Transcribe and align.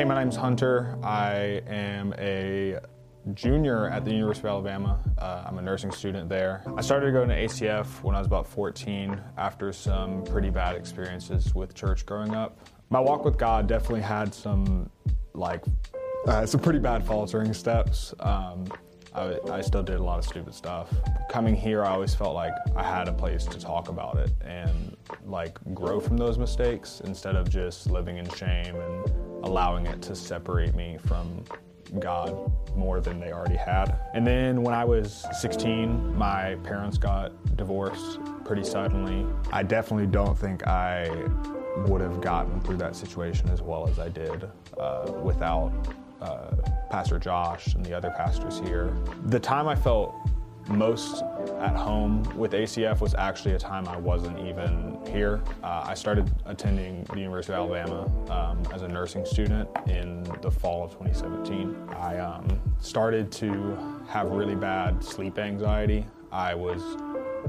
Hey, 0.00 0.06
my 0.06 0.14
name's 0.14 0.34
Hunter. 0.34 0.96
I 1.02 1.60
am 1.66 2.14
a 2.16 2.78
junior 3.34 3.90
at 3.90 4.02
the 4.02 4.10
University 4.10 4.48
of 4.48 4.52
Alabama. 4.52 4.98
Uh, 5.18 5.44
I'm 5.46 5.58
a 5.58 5.60
nursing 5.60 5.90
student 5.90 6.26
there. 6.26 6.64
I 6.74 6.80
started 6.80 7.12
going 7.12 7.28
to 7.28 7.34
ACF 7.34 8.02
when 8.02 8.14
I 8.14 8.18
was 8.18 8.26
about 8.26 8.46
14 8.46 9.20
after 9.36 9.74
some 9.74 10.24
pretty 10.24 10.48
bad 10.48 10.74
experiences 10.74 11.54
with 11.54 11.74
church 11.74 12.06
growing 12.06 12.34
up. 12.34 12.66
My 12.88 12.98
walk 12.98 13.26
with 13.26 13.36
God 13.36 13.66
definitely 13.66 14.00
had 14.00 14.32
some, 14.32 14.88
like, 15.34 15.64
uh, 16.26 16.46
some 16.46 16.60
pretty 16.60 16.78
bad 16.78 17.04
faltering 17.04 17.52
steps. 17.52 18.14
Um, 18.20 18.68
I, 19.14 19.38
I 19.50 19.60
still 19.60 19.82
did 19.82 19.96
a 19.96 20.02
lot 20.02 20.18
of 20.18 20.24
stupid 20.24 20.54
stuff. 20.54 20.92
Coming 21.28 21.54
here, 21.54 21.84
I 21.84 21.90
always 21.90 22.14
felt 22.14 22.34
like 22.34 22.52
I 22.76 22.82
had 22.82 23.08
a 23.08 23.12
place 23.12 23.44
to 23.46 23.58
talk 23.58 23.88
about 23.88 24.18
it 24.18 24.30
and 24.42 24.96
like 25.26 25.58
grow 25.74 26.00
from 26.00 26.16
those 26.16 26.38
mistakes 26.38 27.00
instead 27.04 27.36
of 27.36 27.48
just 27.48 27.90
living 27.90 28.18
in 28.18 28.28
shame 28.30 28.76
and 28.76 29.12
allowing 29.44 29.86
it 29.86 30.00
to 30.02 30.14
separate 30.14 30.74
me 30.74 30.98
from 31.06 31.44
God 31.98 32.52
more 32.76 33.00
than 33.00 33.18
they 33.18 33.32
already 33.32 33.56
had. 33.56 33.96
And 34.14 34.24
then 34.24 34.62
when 34.62 34.74
I 34.74 34.84
was 34.84 35.26
16, 35.40 36.16
my 36.16 36.54
parents 36.62 36.98
got 36.98 37.32
divorced 37.56 38.20
pretty 38.44 38.64
suddenly. 38.64 39.26
I 39.52 39.62
definitely 39.64 40.06
don't 40.06 40.38
think 40.38 40.66
I 40.66 41.08
would 41.86 42.00
have 42.00 42.20
gotten 42.20 42.60
through 42.60 42.76
that 42.76 42.94
situation 42.94 43.48
as 43.50 43.62
well 43.62 43.88
as 43.88 43.98
I 43.98 44.08
did 44.08 44.48
uh, 44.78 45.12
without 45.22 45.72
uh, 46.20 46.50
Pastor 46.90 47.18
Josh 47.18 47.74
and 47.74 47.84
the 47.84 47.94
other 47.94 48.10
pastors 48.10 48.60
here. 48.60 48.94
The 49.26 49.40
time 49.40 49.68
I 49.68 49.74
felt 49.74 50.14
most 50.68 51.22
at 51.60 51.74
home 51.74 52.22
with 52.36 52.52
ACF 52.52 53.00
was 53.00 53.14
actually 53.14 53.54
a 53.54 53.58
time 53.58 53.88
I 53.88 53.96
wasn't 53.96 54.38
even 54.38 54.98
here. 55.08 55.40
Uh, 55.62 55.84
I 55.86 55.94
started 55.94 56.30
attending 56.46 57.04
the 57.04 57.18
University 57.18 57.52
of 57.52 57.60
Alabama 57.60 58.04
um, 58.30 58.62
as 58.72 58.82
a 58.82 58.88
nursing 58.88 59.24
student 59.24 59.68
in 59.88 60.22
the 60.42 60.50
fall 60.50 60.84
of 60.84 60.92
2017. 60.92 61.76
I 61.96 62.18
um, 62.18 62.60
started 62.78 63.32
to 63.32 63.76
have 64.08 64.30
really 64.30 64.54
bad 64.54 65.02
sleep 65.02 65.38
anxiety. 65.38 66.06
I 66.30 66.54
was 66.54 66.82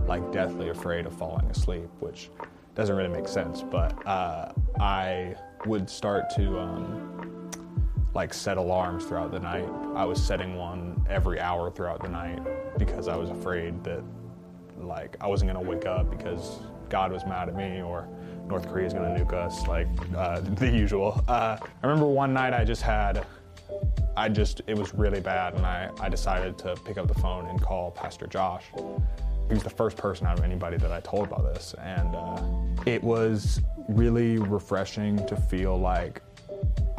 like 0.07 0.31
deathly 0.31 0.69
afraid 0.69 1.05
of 1.05 1.13
falling 1.13 1.45
asleep, 1.45 1.89
which 1.99 2.29
doesn't 2.73 2.95
really 2.95 3.09
make 3.09 3.27
sense, 3.27 3.61
but 3.61 4.05
uh, 4.07 4.51
I 4.79 5.35
would 5.65 5.89
start 5.89 6.29
to 6.35 6.59
um, 6.59 7.40
like 8.13 8.33
set 8.33 8.57
alarms 8.57 9.05
throughout 9.05 9.31
the 9.31 9.39
night. 9.39 9.67
I 9.95 10.05
was 10.05 10.21
setting 10.21 10.55
one 10.55 11.05
every 11.09 11.39
hour 11.39 11.71
throughout 11.71 12.01
the 12.01 12.09
night 12.09 12.41
because 12.77 13.07
I 13.07 13.15
was 13.15 13.29
afraid 13.29 13.83
that 13.83 14.03
like 14.79 15.15
I 15.21 15.27
wasn't 15.27 15.51
gonna 15.51 15.67
wake 15.67 15.85
up 15.85 16.09
because 16.09 16.59
God 16.89 17.11
was 17.11 17.25
mad 17.25 17.47
at 17.47 17.55
me 17.55 17.81
or 17.81 18.07
North 18.47 18.67
Korea 18.67 18.85
is 18.85 18.93
gonna 18.93 19.17
nuke 19.17 19.33
us, 19.33 19.65
like 19.67 19.87
uh, 20.15 20.39
the 20.55 20.69
usual. 20.69 21.23
Uh, 21.27 21.57
I 21.61 21.87
remember 21.87 22.07
one 22.07 22.33
night 22.33 22.53
I 22.53 22.65
just 22.65 22.81
had, 22.81 23.25
I 24.17 24.27
just 24.27 24.61
it 24.67 24.77
was 24.77 24.93
really 24.93 25.21
bad, 25.21 25.53
and 25.53 25.65
I 25.65 25.89
I 25.99 26.09
decided 26.09 26.57
to 26.59 26.75
pick 26.85 26.97
up 26.97 27.07
the 27.07 27.19
phone 27.19 27.47
and 27.47 27.61
call 27.61 27.91
Pastor 27.91 28.27
Josh. 28.27 28.65
He 29.47 29.53
was 29.53 29.63
the 29.63 29.69
first 29.69 29.97
person 29.97 30.27
out 30.27 30.37
of 30.37 30.45
anybody 30.45 30.77
that 30.77 30.91
I 30.91 30.99
told 30.99 31.27
about 31.27 31.53
this, 31.53 31.75
and 31.79 32.15
uh, 32.15 32.41
it 32.85 33.01
was 33.03 33.61
really 33.87 34.37
refreshing 34.37 35.25
to 35.27 35.35
feel 35.35 35.77
like 35.77 36.21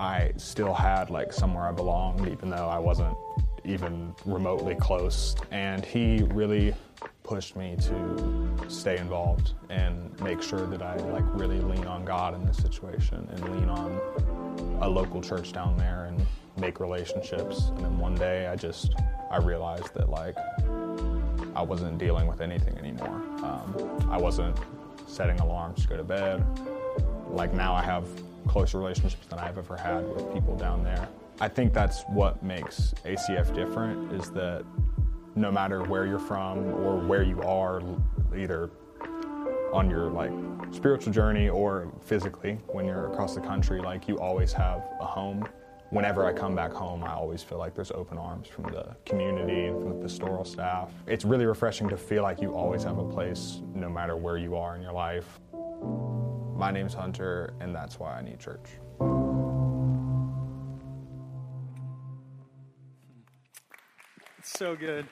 I 0.03 0.33
still 0.37 0.75
had 0.75 1.11
like 1.11 1.33
somewhere 1.33 1.69
I 1.69 1.71
belonged, 1.71 2.27
even 2.27 2.51
though 2.51 2.67
I 2.69 2.81
wasn't 2.81 3.17
even 3.65 4.13
remotely 4.27 4.75
close. 4.75 5.37
And 5.53 5.85
he 5.85 6.25
really 6.33 6.75
pushed 7.23 7.55
me 7.55 7.77
to 7.83 8.53
stay 8.67 8.99
involved 8.99 9.53
and 9.71 10.21
make 10.21 10.43
sure 10.43 10.67
that 10.67 10.83
I 10.83 10.97
like 10.97 11.23
really 11.35 11.61
lean 11.61 11.87
on 11.87 12.05
God 12.05 12.35
in 12.35 12.45
this 12.45 12.57
situation 12.57 13.29
and 13.31 13.49
lean 13.55 13.69
on 13.69 14.81
a 14.81 14.89
local 14.89 15.23
church 15.23 15.53
down 15.53 15.77
there 15.77 16.07
and 16.07 16.27
make 16.57 16.81
relationships. 16.81 17.69
And 17.69 17.85
then 17.85 17.97
one 17.97 18.17
day 18.17 18.49
I 18.49 18.57
just 18.57 18.97
I 19.31 19.37
realized 19.37 19.95
that 19.95 20.09
like 20.09 20.37
I 21.55 21.63
wasn't 21.63 21.99
dealing 21.99 22.27
with 22.27 22.41
anything 22.41 22.77
anymore. 22.77 23.23
Um, 23.45 24.09
I 24.11 24.19
wasn't 24.19 24.59
setting 25.07 25.39
alarms 25.39 25.83
to 25.83 25.89
go 25.89 25.97
to 25.97 26.03
bed. 26.03 26.45
Like 27.31 27.55
now 27.55 27.73
I 27.73 27.85
have 27.85 28.05
closer 28.47 28.79
relationships 28.79 29.27
than 29.27 29.39
I've 29.39 29.59
ever 29.59 29.77
had 29.77 30.09
with 30.15 30.33
people 30.33 30.57
down 30.57 30.83
there. 30.85 31.09
I 31.41 31.49
think 31.49 31.73
that's 31.73 32.03
what 32.09 32.43
makes 32.43 32.95
ACF 33.05 33.55
different 33.55 34.13
is 34.13 34.31
that 34.31 34.65
no 35.35 35.51
matter 35.51 35.83
where 35.83 36.07
you're 36.07 36.19
from 36.19 36.59
or 36.75 36.99
where 36.99 37.23
you 37.23 37.41
are, 37.43 37.83
either 38.37 38.71
on 39.73 39.89
your 39.89 40.11
like 40.11 40.31
spiritual 40.71 41.13
journey 41.13 41.49
or 41.49 41.91
physically 42.03 42.59
when 42.69 42.85
you're 42.85 43.11
across 43.11 43.35
the 43.35 43.41
country, 43.41 43.81
like 43.81 44.07
you 44.07 44.19
always 44.19 44.53
have 44.53 44.83
a 45.01 45.07
home. 45.07 45.47
Whenever 45.91 46.25
I 46.25 46.33
come 46.33 46.55
back 46.55 46.73
home, 46.73 47.05
I 47.05 47.13
always 47.13 47.43
feel 47.43 47.59
like 47.59 47.75
there's 47.75 47.91
open 47.91 48.17
arms 48.17 48.49
from 48.49 48.65
the 48.65 48.97
community 49.05 49.65
and 49.67 49.81
from 49.81 49.89
the 49.91 50.03
pastoral 50.03 50.45
staff. 50.45 50.91
It's 51.07 51.25
really 51.25 51.45
refreshing 51.45 51.89
to 51.89 51.97
feel 51.97 52.23
like 52.23 52.41
you 52.41 52.55
always 52.55 52.83
have 52.85 52.99
a 52.99 53.05
place 53.05 53.61
no 53.75 53.91
matter 53.91 54.17
where 54.17 54.39
you 54.39 54.57
are 54.57 54.75
in 54.75 54.83
your 54.83 54.93
life. 54.93 55.41
My 56.57 56.71
name's 56.71 56.95
Hunter, 56.95 57.55
and 57.61 57.75
that's 57.75 57.99
why 57.99 58.17
I 58.17 58.23
need 58.23 58.39
church. 58.39 58.69
It's 64.39 64.59
so 64.59 64.77
good. 64.77 65.07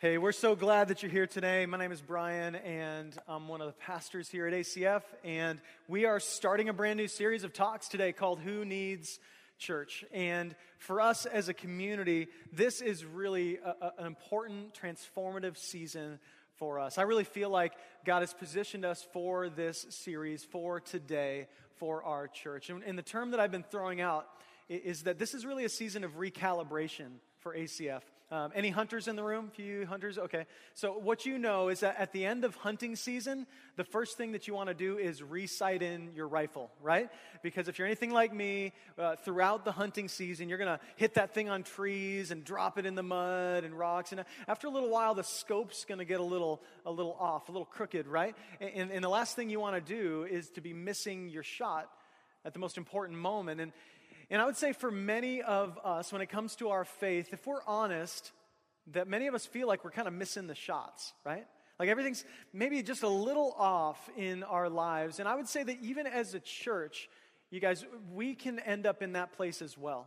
Hey, 0.00 0.16
we're 0.16 0.32
so 0.32 0.54
glad 0.54 0.88
that 0.88 1.02
you're 1.02 1.10
here 1.10 1.26
today. 1.26 1.66
My 1.66 1.76
name 1.76 1.90
is 1.90 2.00
Brian, 2.00 2.54
and 2.54 3.16
I'm 3.26 3.48
one 3.48 3.60
of 3.60 3.66
the 3.66 3.72
pastors 3.72 4.28
here 4.28 4.46
at 4.46 4.54
ACF. 4.54 5.02
And 5.24 5.60
we 5.88 6.04
are 6.04 6.20
starting 6.20 6.68
a 6.68 6.72
brand 6.72 6.98
new 6.98 7.08
series 7.08 7.42
of 7.42 7.52
talks 7.52 7.88
today 7.88 8.12
called 8.12 8.38
Who 8.38 8.64
Needs 8.64 9.18
Church? 9.58 10.04
And 10.12 10.54
for 10.78 11.00
us 11.00 11.26
as 11.26 11.48
a 11.48 11.54
community, 11.54 12.28
this 12.52 12.80
is 12.80 13.04
really 13.04 13.56
a, 13.56 13.74
a, 13.86 13.92
an 13.98 14.06
important, 14.06 14.72
transformative 14.72 15.56
season 15.56 16.20
for 16.58 16.78
us. 16.78 16.98
I 16.98 17.02
really 17.02 17.24
feel 17.24 17.50
like 17.50 17.72
God 18.04 18.20
has 18.20 18.34
positioned 18.34 18.84
us 18.84 19.06
for 19.12 19.48
this 19.48 19.86
series, 19.90 20.44
for 20.44 20.80
today, 20.80 21.46
for 21.76 22.02
our 22.02 22.28
church. 22.28 22.70
And, 22.70 22.82
and 22.82 22.98
the 22.98 23.02
term 23.02 23.30
that 23.30 23.40
I've 23.40 23.52
been 23.52 23.62
throwing 23.62 24.00
out 24.00 24.26
is 24.68 25.04
that 25.04 25.18
this 25.18 25.34
is 25.34 25.46
really 25.46 25.64
a 25.64 25.68
season 25.68 26.04
of 26.04 26.16
recalibration 26.16 27.18
for 27.38 27.54
ACF. 27.54 28.02
Um, 28.30 28.52
any 28.54 28.68
hunters 28.68 29.08
in 29.08 29.16
the 29.16 29.22
room? 29.22 29.50
Few 29.54 29.86
hunters? 29.86 30.18
Okay. 30.18 30.44
So, 30.74 30.98
what 30.98 31.24
you 31.24 31.38
know 31.38 31.68
is 31.68 31.80
that 31.80 31.96
at 31.98 32.12
the 32.12 32.26
end 32.26 32.44
of 32.44 32.54
hunting 32.56 32.94
season, 32.94 33.46
the 33.76 33.84
first 33.84 34.18
thing 34.18 34.32
that 34.32 34.46
you 34.46 34.52
want 34.52 34.68
to 34.68 34.74
do 34.74 34.98
is 34.98 35.22
resight 35.22 35.80
in 35.80 36.10
your 36.14 36.28
rifle, 36.28 36.70
right? 36.82 37.08
Because 37.42 37.68
if 37.68 37.78
you're 37.78 37.86
anything 37.86 38.10
like 38.10 38.34
me, 38.34 38.74
uh, 38.98 39.16
throughout 39.16 39.64
the 39.64 39.72
hunting 39.72 40.08
season, 40.08 40.50
you're 40.50 40.58
going 40.58 40.78
to 40.78 40.80
hit 40.96 41.14
that 41.14 41.32
thing 41.32 41.48
on 41.48 41.62
trees 41.62 42.30
and 42.30 42.44
drop 42.44 42.76
it 42.76 42.84
in 42.84 42.94
the 42.94 43.02
mud 43.02 43.64
and 43.64 43.78
rocks. 43.78 44.12
And 44.12 44.22
after 44.46 44.66
a 44.66 44.70
little 44.70 44.90
while, 44.90 45.14
the 45.14 45.24
scope's 45.24 45.86
going 45.86 45.98
to 45.98 46.04
get 46.04 46.20
a 46.20 46.24
little, 46.24 46.60
a 46.84 46.90
little 46.90 47.16
off, 47.18 47.48
a 47.48 47.52
little 47.52 47.64
crooked, 47.64 48.06
right? 48.06 48.36
And, 48.60 48.90
and 48.90 49.02
the 49.02 49.08
last 49.08 49.36
thing 49.36 49.48
you 49.48 49.58
want 49.60 49.74
to 49.74 49.94
do 49.94 50.26
is 50.30 50.50
to 50.50 50.60
be 50.60 50.74
missing 50.74 51.30
your 51.30 51.42
shot 51.42 51.88
at 52.44 52.52
the 52.52 52.58
most 52.58 52.76
important 52.76 53.18
moment. 53.18 53.62
And, 53.62 53.72
and 54.30 54.42
I 54.42 54.46
would 54.46 54.56
say 54.56 54.72
for 54.72 54.90
many 54.90 55.42
of 55.42 55.78
us, 55.84 56.12
when 56.12 56.20
it 56.20 56.28
comes 56.28 56.56
to 56.56 56.68
our 56.68 56.84
faith, 56.84 57.28
if 57.32 57.46
we're 57.46 57.62
honest, 57.66 58.32
that 58.92 59.08
many 59.08 59.26
of 59.26 59.34
us 59.34 59.46
feel 59.46 59.68
like 59.68 59.84
we're 59.84 59.90
kind 59.90 60.08
of 60.08 60.14
missing 60.14 60.46
the 60.46 60.54
shots, 60.54 61.12
right? 61.24 61.46
Like 61.78 61.88
everything's 61.88 62.24
maybe 62.52 62.82
just 62.82 63.02
a 63.02 63.08
little 63.08 63.54
off 63.56 64.10
in 64.16 64.42
our 64.42 64.68
lives. 64.68 65.20
And 65.20 65.28
I 65.28 65.34
would 65.34 65.48
say 65.48 65.62
that 65.62 65.78
even 65.80 66.06
as 66.06 66.34
a 66.34 66.40
church, 66.40 67.08
you 67.50 67.60
guys, 67.60 67.86
we 68.12 68.34
can 68.34 68.58
end 68.58 68.86
up 68.86 69.02
in 69.02 69.12
that 69.12 69.32
place 69.32 69.62
as 69.62 69.78
well. 69.78 70.06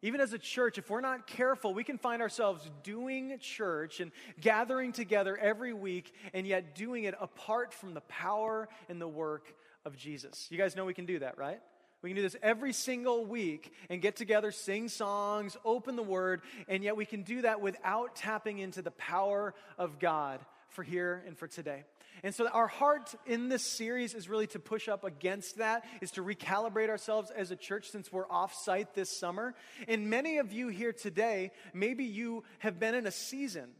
Even 0.00 0.20
as 0.20 0.32
a 0.32 0.38
church, 0.38 0.78
if 0.78 0.88
we're 0.90 1.00
not 1.00 1.26
careful, 1.26 1.74
we 1.74 1.82
can 1.82 1.98
find 1.98 2.22
ourselves 2.22 2.70
doing 2.84 3.36
church 3.40 3.98
and 3.98 4.12
gathering 4.40 4.92
together 4.92 5.36
every 5.36 5.72
week 5.72 6.14
and 6.32 6.46
yet 6.46 6.76
doing 6.76 7.04
it 7.04 7.14
apart 7.20 7.74
from 7.74 7.94
the 7.94 8.00
power 8.02 8.68
and 8.88 9.00
the 9.00 9.08
work 9.08 9.52
of 9.84 9.96
Jesus. 9.96 10.46
You 10.50 10.58
guys 10.58 10.76
know 10.76 10.84
we 10.84 10.94
can 10.94 11.06
do 11.06 11.18
that, 11.18 11.36
right? 11.36 11.60
We 12.02 12.10
can 12.10 12.16
do 12.16 12.22
this 12.22 12.36
every 12.42 12.72
single 12.72 13.24
week 13.24 13.72
and 13.90 14.00
get 14.00 14.14
together, 14.14 14.52
sing 14.52 14.88
songs, 14.88 15.56
open 15.64 15.96
the 15.96 16.02
word, 16.02 16.42
and 16.68 16.84
yet 16.84 16.96
we 16.96 17.04
can 17.04 17.22
do 17.22 17.42
that 17.42 17.60
without 17.60 18.14
tapping 18.14 18.58
into 18.58 18.82
the 18.82 18.92
power 18.92 19.52
of 19.76 19.98
God 19.98 20.40
for 20.68 20.84
here 20.84 21.24
and 21.26 21.36
for 21.36 21.48
today. 21.48 21.84
And 22.22 22.34
so 22.34 22.48
our 22.48 22.66
heart 22.66 23.14
in 23.26 23.48
this 23.48 23.64
series 23.64 24.14
is 24.14 24.28
really 24.28 24.46
to 24.48 24.58
push 24.58 24.88
up 24.88 25.04
against 25.04 25.58
that, 25.58 25.84
is 26.00 26.12
to 26.12 26.22
recalibrate 26.22 26.88
ourselves 26.88 27.30
as 27.30 27.50
a 27.50 27.56
church 27.56 27.90
since 27.90 28.12
we're 28.12 28.30
off 28.30 28.54
site 28.54 28.94
this 28.94 29.10
summer. 29.10 29.54
And 29.86 30.10
many 30.10 30.38
of 30.38 30.52
you 30.52 30.68
here 30.68 30.92
today, 30.92 31.52
maybe 31.72 32.04
you 32.04 32.44
have 32.60 32.78
been 32.78 32.94
in 32.94 33.06
a 33.06 33.12
season 33.12 33.70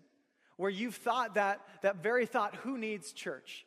where 0.56 0.70
you've 0.70 0.96
thought 0.96 1.34
that, 1.34 1.60
that 1.82 2.02
very 2.02 2.26
thought, 2.26 2.56
who 2.56 2.78
needs 2.78 3.12
church? 3.12 3.64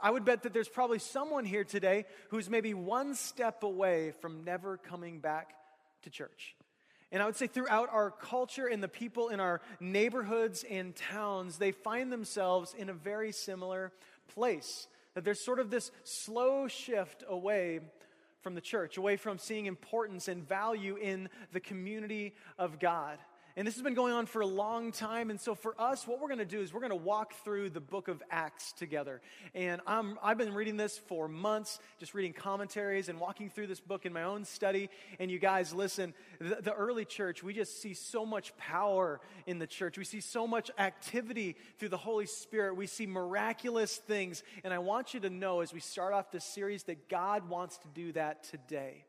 I 0.00 0.10
would 0.10 0.24
bet 0.24 0.44
that 0.44 0.52
there's 0.52 0.68
probably 0.68 0.98
someone 0.98 1.44
here 1.44 1.64
today 1.64 2.04
who's 2.28 2.48
maybe 2.48 2.72
one 2.74 3.14
step 3.14 3.62
away 3.62 4.12
from 4.20 4.44
never 4.44 4.76
coming 4.76 5.18
back 5.18 5.54
to 6.02 6.10
church. 6.10 6.54
And 7.10 7.22
I 7.22 7.26
would 7.26 7.36
say 7.36 7.46
throughout 7.46 7.90
our 7.92 8.10
culture 8.10 8.66
and 8.66 8.82
the 8.82 8.88
people 8.88 9.28
in 9.28 9.38
our 9.40 9.60
neighborhoods 9.80 10.64
and 10.68 10.96
towns, 10.96 11.58
they 11.58 11.72
find 11.72 12.10
themselves 12.10 12.74
in 12.76 12.88
a 12.88 12.94
very 12.94 13.32
similar 13.32 13.92
place. 14.34 14.88
That 15.14 15.24
there's 15.24 15.44
sort 15.44 15.58
of 15.58 15.68
this 15.68 15.90
slow 16.04 16.68
shift 16.68 17.22
away 17.28 17.80
from 18.40 18.54
the 18.54 18.60
church, 18.60 18.96
away 18.96 19.16
from 19.16 19.38
seeing 19.38 19.66
importance 19.66 20.26
and 20.26 20.46
value 20.46 20.96
in 20.96 21.28
the 21.52 21.60
community 21.60 22.34
of 22.58 22.78
God. 22.78 23.18
And 23.56 23.66
this 23.66 23.74
has 23.74 23.82
been 23.82 23.94
going 23.94 24.14
on 24.14 24.24
for 24.24 24.40
a 24.40 24.46
long 24.46 24.92
time. 24.92 25.28
And 25.28 25.38
so 25.38 25.54
for 25.54 25.78
us, 25.78 26.06
what 26.06 26.20
we're 26.20 26.28
going 26.28 26.38
to 26.38 26.44
do 26.46 26.62
is 26.62 26.72
we're 26.72 26.80
going 26.80 26.90
to 26.90 26.96
walk 26.96 27.34
through 27.44 27.68
the 27.70 27.80
book 27.80 28.08
of 28.08 28.22
Acts 28.30 28.72
together. 28.72 29.20
And 29.54 29.82
I'm, 29.86 30.18
I've 30.22 30.38
been 30.38 30.54
reading 30.54 30.78
this 30.78 30.96
for 30.96 31.28
months, 31.28 31.78
just 31.98 32.14
reading 32.14 32.32
commentaries 32.32 33.10
and 33.10 33.20
walking 33.20 33.50
through 33.50 33.66
this 33.66 33.80
book 33.80 34.06
in 34.06 34.12
my 34.12 34.22
own 34.22 34.46
study. 34.46 34.88
And 35.18 35.30
you 35.30 35.38
guys, 35.38 35.74
listen, 35.74 36.14
the, 36.40 36.62
the 36.62 36.72
early 36.72 37.04
church, 37.04 37.42
we 37.42 37.52
just 37.52 37.82
see 37.82 37.92
so 37.92 38.24
much 38.24 38.56
power 38.56 39.20
in 39.46 39.58
the 39.58 39.66
church. 39.66 39.98
We 39.98 40.04
see 40.04 40.20
so 40.20 40.46
much 40.46 40.70
activity 40.78 41.56
through 41.78 41.90
the 41.90 41.98
Holy 41.98 42.26
Spirit. 42.26 42.76
We 42.76 42.86
see 42.86 43.06
miraculous 43.06 43.96
things. 43.96 44.42
And 44.64 44.72
I 44.72 44.78
want 44.78 45.12
you 45.12 45.20
to 45.20 45.30
know 45.30 45.60
as 45.60 45.74
we 45.74 45.80
start 45.80 46.14
off 46.14 46.30
this 46.30 46.44
series 46.44 46.84
that 46.84 47.10
God 47.10 47.50
wants 47.50 47.76
to 47.78 47.88
do 47.88 48.12
that 48.12 48.44
today. 48.44 49.04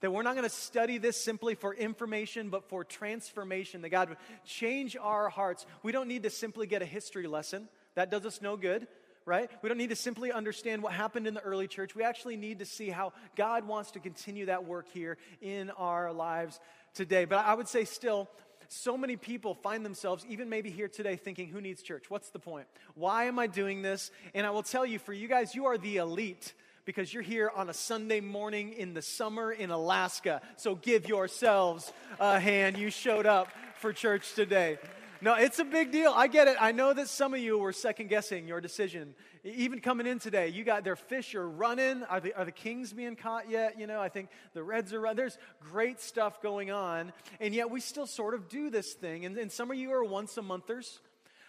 That 0.00 0.12
we're 0.12 0.22
not 0.22 0.34
going 0.34 0.48
to 0.48 0.54
study 0.54 0.98
this 0.98 1.22
simply 1.22 1.54
for 1.54 1.74
information, 1.74 2.50
but 2.50 2.68
for 2.68 2.84
transformation. 2.84 3.82
That 3.82 3.88
God 3.88 4.10
would 4.10 4.18
change 4.44 4.96
our 5.00 5.28
hearts. 5.28 5.66
We 5.82 5.90
don't 5.90 6.08
need 6.08 6.22
to 6.22 6.30
simply 6.30 6.66
get 6.66 6.82
a 6.82 6.86
history 6.86 7.26
lesson. 7.26 7.68
That 7.94 8.10
does 8.10 8.24
us 8.24 8.40
no 8.40 8.56
good, 8.56 8.86
right? 9.24 9.50
We 9.60 9.68
don't 9.68 9.78
need 9.78 9.90
to 9.90 9.96
simply 9.96 10.30
understand 10.30 10.82
what 10.82 10.92
happened 10.92 11.26
in 11.26 11.34
the 11.34 11.40
early 11.40 11.66
church. 11.66 11.96
We 11.96 12.04
actually 12.04 12.36
need 12.36 12.60
to 12.60 12.64
see 12.64 12.90
how 12.90 13.12
God 13.34 13.66
wants 13.66 13.90
to 13.92 13.98
continue 13.98 14.46
that 14.46 14.64
work 14.64 14.86
here 14.92 15.18
in 15.40 15.70
our 15.70 16.12
lives 16.12 16.60
today. 16.94 17.24
But 17.24 17.44
I 17.44 17.54
would 17.54 17.66
say 17.68 17.84
still, 17.84 18.30
so 18.68 18.96
many 18.96 19.16
people 19.16 19.54
find 19.54 19.84
themselves, 19.84 20.24
even 20.28 20.48
maybe 20.48 20.70
here 20.70 20.88
today, 20.88 21.16
thinking, 21.16 21.48
who 21.48 21.60
needs 21.60 21.82
church? 21.82 22.10
What's 22.10 22.30
the 22.30 22.38
point? 22.38 22.66
Why 22.94 23.24
am 23.24 23.38
I 23.38 23.46
doing 23.46 23.82
this? 23.82 24.10
And 24.34 24.46
I 24.46 24.50
will 24.50 24.62
tell 24.62 24.86
you, 24.86 24.98
for 24.98 25.12
you 25.12 25.26
guys, 25.26 25.54
you 25.54 25.66
are 25.66 25.78
the 25.78 25.96
elite 25.96 26.54
because 26.88 27.12
you're 27.12 27.22
here 27.22 27.52
on 27.54 27.68
a 27.68 27.74
Sunday 27.74 28.18
morning 28.18 28.72
in 28.72 28.94
the 28.94 29.02
summer 29.02 29.52
in 29.52 29.68
Alaska. 29.68 30.40
So 30.56 30.74
give 30.74 31.06
yourselves 31.06 31.92
a 32.18 32.40
hand. 32.40 32.78
You 32.78 32.88
showed 32.88 33.26
up 33.26 33.48
for 33.76 33.92
church 33.92 34.32
today. 34.32 34.78
No, 35.20 35.34
it's 35.34 35.58
a 35.58 35.66
big 35.66 35.92
deal. 35.92 36.10
I 36.16 36.28
get 36.28 36.48
it. 36.48 36.56
I 36.58 36.72
know 36.72 36.94
that 36.94 37.08
some 37.10 37.34
of 37.34 37.40
you 37.40 37.58
were 37.58 37.74
second 37.74 38.08
guessing 38.08 38.48
your 38.48 38.62
decision. 38.62 39.14
Even 39.44 39.80
coming 39.80 40.06
in 40.06 40.18
today, 40.18 40.48
you 40.48 40.64
got 40.64 40.82
their 40.82 40.96
fish 40.96 41.34
are 41.34 41.46
running. 41.46 42.04
Are 42.04 42.20
the, 42.20 42.32
are 42.32 42.46
the 42.46 42.52
kings 42.52 42.94
being 42.94 43.16
caught 43.16 43.50
yet? 43.50 43.78
You 43.78 43.86
know, 43.86 44.00
I 44.00 44.08
think 44.08 44.30
the 44.54 44.62
reds 44.62 44.94
are 44.94 45.00
running. 45.00 45.18
There's 45.18 45.36
great 45.70 46.00
stuff 46.00 46.40
going 46.40 46.70
on. 46.70 47.12
And 47.38 47.54
yet 47.54 47.70
we 47.70 47.80
still 47.80 48.06
sort 48.06 48.32
of 48.32 48.48
do 48.48 48.70
this 48.70 48.94
thing. 48.94 49.26
And, 49.26 49.36
and 49.36 49.52
some 49.52 49.70
of 49.70 49.76
you 49.76 49.92
are 49.92 50.04
once 50.04 50.38
a 50.38 50.42
monthers. 50.42 51.00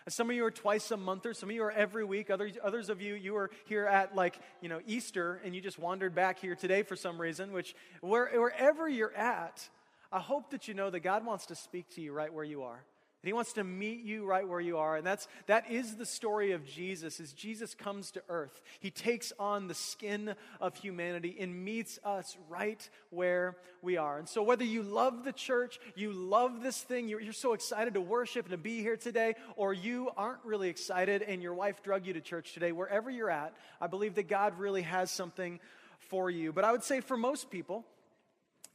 Some 0.09 0.29
of 0.29 0.35
you 0.35 0.43
are 0.45 0.51
twice 0.51 0.91
a 0.91 0.97
month, 0.97 1.25
or 1.25 1.33
some 1.33 1.49
of 1.49 1.55
you 1.55 1.63
are 1.63 1.71
every 1.71 2.03
week. 2.03 2.29
Others, 2.29 2.53
others 2.63 2.89
of 2.89 3.01
you, 3.01 3.13
you 3.13 3.35
are 3.35 3.51
here 3.65 3.85
at 3.85 4.15
like, 4.15 4.39
you 4.61 4.69
know, 4.69 4.81
Easter 4.87 5.39
and 5.43 5.55
you 5.55 5.61
just 5.61 5.77
wandered 5.79 6.15
back 6.15 6.39
here 6.39 6.55
today 6.55 6.83
for 6.83 6.95
some 6.95 7.19
reason, 7.19 7.51
which 7.51 7.75
where, 8.01 8.29
wherever 8.33 8.89
you're 8.89 9.15
at, 9.15 9.69
I 10.11 10.19
hope 10.19 10.51
that 10.51 10.67
you 10.67 10.73
know 10.73 10.89
that 10.89 11.01
God 11.01 11.25
wants 11.25 11.45
to 11.47 11.55
speak 11.55 11.89
to 11.95 12.01
you 12.01 12.11
right 12.11 12.33
where 12.33 12.43
you 12.43 12.63
are. 12.63 12.83
And 13.21 13.27
he 13.27 13.33
wants 13.33 13.51
to 13.53 13.65
meet 13.65 14.01
you 14.01 14.25
right 14.25 14.47
where 14.47 14.61
you 14.61 14.77
are. 14.77 14.95
And 14.95 15.05
that's, 15.05 15.27
that 15.47 15.69
is 15.69 15.97
the 15.97 16.05
story 16.05 16.53
of 16.53 16.65
Jesus, 16.65 17.19
as 17.19 17.33
Jesus 17.33 17.75
comes 17.75 18.11
to 18.11 18.23
earth. 18.29 18.61
He 18.79 18.91
takes 18.91 19.33
on 19.37 19.67
the 19.67 19.73
skin 19.73 20.35
of 20.61 20.77
humanity 20.77 21.35
and 21.37 21.65
meets 21.65 21.99
us 22.05 22.37
right 22.47 22.89
where 23.09 23.57
we 23.81 23.97
are. 23.97 24.19
And 24.19 24.29
so 24.29 24.41
whether 24.41 24.63
you 24.63 24.83
love 24.83 25.25
the 25.25 25.33
church, 25.33 25.81
you 25.95 26.13
love 26.13 26.63
this 26.63 26.81
thing, 26.81 27.09
you're, 27.09 27.19
you're 27.19 27.33
so 27.33 27.51
excited 27.51 27.95
to 27.95 28.01
worship 28.01 28.45
and 28.45 28.51
to 28.51 28.57
be 28.57 28.79
here 28.79 28.95
today, 28.95 29.35
or 29.57 29.73
you 29.73 30.09
aren't 30.15 30.45
really 30.45 30.69
excited 30.69 31.21
and 31.21 31.43
your 31.43 31.53
wife 31.53 31.83
drug 31.83 32.07
you 32.07 32.13
to 32.13 32.21
church 32.21 32.53
today, 32.53 32.71
wherever 32.71 33.09
you're 33.09 33.29
at, 33.29 33.53
I 33.81 33.87
believe 33.87 34.15
that 34.15 34.29
God 34.29 34.57
really 34.57 34.83
has 34.83 35.11
something 35.11 35.59
for 35.99 36.29
you. 36.29 36.53
But 36.53 36.63
I 36.63 36.71
would 36.71 36.83
say 36.83 37.01
for 37.01 37.17
most 37.17 37.51
people, 37.51 37.85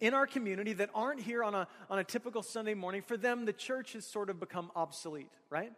in 0.04 0.12
our 0.12 0.26
community 0.26 0.74
that 0.74 0.90
aren't 0.94 1.20
here 1.20 1.42
on 1.42 1.54
a, 1.54 1.66
on 1.88 1.98
a 1.98 2.04
typical 2.04 2.42
Sunday 2.42 2.74
morning, 2.74 3.00
for 3.00 3.16
them, 3.16 3.46
the 3.46 3.54
church 3.54 3.94
has 3.94 4.04
sort 4.04 4.28
of 4.28 4.38
become 4.38 4.70
obsolete, 4.76 5.32
right? 5.48 5.72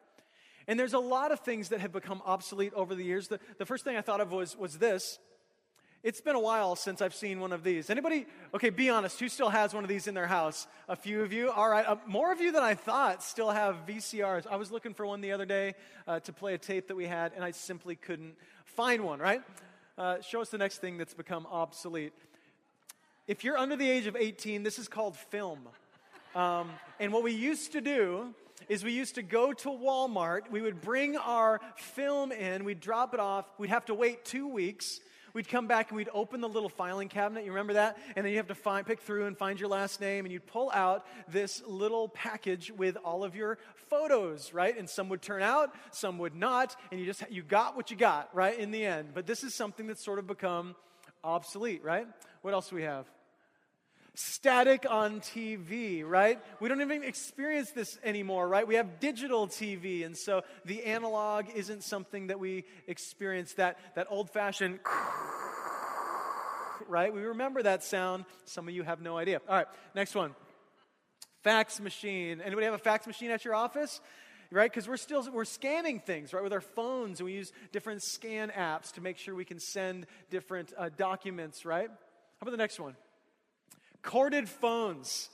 And 0.67 0.81
there's 0.81 0.95
a 0.95 0.99
lot 0.99 1.31
of 1.31 1.41
things 1.41 1.69
that 1.69 1.79
have 1.79 1.93
become 1.93 2.21
obsolete 2.27 2.75
over 2.75 2.97
the 2.97 3.05
years. 3.05 3.29
The, 3.29 3.39
the 3.59 3.65
first 3.65 3.85
thing 3.85 3.97
I 3.97 4.01
thought 4.01 4.21
of 4.21 4.33
was, 4.33 4.57
was 4.57 4.79
this. 4.79 5.21
It's 6.03 6.21
been 6.21 6.35
a 6.35 6.41
while 6.41 6.75
since 6.75 7.01
I've 7.01 7.15
seen 7.15 7.39
one 7.39 7.53
of 7.53 7.63
these. 7.63 7.89
Anybody, 7.89 8.27
okay, 8.53 8.71
be 8.71 8.91
honest, 8.91 9.21
who 9.21 9.29
still 9.29 9.49
has 9.49 9.73
one 9.73 9.85
of 9.85 9.89
these 9.89 10.09
in 10.09 10.15
their 10.15 10.27
house? 10.27 10.67
A 10.89 10.97
few 10.97 11.23
of 11.23 11.33
you? 11.33 11.51
All 11.51 11.69
right, 11.69 11.87
uh, 11.87 11.97
more 12.07 12.33
of 12.33 12.41
you 12.41 12.51
than 12.51 12.65
I 12.65 12.75
thought 12.75 13.23
still 13.23 13.51
have 13.51 13.87
VCRs. 13.87 14.47
I 14.49 14.57
was 14.57 14.73
looking 14.73 14.93
for 14.93 15.07
one 15.07 15.21
the 15.21 15.33
other 15.33 15.47
day 15.47 15.75
uh, 16.09 16.19
to 16.21 16.33
play 16.33 16.55
a 16.55 16.59
tape 16.59 16.89
that 16.89 16.97
we 16.97 17.07
had, 17.07 17.33
and 17.35 17.45
I 17.45 17.53
simply 17.53 17.95
couldn't 17.95 18.35
find 18.65 19.05
one, 19.05 19.21
right? 19.21 19.43
Uh, 19.97 20.21
show 20.21 20.41
us 20.41 20.51
the 20.51 20.59
next 20.59 20.79
thing 20.79 20.99
that's 20.99 21.15
become 21.15 21.47
obsolete 21.49 22.13
if 23.27 23.45
you're 23.45 23.59
under 23.59 23.77
the 23.77 23.89
age 23.89 24.07
of 24.07 24.17
18, 24.17 24.63
this 24.63 24.79
is 24.79 24.89
called 24.89 25.17
film. 25.17 25.61
Um, 26.35 26.71
and 27.01 27.13
what 27.13 27.23
we 27.23 27.33
used 27.33 27.73
to 27.73 27.81
do 27.81 28.35
is 28.69 28.85
we 28.85 28.93
used 28.93 29.15
to 29.17 29.23
go 29.23 29.53
to 29.53 29.69
Walmart, 29.69 30.51
we 30.51 30.61
would 30.61 30.81
bring 30.81 31.17
our 31.17 31.61
film 31.77 32.33
in, 32.33 32.65
we'd 32.65 32.81
drop 32.81 33.15
it 33.15 33.21
off, 33.21 33.47
we'd 33.59 33.71
have 33.71 33.85
to 33.87 33.95
wait 33.95 34.25
two 34.25 34.49
weeks. 34.49 35.01
We'd 35.33 35.49
come 35.49 35.67
back 35.67 35.91
and 35.91 35.99
we'd 35.99 36.09
open 36.15 36.41
the 36.41 36.49
little 36.49 36.71
filing 36.71 37.11
cabinet. 37.11 37.45
You 37.45 37.51
remember 37.51 37.75
that? 37.75 37.99
And 38.17 38.25
then 38.25 38.33
you 38.33 38.39
have 38.39 38.47
to 38.47 38.55
find, 38.55 38.87
pick 38.87 39.01
through 39.01 39.27
and 39.27 39.37
find 39.37 39.61
your 39.61 39.69
last 39.69 40.01
name, 40.01 40.25
and 40.25 40.33
you'd 40.33 40.47
pull 40.47 40.71
out 40.73 41.05
this 41.29 41.63
little 41.67 42.09
package 42.09 42.73
with 42.75 42.97
all 43.05 43.23
of 43.23 43.37
your 43.37 43.59
photos, 43.91 44.55
right? 44.55 44.75
And 44.79 44.89
some 44.89 45.11
would 45.11 45.21
turn 45.21 45.43
out, 45.43 45.75
some 45.91 46.17
would 46.19 46.35
not, 46.35 46.75
and 46.91 46.99
you 46.99 47.05
just 47.05 47.23
you 47.31 47.43
got 47.43 47.77
what 47.77 47.91
you 47.91 47.99
got, 47.99 48.35
right? 48.35 48.59
In 48.59 48.71
the 48.71 48.87
end. 48.87 49.11
But 49.13 49.27
this 49.27 49.45
is 49.45 49.55
something 49.55 49.87
that's 49.87 50.03
sort 50.03 50.19
of 50.19 50.27
become 50.27 50.75
obsolete, 51.23 51.85
right? 51.85 52.07
What 52.41 52.55
else 52.55 52.71
do 52.71 52.77
we 52.77 52.85
have? 52.85 53.05
Static 54.17 54.87
on 54.89 55.21
TV, 55.21 56.05
right? 56.05 56.41
We 56.59 56.69
don't 56.69 56.81
even 56.81 57.05
experience 57.05 57.71
this 57.71 57.99
anymore, 58.03 58.49
right? 58.49 58.67
We 58.67 58.77
have 58.77 58.99
digital 58.99 59.47
TV, 59.47 60.05
and 60.05 60.17
so 60.17 60.43
the 60.65 60.85
analog 60.85 61.47
isn't 61.55 61.85
something 61.85 62.29
that 62.29 62.41
we 62.41 62.65
experience. 62.87 63.55
That, 63.55 63.79
that 63.95 64.07
old 64.11 64.31
fashioned, 64.31 64.81
right? 66.89 67.13
We 67.13 67.23
remember 67.23 67.63
that 67.63 67.85
sound. 67.85 68.25
Some 68.47 68.69
of 68.69 68.75
you 68.75 68.83
have 68.83 69.01
no 69.01 69.19
idea. 69.19 69.41
All 69.49 69.55
right, 69.55 69.67
next 69.95 70.15
one 70.15 70.35
fax 71.43 71.79
machine. 71.79 72.41
Anybody 72.41 72.65
have 72.65 72.75
a 72.75 72.79
fax 72.79 73.07
machine 73.07 73.31
at 73.31 73.45
your 73.45 73.55
office? 73.55 74.01
right 74.53 74.71
because 74.71 74.87
we're 74.89 74.97
still 74.97 75.29
we're 75.33 75.45
scanning 75.45 75.99
things 75.99 76.33
right 76.33 76.43
with 76.43 76.53
our 76.53 76.61
phones 76.61 77.19
and 77.19 77.25
we 77.25 77.33
use 77.33 77.53
different 77.73 78.01
scan 78.01 78.49
apps 78.51 78.93
to 78.93 79.01
make 79.01 79.19
sure 79.19 79.35
we 79.35 79.45
can 79.45 79.59
send 79.59 80.07
different 80.31 80.73
uh, 80.79 80.89
documents 80.97 81.65
right 81.65 81.89
how 81.89 82.43
about 82.43 82.53
the 82.53 82.57
next 82.57 82.79
one 82.79 82.95
corded 84.03 84.49
phones. 84.49 85.29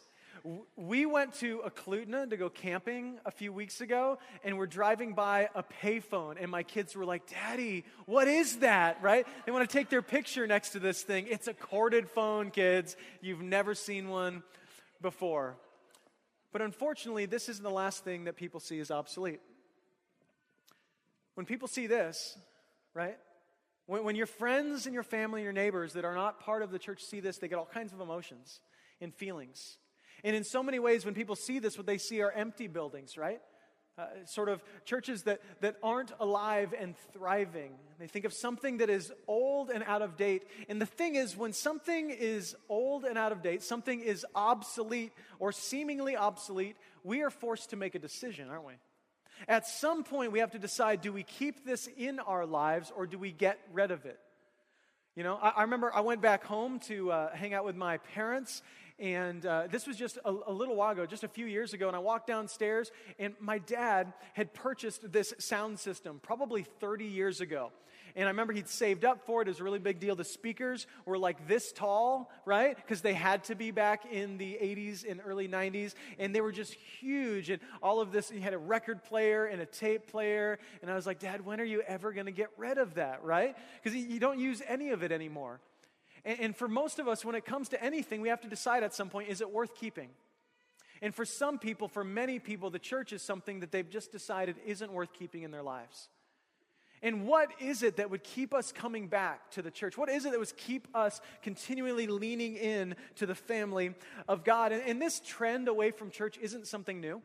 We 0.77 1.07
went 1.07 1.35
to 1.35 1.63
Eklutna 1.65 2.29
to 2.31 2.37
go 2.37 2.51
camping 2.51 3.19
a 3.25 3.31
few 3.31 3.53
weeks 3.53 3.81
ago, 3.81 4.19
and 4.43 4.59
we're 4.59 4.67
driving 4.67 5.13
by 5.13 5.49
a 5.55 5.63
payphone, 5.63 6.35
and 6.41 6.51
my 6.51 6.65
kids 6.65 6.97
were 6.97 7.05
like, 7.05 7.31
Daddy, 7.31 7.85
what 8.07 8.27
is 8.27 8.59
that? 8.59 9.01
Right? 9.03 9.25
They 9.47 9.53
want 9.53 9.69
to 9.69 9.73
take 9.73 9.89
their 9.89 10.03
picture 10.03 10.47
next 10.47 10.71
to 10.71 10.81
this 10.81 11.03
thing. 11.03 11.27
It's 11.29 11.47
a 11.47 11.55
corded 11.55 12.09
phone, 12.09 12.51
kids. 12.51 12.97
You've 13.21 13.43
never 13.43 13.75
seen 13.75 14.09
one 14.09 14.43
before. 15.01 15.57
But 16.53 16.61
unfortunately, 16.61 17.27
this 17.27 17.49
isn't 17.49 17.63
the 17.63 17.71
last 17.71 18.05
thing 18.05 18.25
that 18.25 18.37
people 18.37 18.59
see 18.59 18.81
as 18.81 18.91
obsolete. 18.91 19.41
When 21.35 21.47
people 21.47 21.69
see 21.69 21.87
this, 21.87 22.37
right? 22.95 23.17
When, 23.87 24.05
when 24.05 24.17
your 24.17 24.27
friends 24.27 24.87
and 24.87 24.95
your 24.95 25.03
family, 25.03 25.43
your 25.43 25.53
neighbors 25.53 25.95
that 25.95 26.05
are 26.05 26.15
not 26.15 26.41
part 26.41 26.63
of 26.63 26.71
the 26.71 26.79
church 26.79 27.03
see 27.03 27.21
this, 27.21 27.39
they 27.39 27.49
get 27.49 27.59
all 27.59 27.69
kinds 27.73 27.93
of 27.93 28.01
emotions 28.01 28.61
and 29.01 29.15
feelings. 29.15 29.79
And 30.25 30.37
in 30.37 30.45
so 30.45 30.63
many 30.63 30.79
ways, 30.79 31.05
when 31.05 31.15
people 31.15 31.37
see 31.37 31.59
this, 31.59 31.77
what 31.77 31.87
they 31.87 31.99
see 31.99 32.23
are 32.23 32.31
empty 32.31 32.69
buildings, 32.69 33.17
right? 33.17 33.41
Uh, 33.99 34.07
sort 34.25 34.49
of 34.49 34.63
churches 34.87 35.25
that, 35.25 35.41
that 35.61 35.77
aren't 35.83 36.13
alive 36.19 36.73
and 36.79 36.95
thriving. 37.13 37.73
They 37.99 38.07
think 38.07 38.25
of 38.25 38.33
something 38.33 38.79
that 38.79 38.89
is 38.89 39.13
old 39.29 39.69
and 39.69 39.85
out 39.85 40.01
of 40.01 40.17
date. 40.17 40.45
And 40.71 40.81
the 40.81 40.87
thing 40.87 41.15
is, 41.15 41.37
when 41.37 41.53
something 41.53 42.09
is 42.09 42.57
old 42.71 43.05
and 43.05 43.19
out 43.19 43.33
of 43.33 43.43
date, 43.43 43.63
something 43.63 44.01
is 44.01 44.25
obsolete 44.35 45.13
or 45.39 45.53
seemingly 45.53 46.17
obsolete, 46.17 46.77
we 47.05 47.23
are 47.23 47.29
forced 47.29 47.71
to 47.71 47.77
make 47.77 47.95
a 47.95 47.99
decision, 47.99 48.49
aren't 48.49 48.65
we? 48.65 48.75
At 49.49 49.67
some 49.67 50.05
point, 50.05 50.33
we 50.33 50.39
have 50.41 50.53
to 50.53 50.59
decide 50.59 51.01
do 51.01 51.13
we 51.13 51.23
keep 51.23 51.65
this 51.65 51.89
in 51.97 52.21
our 52.21 52.47
lives 52.47 52.93
or 52.95 53.07
do 53.07 53.19
we 53.19 53.33
get 53.33 53.59
rid 53.73 53.91
of 53.91 54.05
it? 54.05 54.19
You 55.15 55.25
know, 55.25 55.39
I, 55.41 55.51
I 55.51 55.63
remember 55.63 55.95
I 55.95 56.01
went 56.01 56.23
back 56.23 56.45
home 56.45 56.79
to 56.87 57.13
uh, 57.13 57.35
hang 57.35 57.53
out 57.53 57.65
with 57.65 57.77
my 57.77 57.99
parents, 57.99 58.63
and 58.99 59.45
uh, 59.45 59.67
this 59.71 59.87
was 59.87 59.97
just 59.97 60.17
a, 60.25 60.31
a, 60.31 60.53
little 60.53 60.77
while 60.77 60.93
ago, 60.93 61.05
just 61.05 61.25
a 61.25 61.29
few 61.29 61.47
years 61.47 61.75
ago. 61.75 61.87
And 61.87 61.97
I 61.97 61.99
walked 61.99 62.27
downstairs, 62.27 62.91
and 63.19 63.35
my 63.41 63.59
dad 63.59 64.13
had 64.33 64.55
purchased 64.55 65.13
this 65.13 65.35
sound 65.39 65.79
system 65.79 66.21
probably 66.23 66.63
30 66.81 67.05
years 67.05 67.41
ago. 67.41 67.73
And 68.15 68.27
I 68.27 68.31
remember 68.31 68.53
he'd 68.53 68.69
saved 68.69 69.05
up 69.05 69.25
for 69.27 69.43
it. 69.43 69.49
It 69.49 69.53
was 69.53 69.61
a 69.61 69.65
really 69.65 69.79
big 69.79 70.01
deal. 70.01 70.15
The 70.15 70.25
speakers 70.25 70.87
were 71.07 71.19
like 71.19 71.49
this 71.49 71.73
tall, 71.73 72.31
right? 72.45 72.77
Because 72.77 73.01
they 73.01 73.15
had 73.15 73.45
to 73.45 73.55
be 73.55 73.71
back 73.71 74.05
in 74.11 74.39
the 74.39 74.59
80s 74.61 75.09
and 75.09 75.21
early 75.25 75.49
90s. 75.49 75.95
And 76.19 76.35
they 76.35 76.41
were 76.41 76.53
just 76.53 76.75
huge. 76.75 77.51
And 77.51 77.61
all 77.83 78.01
of 78.01 78.13
this, 78.13 78.31
he 78.31 78.41
had 78.41 78.55
a 78.55 78.59
record 78.59 79.03
player 79.05 79.47
and 79.47 79.61
a 79.61 79.67
tape 79.67 80.11
player. 80.11 80.59
And 80.83 80.91
I 80.91 80.95
was 80.95 81.07
like, 81.07 81.19
Dad, 81.19 81.45
when 81.45 81.61
are 81.61 81.65
you 81.65 81.83
ever 81.83 82.13
going 82.13 82.27
to 82.27 82.33
get 82.33 82.51
rid 82.57 82.79
of 82.79 82.95
that, 82.95 83.25
right? 83.25 83.57
Because 83.83 83.97
you 83.97 84.21
don't 84.21 84.39
use 84.39 84.63
any 84.69 84.91
of 84.91 85.03
it 85.03 85.13
anymore. 85.13 85.61
And, 86.25 86.41
and 86.41 86.57
for 86.57 86.69
most 86.69 86.99
of 86.99 87.09
us, 87.09 87.25
when 87.25 87.35
it 87.35 87.45
comes 87.45 87.71
to 87.71 87.83
anything, 87.83 88.21
we 88.21 88.29
have 88.29 88.41
to 88.43 88.49
decide 88.49 88.83
at 88.83 88.95
some 88.95 89.09
point 89.09 89.29
is 89.29 89.41
it 89.41 89.51
worth 89.51 89.75
keeping? 89.75 90.11
And 91.01 91.13
for 91.13 91.25
some 91.25 91.59
people, 91.59 91.89
for 91.89 92.05
many 92.05 92.39
people, 92.39 92.71
the 92.71 92.79
church 92.79 93.13
is 93.13 93.23
something 93.23 93.61
that 93.61 93.73
they've 93.73 93.89
just 93.89 94.13
decided 94.13 94.57
isn't 94.65 94.93
worth 94.93 95.13
keeping 95.13 95.43
in 95.43 95.51
their 95.51 95.63
lives. 95.63 96.09
And 97.03 97.27
what 97.27 97.51
is 97.61 97.83
it 97.83 97.97
that 97.97 98.11
would 98.11 98.23
keep 98.23 98.55
us 98.55 98.71
coming 98.71 99.09
back 99.09 99.51
to 99.53 99.63
the 99.63 99.73
church? 99.73 99.99
What 99.99 100.09
is 100.09 100.25
it 100.25 100.31
that 100.31 100.39
would 100.39 100.57
keep 100.57 100.87
us 100.95 101.21
continually 101.43 102.07
leaning 102.07 102.57
in 102.57 102.95
to 103.17 103.27
the 103.27 103.35
family 103.35 103.95
of 104.29 104.45
God? 104.45 104.71
And, 104.71 104.83
and 104.83 105.03
this 105.03 105.21
trend 105.21 105.67
away 105.67 105.91
from 105.91 106.11
church 106.11 106.39
isn't 106.41 106.69
something 106.69 107.01
new. 107.01 107.21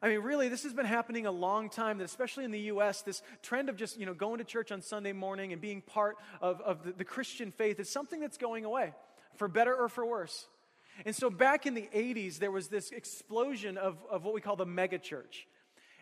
I 0.00 0.08
mean, 0.08 0.20
really, 0.20 0.48
this 0.48 0.62
has 0.62 0.74
been 0.74 0.86
happening 0.86 1.26
a 1.26 1.32
long 1.32 1.70
time, 1.70 1.98
that 1.98 2.04
especially 2.04 2.44
in 2.44 2.50
the 2.50 2.60
U.S., 2.60 3.02
this 3.02 3.22
trend 3.42 3.68
of 3.68 3.76
just, 3.76 3.98
you 3.98 4.06
know, 4.06 4.14
going 4.14 4.38
to 4.38 4.44
church 4.44 4.70
on 4.70 4.80
Sunday 4.80 5.12
morning 5.12 5.52
and 5.52 5.60
being 5.60 5.80
part 5.80 6.16
of, 6.40 6.60
of 6.60 6.84
the, 6.84 6.92
the 6.92 7.04
Christian 7.04 7.50
faith 7.50 7.80
is 7.80 7.88
something 7.88 8.20
that's 8.20 8.38
going 8.38 8.64
away, 8.64 8.92
for 9.36 9.48
better 9.48 9.74
or 9.74 9.88
for 9.88 10.06
worse. 10.06 10.46
And 11.04 11.16
so 11.16 11.30
back 11.30 11.66
in 11.66 11.74
the 11.74 11.88
80s, 11.94 12.38
there 12.38 12.50
was 12.50 12.68
this 12.68 12.90
explosion 12.90 13.76
of, 13.76 13.96
of 14.10 14.24
what 14.24 14.34
we 14.34 14.40
call 14.40 14.56
the 14.56 14.66
megachurch. 14.66 15.46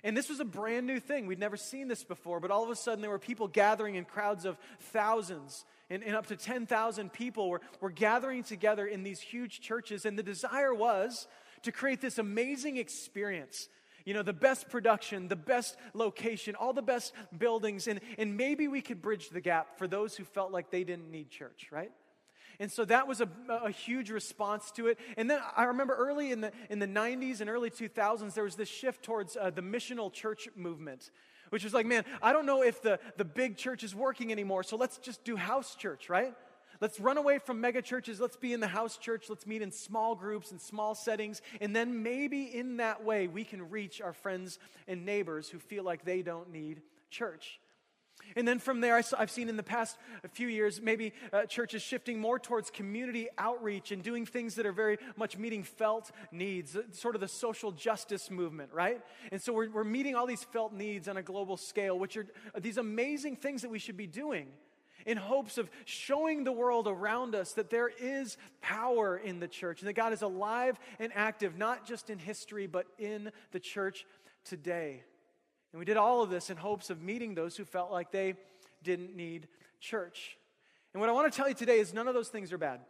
And 0.06 0.16
this 0.16 0.28
was 0.28 0.38
a 0.38 0.44
brand 0.44 0.86
new 0.86 1.00
thing. 1.00 1.26
We'd 1.26 1.40
never 1.40 1.56
seen 1.56 1.88
this 1.88 2.04
before, 2.04 2.38
but 2.38 2.52
all 2.52 2.62
of 2.62 2.70
a 2.70 2.76
sudden 2.76 3.00
there 3.00 3.10
were 3.10 3.18
people 3.18 3.48
gathering 3.48 3.96
in 3.96 4.04
crowds 4.04 4.44
of 4.44 4.56
thousands 4.78 5.64
and, 5.90 6.04
and 6.04 6.14
up 6.14 6.26
to 6.26 6.36
10,000 6.36 7.12
people 7.12 7.50
were, 7.50 7.60
were 7.80 7.90
gathering 7.90 8.44
together 8.44 8.86
in 8.86 9.02
these 9.02 9.20
huge 9.20 9.60
churches. 9.60 10.06
And 10.06 10.16
the 10.16 10.22
desire 10.22 10.72
was 10.72 11.26
to 11.62 11.72
create 11.72 12.00
this 12.00 12.18
amazing 12.18 12.76
experience. 12.76 13.68
You 14.04 14.14
know, 14.14 14.22
the 14.22 14.32
best 14.32 14.68
production, 14.68 15.26
the 15.26 15.34
best 15.34 15.76
location, 15.92 16.54
all 16.54 16.72
the 16.72 16.82
best 16.82 17.12
buildings, 17.36 17.88
and, 17.88 17.98
and 18.16 18.36
maybe 18.36 18.68
we 18.68 18.82
could 18.82 19.02
bridge 19.02 19.30
the 19.30 19.40
gap 19.40 19.76
for 19.76 19.88
those 19.88 20.16
who 20.16 20.22
felt 20.22 20.52
like 20.52 20.70
they 20.70 20.84
didn't 20.84 21.10
need 21.10 21.30
church, 21.30 21.66
right? 21.72 21.90
And 22.58 22.70
so 22.70 22.84
that 22.86 23.06
was 23.06 23.20
a, 23.20 23.28
a, 23.48 23.70
huge 23.70 24.10
response 24.10 24.70
to 24.72 24.88
it. 24.88 24.98
And 25.16 25.30
then 25.30 25.40
I 25.56 25.64
remember 25.64 25.94
early 25.94 26.32
in 26.32 26.40
the, 26.40 26.52
in 26.70 26.78
the 26.78 26.88
90s 26.88 27.40
and 27.40 27.50
early 27.50 27.70
2000s, 27.70 28.34
there 28.34 28.44
was 28.44 28.56
this 28.56 28.68
shift 28.68 29.02
towards 29.02 29.36
uh, 29.36 29.50
the 29.50 29.62
missional 29.62 30.12
church 30.12 30.48
movement, 30.56 31.10
which 31.50 31.64
was 31.64 31.75
like, 31.75 31.86
man, 31.86 32.04
I 32.22 32.32
don't 32.32 32.46
know 32.46 32.62
if 32.62 32.82
the, 32.82 32.98
the 33.16 33.25
big 33.25 33.56
church 33.56 33.84
is 33.84 33.94
working 33.94 34.32
anymore, 34.32 34.62
so 34.62 34.76
let's 34.76 34.98
just 34.98 35.25
do 35.25 35.36
house 35.36 35.75
church, 35.75 36.08
right? 36.08 36.34
Let's 36.80 37.00
run 37.00 37.16
away 37.16 37.38
from 37.38 37.60
mega 37.60 37.80
churches. 37.82 38.20
Let's 38.20 38.36
be 38.36 38.52
in 38.52 38.60
the 38.60 38.66
house 38.66 38.98
church. 38.98 39.30
Let's 39.30 39.46
meet 39.46 39.62
in 39.62 39.70
small 39.70 40.14
groups 40.14 40.50
and 40.50 40.60
small 40.60 40.94
settings. 40.94 41.40
And 41.60 41.75
then 41.75 42.02
maybe 42.02 42.44
in 42.44 42.78
that 42.78 43.02
way, 43.02 43.28
we 43.28 43.44
can 43.44 43.70
reach 43.70 44.00
our 44.00 44.12
friends 44.12 44.58
and 44.86 45.06
neighbors 45.06 45.48
who 45.48 45.58
feel 45.58 45.84
like 45.84 46.04
they 46.04 46.22
don't 46.22 46.52
need 46.52 46.82
church. 47.10 47.60
And 48.35 48.46
then 48.46 48.58
from 48.58 48.80
there, 48.80 49.00
I've 49.18 49.30
seen 49.30 49.49
in 49.49 49.56
the 49.56 49.62
past 49.62 49.96
few 50.32 50.49
years, 50.49 50.80
maybe 50.80 51.14
uh, 51.32 51.44
churches 51.44 51.80
shifting 51.80 52.20
more 52.20 52.38
towards 52.38 52.70
community 52.70 53.28
outreach 53.38 53.92
and 53.92 54.02
doing 54.02 54.26
things 54.26 54.56
that 54.56 54.66
are 54.66 54.73
very 54.73 54.99
much 55.16 55.38
meeting 55.38 55.62
felt 55.62 56.11
needs, 56.32 56.76
uh, 56.76 56.82
sort 56.92 57.14
of 57.14 57.23
the 57.23 57.28
social 57.28 57.73
justice 57.73 58.30
movement, 58.30 58.73
right? 58.73 59.00
And 59.32 59.40
so 59.40 59.52
we're, 59.52 59.70
we're 59.70 59.85
meeting 59.85 60.14
all 60.14 60.26
these 60.26 60.44
felt 60.44 60.73
needs 60.73 61.08
on 61.08 61.16
a 61.16 61.23
global 61.23 61.56
scale, 61.56 61.99
which 61.99 62.16
are 62.16 62.26
these 62.58 62.76
amazing 62.76 63.37
things 63.37 63.62
that 63.62 63.70
we 63.70 63.78
should 63.78 63.96
be 63.96 64.06
doing 64.06 64.49
in 65.06 65.16
hopes 65.16 65.56
of 65.56 65.70
showing 65.85 66.44
the 66.44 66.52
world 66.52 66.88
around 66.88 67.35
us 67.35 67.52
that 67.52 67.70
there 67.70 67.88
is 68.00 68.37
power 68.61 69.16
in 69.16 69.40
the 69.40 69.49
church 69.49 69.80
and 69.80 69.88
that 69.88 69.94
God 69.94 70.12
is 70.12 70.23
alive 70.23 70.78
and 70.99 71.12
active, 71.14 71.56
not 71.56 71.87
just 71.87 72.11
in 72.11 72.18
history, 72.18 72.66
but 72.66 72.87
in 72.99 73.30
the 73.52 73.61
church 73.61 74.04
today. 74.44 75.04
And 75.76 75.78
we 75.78 75.85
did 75.85 75.99
all 75.99 76.23
of 76.23 76.30
this 76.30 76.49
in 76.49 76.56
hopes 76.56 76.88
of 76.88 77.02
meeting 77.02 77.35
those 77.35 77.54
who 77.54 77.66
felt 77.66 77.92
like 77.92 78.11
they 78.11 78.33
didn't 78.83 79.14
need 79.14 79.47
church. 79.78 80.38
And 80.95 81.02
what 81.02 81.11
I 81.11 81.12
want 81.12 81.30
to 81.30 81.37
tell 81.37 81.50
you 81.50 81.54
today 81.54 81.80
is 81.80 81.92
none 81.92 82.09
of 82.09 82.14
those 82.14 82.30
things 82.30 82.50
are 82.50 82.56
bad. 82.56 82.80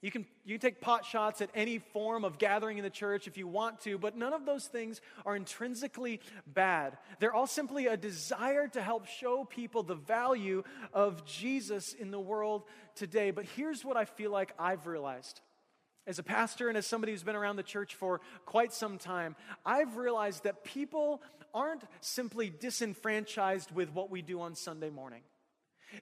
You 0.00 0.10
can, 0.10 0.26
you 0.44 0.58
can 0.58 0.68
take 0.68 0.80
pot 0.80 1.04
shots 1.04 1.40
at 1.40 1.50
any 1.54 1.78
form 1.78 2.24
of 2.24 2.38
gathering 2.38 2.76
in 2.76 2.82
the 2.82 2.90
church 2.90 3.28
if 3.28 3.38
you 3.38 3.46
want 3.46 3.82
to, 3.82 3.98
but 3.98 4.16
none 4.16 4.32
of 4.32 4.44
those 4.44 4.66
things 4.66 5.00
are 5.24 5.36
intrinsically 5.36 6.18
bad. 6.44 6.98
They're 7.20 7.32
all 7.32 7.46
simply 7.46 7.86
a 7.86 7.96
desire 7.96 8.66
to 8.66 8.82
help 8.82 9.06
show 9.06 9.44
people 9.44 9.84
the 9.84 9.94
value 9.94 10.64
of 10.92 11.24
Jesus 11.24 11.92
in 11.92 12.10
the 12.10 12.18
world 12.18 12.64
today. 12.96 13.30
But 13.30 13.44
here's 13.44 13.84
what 13.84 13.96
I 13.96 14.06
feel 14.06 14.32
like 14.32 14.52
I've 14.58 14.88
realized. 14.88 15.40
As 16.06 16.18
a 16.18 16.22
pastor 16.22 16.68
and 16.68 16.76
as 16.76 16.86
somebody 16.86 17.12
who's 17.12 17.22
been 17.22 17.36
around 17.36 17.56
the 17.56 17.62
church 17.62 17.94
for 17.94 18.20
quite 18.44 18.72
some 18.72 18.98
time, 18.98 19.36
I've 19.64 19.96
realized 19.96 20.44
that 20.44 20.64
people 20.64 21.22
aren't 21.54 21.84
simply 22.00 22.50
disenfranchised 22.50 23.70
with 23.72 23.92
what 23.92 24.10
we 24.10 24.22
do 24.22 24.40
on 24.40 24.54
Sunday 24.54 24.90
morning. 24.90 25.22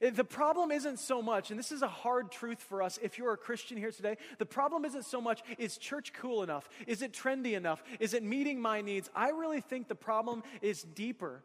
The 0.01 0.25
problem 0.25 0.71
isn't 0.71 1.01
so 1.01 1.21
much, 1.21 1.51
and 1.51 1.59
this 1.59 1.73
is 1.73 1.83
a 1.83 1.89
hard 1.89 2.31
truth 2.31 2.61
for 2.61 2.81
us 2.81 2.99
if 3.03 3.19
you're 3.19 3.33
a 3.33 3.37
Christian 3.37 3.77
here 3.77 3.91
today. 3.91 4.17
The 4.39 4.47
problem 4.47 4.85
isn't 4.85 5.05
so 5.05 5.21
much, 5.21 5.43
is 5.59 5.77
church 5.77 6.13
cool 6.13 6.45
enough? 6.45 6.69
Is 6.87 7.03
it 7.03 7.13
trendy 7.13 7.55
enough? 7.55 7.83
Is 7.99 8.15
it 8.15 8.23
meeting 8.23 8.61
my 8.61 8.83
needs? 8.83 9.11
I 9.17 9.31
really 9.31 9.61
think 9.61 9.89
the 9.89 9.97
problem 9.97 10.45
is 10.63 10.83
deeper. 10.83 11.43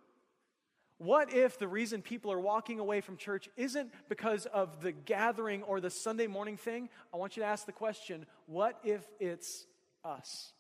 What 0.98 1.34
if 1.34 1.60
the 1.60 1.68
reason 1.68 2.02
people 2.02 2.32
are 2.32 2.40
walking 2.40 2.80
away 2.80 3.02
from 3.02 3.18
church 3.18 3.50
isn't 3.58 3.92
because 4.08 4.46
of 4.46 4.82
the 4.82 4.94
gathering 4.94 5.64
or 5.64 5.82
the 5.82 5.90
Sunday 5.90 6.28
morning 6.28 6.56
thing? 6.56 6.90
I 7.14 7.18
want 7.18 7.36
you 7.36 7.44
to 7.44 7.48
ask 7.48 7.66
the 7.66 7.74
question 7.74 8.26
what 8.46 8.80
if 8.84 9.06
it's 9.20 9.66
us? 10.06 10.54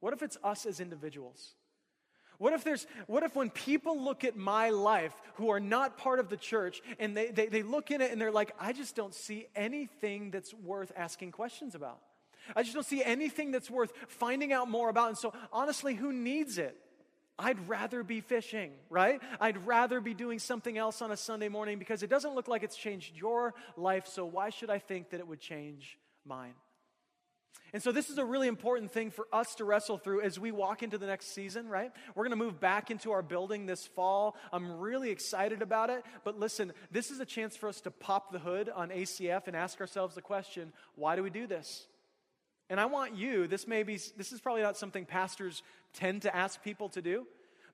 What 0.00 0.12
if 0.12 0.22
it's 0.22 0.36
us 0.44 0.66
as 0.66 0.78
individuals? 0.80 1.54
What 2.36 2.52
if 2.52 2.62
there's 2.62 2.86
what 3.06 3.22
if 3.22 3.34
when 3.34 3.50
people 3.50 4.00
look 4.00 4.24
at 4.24 4.36
my 4.36 4.70
life 4.70 5.14
who 5.34 5.48
are 5.50 5.58
not 5.58 5.96
part 5.96 6.20
of 6.20 6.28
the 6.28 6.36
church 6.36 6.82
and 7.00 7.16
they, 7.16 7.30
they, 7.30 7.46
they 7.46 7.62
look 7.62 7.90
in 7.90 8.00
it 8.00 8.12
and 8.12 8.20
they're 8.20 8.30
like, 8.30 8.52
I 8.60 8.72
just 8.72 8.94
don't 8.94 9.14
see 9.14 9.46
anything 9.56 10.30
that's 10.30 10.52
worth 10.54 10.92
asking 10.96 11.32
questions 11.32 11.74
about. 11.74 11.98
I 12.54 12.62
just 12.62 12.74
don't 12.74 12.86
see 12.86 13.02
anything 13.02 13.50
that's 13.50 13.70
worth 13.70 13.92
finding 14.06 14.52
out 14.52 14.70
more 14.70 14.88
about. 14.88 15.08
And 15.08 15.18
so 15.18 15.32
honestly, 15.52 15.94
who 15.94 16.12
needs 16.12 16.58
it? 16.58 16.76
I'd 17.38 17.68
rather 17.68 18.02
be 18.02 18.20
fishing, 18.20 18.72
right? 18.90 19.20
I'd 19.40 19.66
rather 19.66 20.00
be 20.00 20.12
doing 20.12 20.38
something 20.38 20.76
else 20.76 21.00
on 21.00 21.12
a 21.12 21.16
Sunday 21.16 21.48
morning 21.48 21.78
because 21.78 22.02
it 22.02 22.10
doesn't 22.10 22.34
look 22.34 22.48
like 22.48 22.62
it's 22.62 22.76
changed 22.76 23.16
your 23.16 23.54
life, 23.76 24.06
so 24.06 24.26
why 24.26 24.50
should 24.50 24.70
I 24.70 24.78
think 24.78 25.10
that 25.10 25.20
it 25.20 25.28
would 25.28 25.40
change 25.40 25.98
mine? 26.24 26.54
And 27.72 27.82
so, 27.82 27.92
this 27.92 28.08
is 28.08 28.16
a 28.16 28.24
really 28.24 28.48
important 28.48 28.92
thing 28.92 29.10
for 29.10 29.26
us 29.30 29.54
to 29.56 29.64
wrestle 29.64 29.98
through 29.98 30.22
as 30.22 30.38
we 30.38 30.50
walk 30.50 30.82
into 30.82 30.96
the 30.96 31.06
next 31.06 31.34
season, 31.34 31.68
right? 31.68 31.92
We're 32.14 32.24
going 32.24 32.38
to 32.38 32.44
move 32.44 32.60
back 32.60 32.90
into 32.90 33.12
our 33.12 33.20
building 33.20 33.66
this 33.66 33.86
fall. 33.86 34.36
I'm 34.52 34.78
really 34.78 35.10
excited 35.10 35.60
about 35.60 35.90
it. 35.90 36.02
But 36.24 36.38
listen, 36.38 36.72
this 36.90 37.10
is 37.10 37.20
a 37.20 37.26
chance 37.26 37.56
for 37.56 37.68
us 37.68 37.82
to 37.82 37.90
pop 37.90 38.32
the 38.32 38.38
hood 38.38 38.70
on 38.70 38.88
ACF 38.88 39.48
and 39.48 39.54
ask 39.54 39.80
ourselves 39.80 40.14
the 40.14 40.22
question 40.22 40.72
why 40.94 41.14
do 41.14 41.22
we 41.22 41.30
do 41.30 41.46
this? 41.46 41.86
And 42.70 42.78
I 42.78 42.86
want 42.86 43.16
you, 43.16 43.46
this 43.46 43.66
may 43.66 43.82
be, 43.82 43.98
this 44.16 44.32
is 44.32 44.40
probably 44.40 44.62
not 44.62 44.76
something 44.76 45.04
pastors 45.04 45.62
tend 45.94 46.22
to 46.22 46.34
ask 46.34 46.62
people 46.62 46.88
to 46.90 47.02
do, 47.02 47.26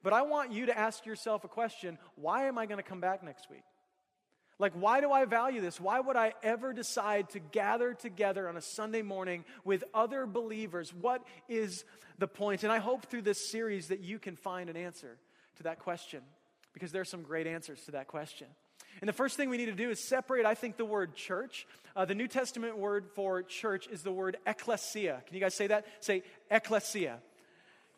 but 0.02 0.12
I 0.12 0.22
want 0.22 0.52
you 0.52 0.66
to 0.66 0.78
ask 0.78 1.04
yourself 1.04 1.44
a 1.44 1.48
question 1.48 1.98
why 2.16 2.44
am 2.44 2.58
I 2.58 2.66
going 2.66 2.78
to 2.78 2.84
come 2.84 3.00
back 3.00 3.22
next 3.22 3.50
week? 3.50 3.64
Like, 4.58 4.72
why 4.74 5.00
do 5.00 5.10
I 5.10 5.24
value 5.24 5.60
this? 5.60 5.80
Why 5.80 5.98
would 5.98 6.16
I 6.16 6.34
ever 6.42 6.72
decide 6.72 7.30
to 7.30 7.40
gather 7.40 7.92
together 7.92 8.48
on 8.48 8.56
a 8.56 8.60
Sunday 8.60 9.02
morning 9.02 9.44
with 9.64 9.82
other 9.92 10.26
believers? 10.26 10.94
What 10.94 11.24
is 11.48 11.84
the 12.18 12.28
point? 12.28 12.62
And 12.62 12.72
I 12.72 12.78
hope 12.78 13.06
through 13.06 13.22
this 13.22 13.50
series 13.50 13.88
that 13.88 14.00
you 14.00 14.20
can 14.20 14.36
find 14.36 14.70
an 14.70 14.76
answer 14.76 15.18
to 15.56 15.64
that 15.64 15.80
question 15.80 16.22
because 16.72 16.92
there 16.92 17.02
are 17.02 17.06
some 17.06 17.22
great 17.22 17.48
answers 17.48 17.84
to 17.86 17.92
that 17.92 18.06
question. 18.06 18.46
And 19.00 19.08
the 19.08 19.12
first 19.12 19.36
thing 19.36 19.50
we 19.50 19.56
need 19.56 19.66
to 19.66 19.72
do 19.72 19.90
is 19.90 20.00
separate, 20.00 20.46
I 20.46 20.54
think, 20.54 20.76
the 20.76 20.84
word 20.84 21.14
church. 21.14 21.66
Uh, 21.96 22.04
the 22.04 22.14
New 22.14 22.28
Testament 22.28 22.78
word 22.78 23.06
for 23.14 23.42
church 23.42 23.86
is 23.88 24.02
the 24.02 24.12
word 24.12 24.36
ecclesia. 24.46 25.22
Can 25.26 25.34
you 25.34 25.40
guys 25.40 25.54
say 25.54 25.66
that? 25.66 25.86
Say 26.00 26.22
ecclesia. 26.50 27.18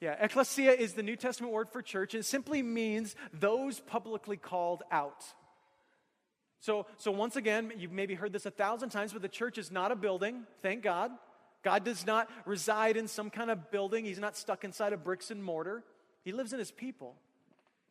Yeah, 0.00 0.16
ecclesia 0.20 0.72
is 0.72 0.92
the 0.92 1.02
New 1.02 1.16
Testament 1.16 1.52
word 1.52 1.70
for 1.70 1.80
church. 1.80 2.14
And 2.14 2.22
it 2.22 2.26
simply 2.26 2.62
means 2.62 3.14
those 3.32 3.80
publicly 3.80 4.36
called 4.36 4.82
out. 4.90 5.24
So, 6.60 6.86
so 6.98 7.10
once 7.12 7.36
again, 7.36 7.72
you've 7.78 7.92
maybe 7.92 8.14
heard 8.14 8.32
this 8.32 8.46
a 8.46 8.50
thousand 8.50 8.90
times, 8.90 9.12
but 9.12 9.22
the 9.22 9.28
church 9.28 9.56
is 9.58 9.70
not 9.70 9.92
a 9.92 9.96
building, 9.96 10.44
thank 10.62 10.82
God. 10.82 11.12
God 11.62 11.84
does 11.84 12.06
not 12.06 12.28
reside 12.44 12.96
in 12.96 13.08
some 13.08 13.30
kind 13.30 13.50
of 13.50 13.70
building. 13.70 14.04
He's 14.04 14.18
not 14.18 14.36
stuck 14.36 14.64
inside 14.64 14.92
of 14.92 15.02
bricks 15.02 15.30
and 15.30 15.42
mortar. 15.42 15.82
He 16.22 16.32
lives 16.32 16.52
in 16.52 16.58
his 16.58 16.70
people. 16.70 17.16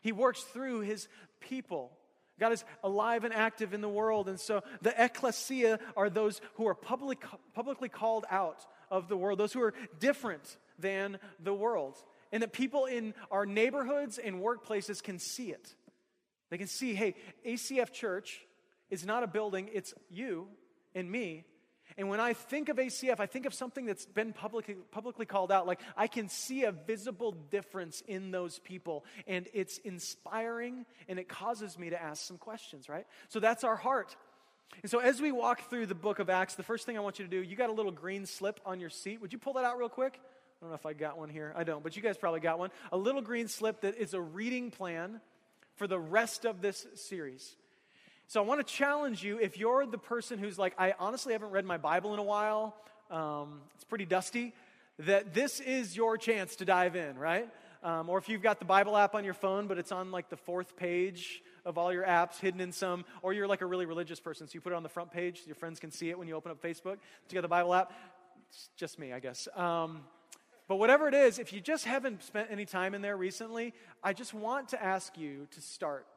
He 0.01 0.11
works 0.11 0.41
through 0.41 0.81
his 0.81 1.07
people. 1.39 1.91
God 2.39 2.51
is 2.51 2.65
alive 2.83 3.23
and 3.23 3.33
active 3.33 3.73
in 3.73 3.81
the 3.81 3.89
world. 3.89 4.27
And 4.27 4.39
so 4.39 4.61
the 4.81 4.93
ecclesia 5.01 5.79
are 5.95 6.09
those 6.09 6.41
who 6.55 6.67
are 6.67 6.75
public, 6.75 7.23
publicly 7.53 7.89
called 7.89 8.25
out 8.29 8.65
of 8.91 9.07
the 9.07 9.17
world, 9.17 9.39
those 9.39 9.53
who 9.53 9.61
are 9.61 9.73
different 9.99 10.57
than 10.77 11.17
the 11.39 11.53
world. 11.53 11.95
And 12.31 12.43
that 12.43 12.51
people 12.51 12.85
in 12.85 13.13
our 13.31 13.45
neighborhoods 13.45 14.17
and 14.17 14.41
workplaces 14.41 15.01
can 15.01 15.19
see 15.19 15.51
it. 15.51 15.75
They 16.49 16.57
can 16.57 16.67
see, 16.67 16.93
hey, 16.93 17.15
ACF 17.45 17.91
Church 17.91 18.41
is 18.89 19.05
not 19.05 19.23
a 19.23 19.27
building, 19.27 19.69
it's 19.73 19.93
you 20.09 20.47
and 20.93 21.09
me 21.09 21.45
and 21.97 22.09
when 22.09 22.19
I 22.19 22.33
think 22.33 22.69
of 22.69 22.77
ACF, 22.77 23.19
I 23.19 23.25
think 23.25 23.45
of 23.45 23.53
something 23.53 23.85
that's 23.85 24.05
been 24.05 24.33
publicly, 24.33 24.75
publicly 24.91 25.25
called 25.25 25.51
out. 25.51 25.65
Like 25.65 25.79
I 25.95 26.07
can 26.07 26.27
see 26.27 26.63
a 26.63 26.71
visible 26.71 27.31
difference 27.31 28.01
in 28.07 28.31
those 28.31 28.59
people, 28.59 29.05
and 29.27 29.47
it's 29.53 29.77
inspiring 29.79 30.85
and 31.07 31.19
it 31.19 31.29
causes 31.29 31.79
me 31.79 31.91
to 31.91 32.01
ask 32.01 32.25
some 32.25 32.37
questions, 32.37 32.89
right? 32.89 33.05
So 33.29 33.39
that's 33.39 33.63
our 33.63 33.77
heart. 33.77 34.15
And 34.81 34.91
so 34.91 34.99
as 34.99 35.21
we 35.21 35.31
walk 35.31 35.69
through 35.69 35.85
the 35.85 35.95
book 35.95 36.19
of 36.19 36.29
Acts, 36.29 36.55
the 36.55 36.63
first 36.63 36.85
thing 36.85 36.97
I 36.97 37.01
want 37.01 37.19
you 37.19 37.25
to 37.25 37.31
do, 37.31 37.41
you 37.41 37.55
got 37.55 37.69
a 37.69 37.73
little 37.73 37.91
green 37.91 38.25
slip 38.25 38.59
on 38.65 38.79
your 38.79 38.89
seat. 38.89 39.21
Would 39.21 39.31
you 39.31 39.39
pull 39.39 39.53
that 39.53 39.63
out 39.63 39.77
real 39.77 39.89
quick? 39.89 40.19
I 40.21 40.65
don't 40.65 40.69
know 40.69 40.75
if 40.75 40.85
I 40.85 40.93
got 40.93 41.17
one 41.17 41.29
here. 41.29 41.53
I 41.55 41.63
don't, 41.63 41.83
but 41.83 41.95
you 41.95 42.01
guys 42.01 42.17
probably 42.17 42.39
got 42.41 42.59
one. 42.59 42.71
A 42.91 42.97
little 42.97 43.21
green 43.21 43.47
slip 43.47 43.81
that 43.81 43.95
is 43.97 44.13
a 44.13 44.21
reading 44.21 44.71
plan 44.71 45.21
for 45.75 45.87
the 45.87 45.99
rest 45.99 46.45
of 46.45 46.61
this 46.61 46.85
series. 46.95 47.55
So 48.27 48.41
I 48.41 48.45
want 48.45 48.65
to 48.65 48.73
challenge 48.73 49.23
you 49.23 49.39
if 49.39 49.57
you're 49.57 49.85
the 49.85 49.99
person 49.99 50.39
who's 50.39 50.57
like, 50.57 50.73
I 50.79 50.95
honestly 50.97 51.33
haven't 51.33 51.51
read 51.51 51.63
my 51.63 51.77
Bible 51.77 52.13
in 52.13 52.19
a 52.19 52.23
while, 52.23 52.75
um, 53.11 53.61
it's 53.75 53.83
pretty 53.83 54.05
dusty, 54.05 54.53
that 54.99 55.33
this 55.33 55.59
is 55.59 55.95
your 55.95 56.17
chance 56.17 56.55
to 56.55 56.65
dive 56.65 56.95
in, 56.95 57.19
right? 57.19 57.47
Um, 57.83 58.09
or 58.09 58.17
if 58.17 58.27
you've 58.27 58.41
got 58.41 58.57
the 58.57 58.65
Bible 58.65 58.97
app 58.97 59.13
on 59.13 59.23
your 59.23 59.35
phone, 59.35 59.67
but 59.67 59.77
it's 59.77 59.91
on 59.91 60.09
like 60.09 60.29
the 60.29 60.37
fourth 60.37 60.75
page 60.75 61.43
of 61.65 61.77
all 61.77 61.93
your 61.93 62.03
apps, 62.03 62.39
hidden 62.39 62.61
in 62.61 62.71
some, 62.71 63.05
or 63.21 63.31
you're 63.31 63.47
like 63.47 63.61
a 63.61 63.65
really 63.65 63.85
religious 63.85 64.19
person, 64.19 64.47
so 64.47 64.55
you 64.55 64.61
put 64.61 64.73
it 64.73 64.75
on 64.75 64.83
the 64.83 64.89
front 64.89 65.11
page 65.11 65.41
so 65.41 65.45
your 65.45 65.55
friends 65.55 65.79
can 65.79 65.91
see 65.91 66.09
it 66.09 66.17
when 66.17 66.27
you 66.27 66.35
open 66.35 66.51
up 66.51 66.59
Facebook. 66.59 66.97
You 67.29 67.35
got 67.35 67.41
the 67.41 67.47
Bible 67.47 67.75
app. 67.75 67.93
It's 68.49 68.69
just 68.75 68.97
me, 68.97 69.13
I 69.13 69.19
guess. 69.19 69.47
Um, 69.55 70.01
but 70.67 70.77
whatever 70.77 71.07
it 71.07 71.13
is, 71.13 71.37
if 71.37 71.53
you 71.53 71.61
just 71.61 71.85
haven't 71.85 72.23
spent 72.23 72.47
any 72.49 72.65
time 72.65 72.95
in 72.95 73.03
there 73.03 73.17
recently, 73.17 73.73
I 74.03 74.13
just 74.13 74.33
want 74.33 74.69
to 74.69 74.83
ask 74.83 75.15
you 75.15 75.47
to 75.51 75.61
start 75.61 76.07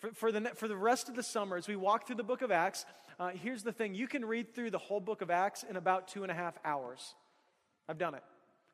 for, 0.00 0.12
for, 0.12 0.32
the, 0.32 0.40
for 0.54 0.66
the 0.66 0.76
rest 0.76 1.08
of 1.08 1.14
the 1.14 1.22
summer, 1.22 1.56
as 1.56 1.68
we 1.68 1.76
walk 1.76 2.06
through 2.06 2.16
the 2.16 2.24
book 2.24 2.42
of 2.42 2.50
Acts, 2.50 2.86
uh, 3.18 3.28
here's 3.28 3.62
the 3.62 3.72
thing 3.72 3.94
you 3.94 4.08
can 4.08 4.24
read 4.24 4.54
through 4.54 4.70
the 4.70 4.78
whole 4.78 5.00
book 5.00 5.20
of 5.20 5.30
Acts 5.30 5.62
in 5.62 5.76
about 5.76 6.08
two 6.08 6.22
and 6.22 6.32
a 6.32 6.34
half 6.34 6.58
hours. 6.64 7.14
I've 7.88 7.98
done 7.98 8.14
it. 8.14 8.22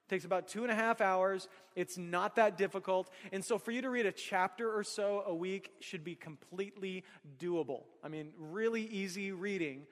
It 0.07 0.11
takes 0.11 0.25
about 0.25 0.47
two 0.47 0.63
and 0.63 0.71
a 0.71 0.75
half 0.75 1.01
hours. 1.01 1.49
It's 1.75 1.99
not 1.99 2.37
that 2.37 2.57
difficult. 2.57 3.11
And 3.33 3.45
so 3.45 3.59
for 3.59 3.73
you 3.73 3.83
to 3.83 3.91
read 3.91 4.07
a 4.07 4.13
chapter 4.13 4.73
or 4.73 4.85
so 4.85 5.25
a 5.27 5.35
week 5.35 5.73
should 5.81 6.05
be 6.05 6.15
completely 6.15 7.03
doable. 7.41 7.83
I 8.05 8.09
mean, 8.09 8.33
really 8.39 8.83
easy 8.83 9.33
reading. 9.33 9.87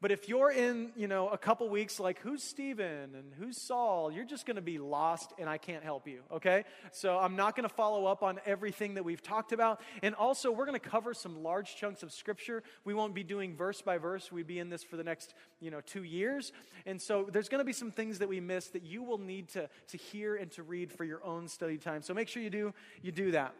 But 0.00 0.10
if 0.12 0.28
you're 0.28 0.50
in, 0.50 0.90
you 0.96 1.08
know, 1.08 1.28
a 1.28 1.38
couple 1.38 1.68
weeks 1.68 1.98
like 1.98 2.18
who's 2.20 2.42
Stephen 2.42 3.14
and 3.14 3.32
who's 3.38 3.60
Saul, 3.60 4.10
you're 4.10 4.24
just 4.24 4.46
going 4.46 4.56
to 4.56 4.62
be 4.62 4.78
lost 4.78 5.32
and 5.38 5.48
I 5.48 5.58
can't 5.58 5.84
help 5.84 6.06
you, 6.06 6.20
okay? 6.32 6.64
So 6.92 7.18
I'm 7.18 7.36
not 7.36 7.56
going 7.56 7.68
to 7.68 7.74
follow 7.74 8.06
up 8.06 8.22
on 8.22 8.40
everything 8.44 8.94
that 8.94 9.04
we've 9.04 9.22
talked 9.22 9.52
about. 9.52 9.80
And 10.02 10.14
also, 10.14 10.50
we're 10.50 10.66
going 10.66 10.78
to 10.78 10.88
cover 10.88 11.14
some 11.14 11.42
large 11.42 11.76
chunks 11.76 12.02
of 12.02 12.12
scripture. 12.12 12.62
We 12.84 12.94
won't 12.94 13.14
be 13.14 13.24
doing 13.24 13.56
verse 13.56 13.80
by 13.80 13.98
verse. 13.98 14.30
We'd 14.30 14.46
be 14.46 14.58
in 14.58 14.68
this 14.68 14.82
for 14.82 14.96
the 14.96 15.04
next, 15.04 15.34
you 15.60 15.70
know, 15.70 15.80
2 15.80 16.02
years. 16.02 16.52
And 16.86 17.00
so 17.00 17.28
there's 17.30 17.48
going 17.48 17.60
to 17.60 17.64
be 17.64 17.72
some 17.72 17.90
things 17.90 18.18
that 18.18 18.28
we 18.28 18.40
miss 18.40 18.68
that 18.68 18.82
you 18.82 19.02
will 19.02 19.18
need 19.18 19.48
to 19.50 19.68
to 19.88 19.96
hear 19.96 20.36
and 20.36 20.50
to 20.52 20.62
read 20.62 20.92
for 20.92 21.04
your 21.04 21.24
own 21.24 21.48
study 21.48 21.78
time. 21.78 22.02
So 22.02 22.14
make 22.14 22.28
sure 22.28 22.42
you 22.42 22.50
do 22.50 22.74
you 23.02 23.12
do 23.12 23.32
that. 23.32 23.54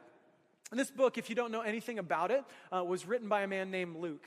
And 0.71 0.81
this 0.81 0.91
book, 0.91 1.19
if 1.19 1.29
you 1.29 1.37
don't 1.37 1.53
know 1.53 1.61
anything 1.61 1.99
about 1.99 2.31
it, 2.31 2.43
uh, 2.75 2.83
was 2.83 3.07
written 3.07 3.29
by 3.29 3.43
a 3.43 3.47
man 3.47 3.71
named 3.71 3.97
Luke. 3.97 4.27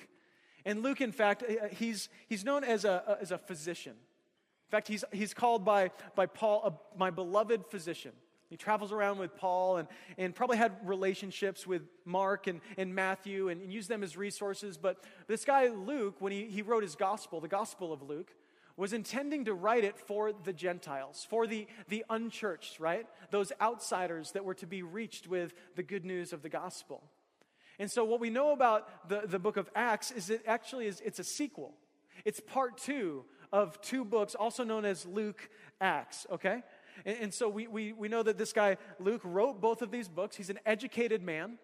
And 0.68 0.84
Luke, 0.84 1.00
in 1.00 1.14
fact, 1.14 1.44
uh, 1.44 1.70
he's, 1.72 2.10
he's 2.28 2.44
known 2.44 2.66
as 2.66 2.84
a, 2.84 3.18
as 3.22 3.32
a 3.32 3.38
physician. 3.38 3.94
In 3.94 4.70
fact, 4.70 4.90
he's, 4.90 5.06
he's 5.14 5.34
called 5.34 5.64
by, 5.64 5.92
by 6.14 6.26
Paul 6.26 6.62
a, 6.66 7.00
my 7.00 7.10
beloved 7.10 7.66
physician. 7.68 8.12
He 8.50 8.58
travels 8.58 8.92
around 8.92 9.18
with 9.18 9.34
Paul 9.38 9.78
and, 9.78 9.88
and 10.18 10.36
probably 10.36 10.58
had 10.58 10.74
relationships 10.84 11.66
with 11.66 11.84
Mark 12.04 12.48
and, 12.48 12.60
and 12.78 12.94
Matthew 12.94 13.48
and, 13.48 13.62
and 13.62 13.72
used 13.72 13.88
them 13.88 14.04
as 14.04 14.18
resources. 14.18 14.78
But 14.78 15.02
this 15.28 15.46
guy, 15.46 15.70
Luke, 15.70 16.18
when 16.20 16.34
he, 16.34 16.48
he 16.48 16.62
wrote 16.64 16.84
his 16.84 16.98
gospel, 16.98 17.40
the 17.40 17.48
Gospel 17.48 17.94
of 17.94 18.02
Luke, 18.02 18.34
was 18.76 18.92
intending 18.92 19.46
to 19.46 19.54
write 19.54 19.86
it 19.86 19.98
for 19.98 20.34
the 20.34 20.54
Gentiles, 20.54 21.26
for 21.30 21.48
the, 21.48 21.66
the 21.88 22.04
unchurched, 22.10 22.78
right? 22.82 23.08
Those 23.32 23.54
outsiders 23.62 24.34
that 24.34 24.44
were 24.44 24.54
to 24.56 24.68
be 24.68 24.84
reached 24.84 25.30
with 25.30 25.54
the 25.78 25.84
good 25.84 26.04
news 26.04 26.34
of 26.34 26.42
the 26.42 26.50
gospel. 26.50 27.04
And 27.80 27.90
so 27.92 28.04
what 28.04 28.20
we 28.20 28.30
know 28.30 28.52
about 28.52 29.08
the, 29.08 29.24
the 29.26 29.40
book 29.40 29.58
of 29.58 29.70
Acts 29.76 30.12
is 30.12 30.30
it 30.30 30.44
actually 30.48 30.88
is 30.88 31.02
it's 31.06 31.20
a 31.20 31.24
sequel. 31.24 31.74
It's 32.26 32.40
part 32.40 32.78
two 32.78 33.26
of 33.52 33.80
two 33.82 34.04
books, 34.04 34.36
also 34.36 34.64
known 34.64 34.86
as 34.86 35.06
Luke 35.06 35.50
Acts, 35.80 36.26
okay? 36.32 36.64
And, 37.06 37.18
and 37.22 37.34
so 37.34 37.48
we, 37.48 37.68
we, 37.68 37.94
we 37.94 38.08
know 38.08 38.24
that 38.24 38.38
this 38.38 38.54
guy, 38.54 38.78
Luke, 39.00 39.22
wrote 39.24 39.62
both 39.62 39.82
of 39.82 39.92
these 39.92 40.08
books. 40.08 40.36
He's 40.36 40.50
an 40.50 40.60
educated 40.66 41.22
man. 41.22 41.58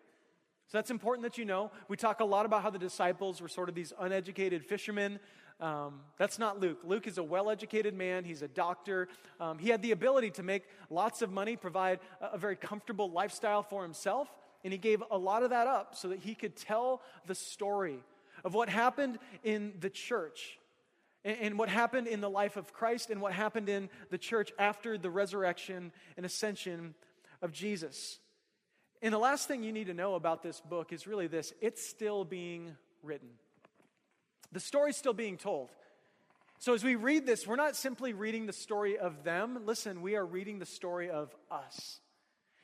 So 0.68 0.78
that's 0.78 0.92
important 0.92 1.24
that 1.24 1.38
you 1.38 1.46
know. 1.46 1.72
We 1.88 1.98
talk 1.98 2.20
a 2.20 2.26
lot 2.26 2.46
about 2.46 2.64
how 2.64 2.70
the 2.70 2.80
disciples 2.80 3.42
were 3.42 3.48
sort 3.48 3.70
of 3.70 3.76
these 3.76 3.92
uneducated 4.00 4.64
fishermen. 4.64 5.20
Um, 5.60 6.02
that's 6.18 6.40
not 6.40 6.60
Luke. 6.60 6.80
Luke 6.84 7.08
is 7.08 7.18
a 7.18 7.24
well 7.24 7.50
educated 7.50 7.94
man. 7.94 8.24
He's 8.24 8.42
a 8.42 8.48
doctor. 8.48 9.08
Um, 9.40 9.60
he 9.60 9.70
had 9.70 9.82
the 9.82 9.92
ability 9.92 10.32
to 10.32 10.44
make 10.44 10.64
lots 10.90 11.22
of 11.22 11.32
money, 11.32 11.56
provide 11.56 12.00
a, 12.22 12.28
a 12.34 12.38
very 12.38 12.56
comfortable 12.56 13.12
lifestyle 13.12 13.62
for 13.62 13.84
himself. 13.84 14.30
And 14.64 14.72
he 14.72 14.80
gave 14.80 15.04
a 15.12 15.18
lot 15.18 15.44
of 15.44 15.50
that 15.50 15.68
up 15.68 15.96
so 15.96 16.10
that 16.10 16.20
he 16.20 16.36
could 16.36 16.56
tell 16.56 17.02
the 17.28 17.36
story 17.36 18.00
of 18.44 18.54
what 18.54 18.70
happened 18.70 19.20
in 19.44 19.74
the 19.80 19.90
church 19.90 20.58
and, 21.26 21.58
what 21.58 21.70
happened 21.70 22.08
in 22.08 22.22
the 22.22 22.30
life 22.30 22.58
of 22.58 22.74
Christ 22.74 23.10
and 23.10 23.22
what 23.22 23.34
happened 23.34 23.70
in 23.70 23.90
the 24.10 24.18
church 24.18 24.52
after 24.60 24.98
the 24.98 25.10
resurrection 25.10 25.92
and 26.18 26.26
ascension 26.26 26.96
of 27.42 27.52
Jesus. 27.52 28.20
And 29.02 29.14
the 29.14 29.20
last 29.20 29.48
thing 29.48 29.64
you 29.64 29.72
need 29.72 29.88
to 29.88 29.94
know 29.94 30.16
about 30.16 30.44
this 30.44 30.62
book 30.62 30.92
is 30.94 31.08
really 31.08 31.28
this 31.28 31.54
it's 31.62 31.86
still 31.86 32.26
being 32.26 32.76
written. 33.02 33.30
The 34.52 34.60
story's 34.60 34.98
still 34.98 35.14
being 35.14 35.38
told. 35.38 35.70
So 36.60 36.74
as 36.74 36.84
we 36.84 36.96
read 36.96 37.26
this, 37.26 37.46
we're 37.46 37.58
not 37.58 37.76
simply 37.76 38.14
reading 38.14 38.46
the 38.46 38.54
story 38.54 38.98
of 38.98 39.24
them. 39.26 39.66
Listen, 39.66 40.02
we 40.02 40.16
are 40.16 40.26
reading 40.26 40.60
the 40.60 40.66
story 40.66 41.10
of 41.10 41.36
us. 41.52 42.00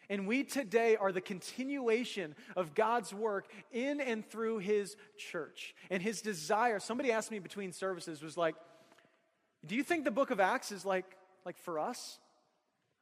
And 0.09 0.27
we 0.27 0.43
today 0.43 0.95
are 0.95 1.11
the 1.11 1.21
continuation 1.21 2.35
of 2.55 2.73
God's 2.73 3.13
work 3.13 3.47
in 3.71 4.01
and 4.01 4.25
through 4.25 4.57
His 4.57 4.95
church. 5.17 5.75
And 5.91 6.01
His 6.01 6.21
desire, 6.21 6.79
somebody 6.79 7.11
asked 7.11 7.31
me 7.31 7.39
between 7.39 7.71
services, 7.71 8.23
was 8.23 8.35
like, 8.35 8.55
Do 9.65 9.75
you 9.75 9.83
think 9.83 10.05
the 10.05 10.11
book 10.11 10.31
of 10.31 10.39
Acts 10.39 10.71
is 10.71 10.83
like, 10.83 11.05
like 11.45 11.57
for 11.57 11.77
us? 11.77 12.17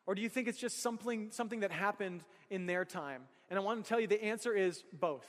Or 0.05 0.15
do 0.15 0.21
you 0.21 0.29
think 0.29 0.47
it's 0.47 0.57
just 0.57 0.81
something, 0.81 1.29
something 1.31 1.61
that 1.61 1.71
happened 1.71 2.23
in 2.49 2.65
their 2.65 2.85
time? 2.85 3.23
And 3.49 3.57
I 3.57 3.61
want 3.61 3.83
to 3.83 3.87
tell 3.87 3.99
you 3.99 4.07
the 4.07 4.23
answer 4.23 4.53
is 4.53 4.83
both. 4.93 5.25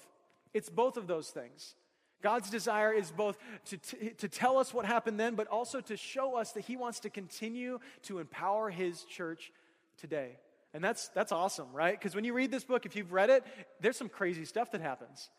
It's 0.55 0.69
both 0.69 0.97
of 0.97 1.07
those 1.07 1.31
things. 1.31 1.75
God's 2.23 2.51
desire 2.51 2.93
is 2.93 3.13
both 3.13 3.39
to, 3.67 3.77
to, 3.77 4.11
to, 4.15 4.29
tell 4.29 4.59
us 4.59 4.75
what 4.75 4.85
happened 4.85 5.21
then, 5.21 5.37
but 5.37 5.47
also 5.47 5.81
to 5.83 5.97
show 5.97 6.37
us 6.37 6.53
that 6.53 6.65
He 6.65 6.77
wants 6.77 7.01
to 7.01 7.11
continue 7.11 7.79
to 8.03 8.19
empower 8.19 8.71
His 8.71 9.05
church 9.05 9.53
today. 9.97 10.39
And 10.75 10.85
that's, 10.85 11.09
that's 11.09 11.33
awesome, 11.33 11.73
right? 11.73 11.99
Because 11.99 12.15
when 12.15 12.25
you 12.25 12.35
read 12.35 12.51
this 12.51 12.65
book, 12.65 12.85
if 12.87 12.95
you've 12.95 13.13
read 13.13 13.31
it, 13.31 13.45
there's 13.81 13.97
some 13.97 14.09
crazy 14.09 14.45
stuff 14.45 14.73
that 14.73 14.81
happens. 14.81 15.31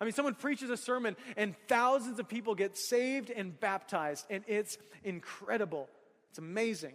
I 0.00 0.04
mean, 0.04 0.12
someone 0.12 0.34
preaches 0.34 0.70
a 0.70 0.76
sermon 0.76 1.16
and 1.36 1.54
thousands 1.68 2.18
of 2.18 2.28
people 2.28 2.54
get 2.54 2.76
saved 2.76 3.30
and 3.30 3.58
baptized, 3.58 4.26
and 4.30 4.44
it's 4.46 4.78
incredible. 5.04 5.88
It's 6.30 6.38
amazing. 6.38 6.94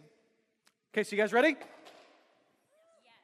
Okay, 0.94 1.04
so 1.04 1.16
you 1.16 1.22
guys 1.22 1.34
ready? 1.34 1.50
Yes. 1.50 1.60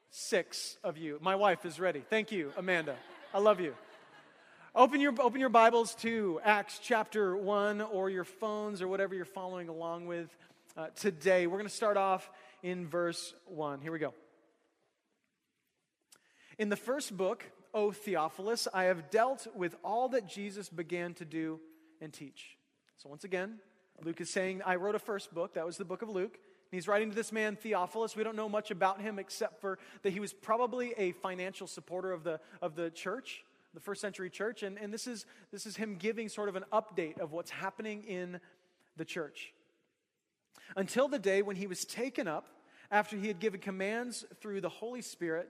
Six 0.10 0.78
of 0.84 0.98
you. 0.98 1.20
My 1.22 1.36
wife 1.36 1.66
is 1.66 1.80
ready. 1.80 2.04
Thank 2.10 2.32
you, 2.32 2.52
Amanda. 2.58 2.96
I 3.34 3.40
love 3.40 3.60
you. 3.60 3.76
Open 4.74 5.00
your, 5.02 5.14
open 5.22 5.40
your 5.40 5.50
Bibles 5.50 5.96
to 5.96 6.40
Acts 6.44 6.80
chapter 6.84 7.36
1 7.36 7.82
or 7.82 8.10
your 8.10 8.24
phones 8.24 8.82
or 8.82 8.88
whatever 8.88 9.16
you're 9.16 9.26
following 9.26 9.70
along 9.70 10.08
with 10.08 10.36
uh, 10.76 10.88
today. 10.96 11.48
We're 11.48 11.58
going 11.58 11.70
to 11.70 11.76
start 11.76 11.98
off 11.98 12.30
in 12.62 12.88
verse 12.88 13.34
1. 13.48 13.82
Here 13.82 13.92
we 13.92 14.00
go. 14.00 14.14
In 16.58 16.70
the 16.70 16.76
first 16.76 17.16
book, 17.16 17.44
O 17.74 17.92
Theophilus, 17.92 18.68
I 18.74 18.86
have 18.86 19.10
dealt 19.10 19.48
with 19.56 19.76
all 19.84 20.10
that 20.10 20.28
Jesus 20.28 20.70
began 20.70 21.14
to 21.16 21.26
do 21.26 21.60
and 22.02 22.12
teach. 22.12 22.58
So, 22.98 23.10
once 23.10 23.24
again, 23.24 23.60
Luke 24.04 24.20
is 24.22 24.30
saying, 24.30 24.62
I 24.66 24.76
wrote 24.76 24.96
a 24.96 25.00
first 25.00 25.34
book. 25.34 25.54
That 25.54 25.66
was 25.66 25.78
the 25.78 25.86
book 25.86 26.02
of 26.02 26.10
Luke. 26.10 26.34
And 26.34 26.78
he's 26.78 26.88
writing 26.88 27.10
to 27.10 27.16
this 27.16 27.32
man, 27.32 27.56
Theophilus. 27.56 28.16
We 28.16 28.24
don't 28.24 28.36
know 28.36 28.50
much 28.50 28.72
about 28.72 29.02
him 29.02 29.20
except 29.20 29.62
for 29.62 29.78
that 30.02 30.12
he 30.12 30.20
was 30.20 30.34
probably 30.34 30.94
a 30.98 31.12
financial 31.14 31.68
supporter 31.68 32.12
of 32.12 32.24
the, 32.24 32.40
of 32.62 32.76
the 32.76 32.90
church 32.90 33.44
the 33.78 33.82
first 33.82 34.02
century 34.02 34.32
church. 34.32 34.64
And, 34.64 34.80
and 34.80 34.92
this, 34.92 35.06
is, 35.06 35.28
this 35.52 35.68
is 35.68 35.78
him 35.78 35.98
giving 35.98 36.30
sort 36.30 36.50
of 36.50 36.56
an 36.56 36.66
update 36.74 37.20
of 37.20 37.32
what's 37.32 37.52
happening 37.52 38.04
in 38.06 38.40
the 38.96 39.06
church. 39.06 39.54
Until 40.76 41.08
the 41.08 41.20
day 41.20 41.44
when 41.44 41.56
he 41.56 41.68
was 41.68 41.86
taken 41.86 42.28
up 42.28 42.48
after 42.90 43.16
he 43.16 43.28
had 43.28 43.40
given 43.40 43.60
commands 43.60 44.26
through 44.42 44.62
the 44.62 44.70
Holy 44.70 45.04
Spirit 45.04 45.50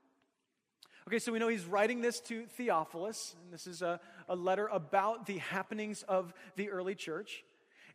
Okay, 1.07 1.19
so 1.19 1.31
we 1.31 1.39
know 1.39 1.47
he's 1.47 1.65
writing 1.65 2.01
this 2.01 2.19
to 2.21 2.45
Theophilus, 2.57 3.35
and 3.41 3.51
this 3.51 3.65
is 3.65 3.81
a, 3.81 3.99
a 4.29 4.35
letter 4.35 4.67
about 4.67 5.25
the 5.25 5.39
happenings 5.39 6.03
of 6.03 6.33
the 6.55 6.69
early 6.69 6.93
church. 6.93 7.43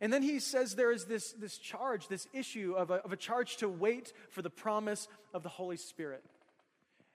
And 0.01 0.11
then 0.11 0.21
he 0.21 0.39
says 0.39 0.75
there 0.75 0.91
is 0.91 1.05
this, 1.05 1.31
this 1.33 1.57
charge, 1.57 2.07
this 2.07 2.27
issue 2.33 2.73
of 2.77 2.91
a, 2.91 2.95
of 2.95 3.13
a 3.13 3.17
charge 3.17 3.57
to 3.57 3.69
wait 3.69 4.11
for 4.29 4.41
the 4.41 4.49
promise 4.49 5.07
of 5.33 5.41
the 5.41 5.49
Holy 5.49 5.77
Spirit. 5.77 6.23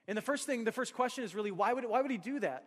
And 0.09 0.17
the 0.17 0.23
first 0.23 0.47
thing, 0.47 0.65
the 0.65 0.73
first 0.73 0.95
question 0.95 1.25
is 1.25 1.35
really 1.35 1.51
why 1.51 1.73
would, 1.73 1.85
why 1.85 2.01
would 2.01 2.11
he 2.11 2.19
do 2.19 2.41
that? 2.41 2.65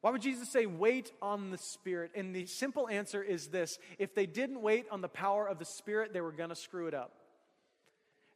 Why 0.00 0.10
would 0.10 0.22
Jesus 0.22 0.48
say, 0.48 0.66
wait 0.66 1.12
on 1.20 1.50
the 1.50 1.58
Spirit? 1.58 2.12
And 2.14 2.34
the 2.34 2.46
simple 2.46 2.88
answer 2.88 3.22
is 3.22 3.48
this 3.48 3.78
if 3.98 4.14
they 4.14 4.26
didn't 4.26 4.62
wait 4.62 4.86
on 4.90 5.00
the 5.00 5.08
power 5.08 5.46
of 5.46 5.58
the 5.58 5.64
Spirit, 5.64 6.12
they 6.12 6.20
were 6.20 6.32
going 6.32 6.50
to 6.50 6.56
screw 6.56 6.86
it 6.86 6.94
up. 6.94 7.12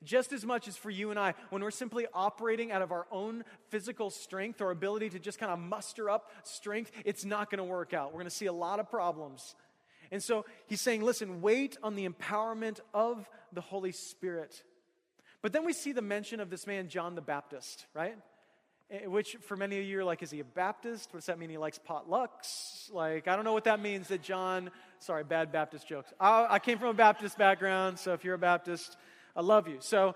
Just 0.05 0.33
as 0.33 0.45
much 0.45 0.69
as 0.69 0.77
for 0.77 0.91
you 0.91 1.11
and 1.11 1.19
I, 1.19 1.35
when 1.51 1.63
we're 1.63 1.71
simply 1.71 2.07
operating 2.13 2.73
out 2.73 2.83
of 2.83 2.93
our 2.93 3.07
own 3.11 3.45
physical 3.69 4.11
strength 4.11 4.61
or 4.61 4.71
ability 4.71 5.11
to 5.11 5.19
just 5.19 5.39
kind 5.39 5.53
of 5.53 5.59
muster 5.59 6.11
up 6.11 6.31
strength, 6.45 6.91
it's 7.05 7.25
not 7.25 7.51
going 7.51 7.59
to 7.59 7.65
work 7.65 7.95
out. 7.95 8.09
We're 8.09 8.21
going 8.21 8.25
to 8.25 8.31
see 8.31 8.47
a 8.47 8.53
lot 8.53 8.81
of 8.81 8.91
problems. 8.91 9.55
And 10.11 10.23
so 10.23 10.45
he's 10.67 10.81
saying, 10.81 11.03
listen, 11.03 11.41
wait 11.41 11.79
on 11.83 11.95
the 11.95 12.09
empowerment 12.09 12.81
of 12.93 13.29
the 13.53 13.63
Holy 13.63 13.93
Spirit. 13.93 14.63
But 15.41 15.53
then 15.53 15.65
we 15.65 15.73
see 15.73 15.93
the 15.93 16.03
mention 16.03 16.39
of 16.39 16.51
this 16.51 16.67
man, 16.67 16.89
John 16.89 17.15
the 17.15 17.23
Baptist, 17.23 17.87
right? 17.95 18.17
Eh, 18.91 19.07
which 19.07 19.37
for 19.41 19.57
many 19.57 19.79
of 19.79 19.85
you 19.87 20.01
are 20.01 20.05
like, 20.05 20.23
is 20.23 20.31
he 20.31 20.41
a 20.41 20.45
Baptist? 20.45 21.13
What 21.13 21.21
does 21.21 21.27
that 21.27 21.39
mean? 21.39 21.49
He 21.49 21.57
likes 21.57 21.79
potlucks? 21.79 22.93
Like, 22.93 23.27
I 23.27 23.35
don't 23.35 23.45
know 23.45 23.55
what 23.55 23.65
that 23.65 23.81
means 23.81 24.09
that 24.09 24.23
John, 24.23 24.71
sorry, 24.99 25.25
bad 25.25 25.51
Baptist 25.51 25.89
jokes. 25.89 26.13
I, 26.21 26.47
I 26.51 26.59
came 26.59 26.79
from 26.79 26.89
a 26.89 26.95
Baptist 26.95 27.39
background, 27.39 27.99
so 27.99 28.13
if 28.13 28.23
you're 28.23 28.35
a 28.35 28.39
Baptist, 28.39 28.97
I 29.35 29.41
love 29.41 29.69
you. 29.69 29.79
So, 29.81 30.15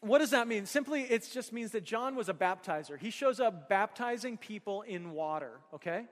what 0.00 0.18
does 0.18 0.30
that 0.30 0.46
mean? 0.46 0.66
Simply, 0.66 1.02
it 1.02 1.28
just 1.32 1.52
means 1.52 1.72
that 1.72 1.84
John 1.84 2.14
was 2.14 2.28
a 2.28 2.34
baptizer. 2.34 2.98
He 2.98 3.10
shows 3.10 3.40
up 3.40 3.68
baptizing 3.68 4.36
people 4.36 4.82
in 4.82 5.10
water, 5.10 5.50
okay? 5.74 6.04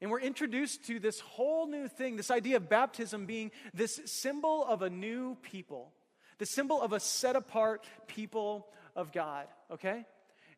And 0.00 0.10
we're 0.10 0.20
introduced 0.20 0.86
to 0.86 1.00
this 1.00 1.18
whole 1.20 1.66
new 1.66 1.88
thing, 1.88 2.16
this 2.16 2.30
idea 2.30 2.56
of 2.56 2.68
baptism 2.68 3.26
being 3.26 3.50
this 3.74 4.00
symbol 4.04 4.64
of 4.64 4.82
a 4.82 4.90
new 4.90 5.36
people, 5.42 5.92
the 6.38 6.46
symbol 6.46 6.80
of 6.80 6.92
a 6.92 7.00
set 7.00 7.34
apart 7.34 7.86
people 8.06 8.68
of 8.94 9.12
God, 9.12 9.46
okay? 9.72 10.04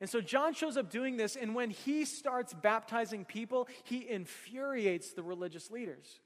And 0.00 0.11
so 0.11 0.20
John 0.20 0.52
shows 0.52 0.76
up 0.76 0.90
doing 0.90 1.16
this, 1.16 1.37
and 1.37 1.54
when 1.54 1.70
he 1.70 2.04
starts 2.04 2.52
baptizing 2.52 3.24
people, 3.24 3.68
he 3.85 4.09
infuriates 4.09 5.12
the 5.12 5.22
religious 5.22 5.70
leaders 5.70 6.20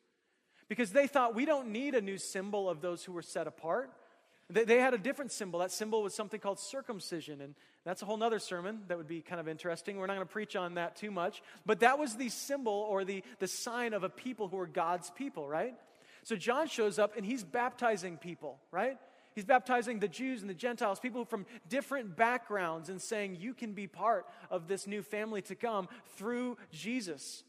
because 0.68 0.90
they 0.90 1.06
thought 1.06 1.34
we 1.34 1.44
don't 1.44 1.68
need 1.68 1.94
a 1.94 2.00
new 2.00 2.18
symbol 2.18 2.68
of 2.68 2.80
those 2.80 3.04
who 3.04 3.12
were 3.12 3.22
set 3.22 3.46
apart. 3.46 3.92
They, 4.50 4.64
they 4.64 4.78
had 4.78 4.94
a 4.94 4.98
different 4.98 5.32
symbol. 5.32 5.60
That 5.60 5.72
symbol 5.72 6.02
was 6.02 6.14
something 6.14 6.40
called 6.40 6.58
circumcision, 6.58 7.40
and 7.40 7.54
that's 7.84 8.02
a 8.02 8.04
whole 8.04 8.22
other 8.22 8.38
sermon 8.38 8.80
that 8.88 8.96
would 8.96 9.08
be 9.08 9.20
kind 9.20 9.40
of 9.40 9.48
interesting. 9.48 9.96
We're 9.96 10.06
not 10.06 10.14
going 10.14 10.26
to 10.26 10.32
preach 10.32 10.56
on 10.56 10.74
that 10.74 10.96
too 10.96 11.10
much, 11.10 11.42
but 11.66 11.80
that 11.80 11.98
was 11.98 12.16
the 12.16 12.28
symbol 12.28 12.86
or 12.88 13.04
the, 13.04 13.22
the 13.38 13.48
sign 13.48 13.92
of 13.92 14.04
a 14.04 14.08
people 14.08 14.48
who 14.48 14.56
were 14.56 14.66
God's 14.66 15.10
people, 15.10 15.48
right? 15.48 15.74
So 16.24 16.36
John 16.36 16.66
shows 16.66 16.98
up 16.98 17.16
and 17.16 17.24
he's 17.24 17.44
baptizing 17.44 18.16
people, 18.16 18.58
right? 18.70 18.98
He's 19.34 19.44
baptizing 19.44 20.00
the 20.00 20.08
Jews 20.08 20.40
and 20.40 20.50
the 20.50 20.54
Gentiles, 20.54 20.98
people 20.98 21.24
from 21.24 21.46
different 21.68 22.16
backgrounds, 22.16 22.88
and 22.88 23.00
saying, 23.00 23.36
You 23.38 23.54
can 23.54 23.72
be 23.72 23.86
part 23.86 24.26
of 24.50 24.66
this 24.66 24.86
new 24.86 25.02
family 25.02 25.42
to 25.42 25.54
come 25.54 25.88
through 26.16 26.56
Jesus. 26.72 27.44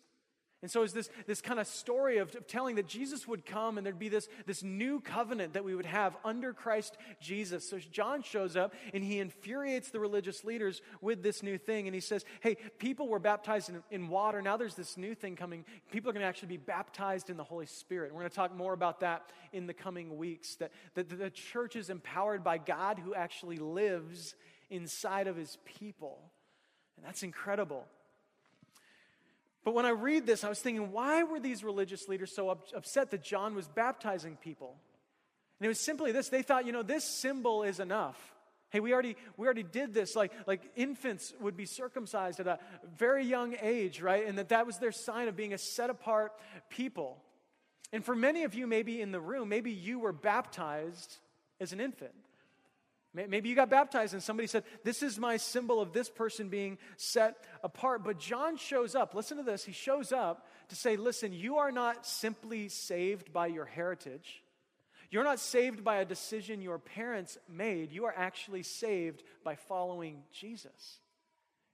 And 0.61 0.69
so 0.69 0.83
it's 0.83 0.91
this, 0.91 1.09
this 1.25 1.39
kind 1.39 1.57
of 1.57 1.67
story 1.67 2.17
of, 2.17 2.35
of, 2.35 2.45
telling 2.45 2.75
that 2.75 2.87
Jesus 2.87 3.25
would 3.25 3.45
come 3.45 3.77
and 3.77 3.85
there'd 3.85 3.97
be 3.97 4.09
this, 4.09 4.27
this 4.45 4.61
new 4.61 4.99
covenant 4.99 5.53
that 5.53 5.63
we 5.63 5.73
would 5.73 5.85
have 5.85 6.17
under 6.25 6.51
Christ 6.51 6.97
Jesus. 7.21 7.67
So 7.69 7.79
John 7.79 8.23
shows 8.23 8.57
up 8.57 8.73
and 8.93 9.01
he 9.01 9.19
infuriates 9.19 9.89
the 9.89 10.01
religious 10.01 10.43
leaders 10.43 10.81
with 10.99 11.23
this 11.23 11.43
new 11.43 11.57
thing. 11.57 11.87
And 11.87 11.95
he 11.95 12.01
says, 12.01 12.25
Hey, 12.41 12.57
people 12.77 13.07
were 13.07 13.19
baptized 13.19 13.69
in, 13.69 13.83
in 13.89 14.09
water. 14.09 14.41
Now 14.41 14.57
there's 14.57 14.75
this 14.75 14.97
new 14.97 15.15
thing 15.15 15.37
coming. 15.37 15.63
People 15.91 16.09
are 16.09 16.13
going 16.13 16.23
to 16.23 16.27
actually 16.27 16.49
be 16.49 16.57
baptized 16.57 17.29
in 17.29 17.37
the 17.37 17.43
Holy 17.43 17.65
Spirit. 17.65 18.11
We're 18.11 18.19
going 18.19 18.29
to 18.29 18.35
talk 18.35 18.53
more 18.53 18.73
about 18.73 18.99
that 18.99 19.31
in 19.53 19.65
the 19.65 19.73
coming 19.73 20.17
weeks. 20.17 20.55
That, 20.55 20.71
that 20.95 21.07
the 21.07 21.29
church 21.29 21.77
is 21.77 21.89
empowered 21.89 22.43
by 22.43 22.57
God 22.57 22.99
who 22.99 23.15
actually 23.15 23.57
lives 23.57 24.35
inside 24.69 25.27
of 25.27 25.37
his 25.37 25.57
people. 25.63 26.19
And 26.97 27.05
that's 27.05 27.23
incredible. 27.23 27.85
But 29.69 29.75
when 29.75 29.85
I 29.85 29.91
read 29.91 30.25
this, 30.25 30.43
I 30.43 30.49
was 30.49 30.57
thinking, 30.59 30.91
why 30.91 31.21
were 31.21 31.39
these 31.39 31.63
religious 31.63 32.07
leaders 32.07 32.33
so 32.33 32.49
up- 32.49 32.69
upset 32.75 33.11
that 33.11 33.21
John 33.21 33.53
was 33.53 33.67
baptizing 33.67 34.35
people? 34.35 34.75
And 35.59 35.65
it 35.65 35.67
was 35.67 35.79
simply 35.79 36.11
this 36.11 36.29
they 36.29 36.41
thought, 36.41 36.65
you 36.65 36.71
know, 36.71 36.81
this 36.81 37.03
symbol 37.03 37.61
is 37.61 37.79
enough. 37.79 38.17
Hey, 38.71 38.79
we 38.79 38.93
already, 38.93 39.15
we 39.37 39.45
already 39.45 39.61
did 39.61 39.93
this. 39.93 40.15
Like, 40.15 40.31
like 40.47 40.63
infants 40.75 41.35
would 41.39 41.55
be 41.55 41.67
circumcised 41.67 42.39
at 42.39 42.47
a 42.47 42.57
very 42.97 43.23
young 43.23 43.55
age, 43.61 44.01
right? 44.01 44.25
And 44.25 44.39
that 44.39 44.49
that 44.49 44.65
was 44.65 44.79
their 44.79 44.91
sign 44.91 45.27
of 45.27 45.35
being 45.35 45.53
a 45.53 45.59
set 45.59 45.91
apart 45.91 46.31
people. 46.71 47.21
And 47.93 48.03
for 48.03 48.15
many 48.15 48.45
of 48.45 48.55
you, 48.55 48.65
maybe 48.65 48.99
in 48.99 49.11
the 49.11 49.21
room, 49.21 49.49
maybe 49.49 49.69
you 49.69 49.99
were 49.99 50.13
baptized 50.13 51.15
as 51.61 51.73
an 51.73 51.79
infant. 51.79 52.15
Maybe 53.13 53.49
you 53.49 53.55
got 53.55 53.71
baptized 53.71 54.13
and 54.13 54.21
somebody 54.21 54.45
said, 54.47 54.63
This 54.83 55.01
is 55.01 55.17
my 55.17 55.37
symbol 55.37 55.81
of 55.81 55.93
this 55.93 56.09
person 56.09 56.49
being 56.49 56.77
set 56.95 57.43
apart. 57.63 58.03
But 58.03 58.19
John 58.19 58.55
shows 58.55 58.93
up. 58.93 59.15
Listen 59.15 59.37
to 59.37 59.43
this. 59.43 59.65
He 59.65 59.71
shows 59.71 60.11
up 60.11 60.45
to 60.69 60.75
say, 60.75 60.95
Listen, 60.95 61.33
you 61.33 61.57
are 61.57 61.71
not 61.71 62.05
simply 62.05 62.69
saved 62.69 63.33
by 63.33 63.47
your 63.47 63.65
heritage. 63.65 64.43
You're 65.09 65.23
not 65.23 65.39
saved 65.39 65.83
by 65.83 65.97
a 65.97 66.05
decision 66.05 66.61
your 66.61 66.77
parents 66.77 67.39
made. 67.47 67.91
You 67.91 68.05
are 68.05 68.13
actually 68.15 68.61
saved 68.61 69.23
by 69.43 69.55
following 69.55 70.21
Jesus. 70.31 70.99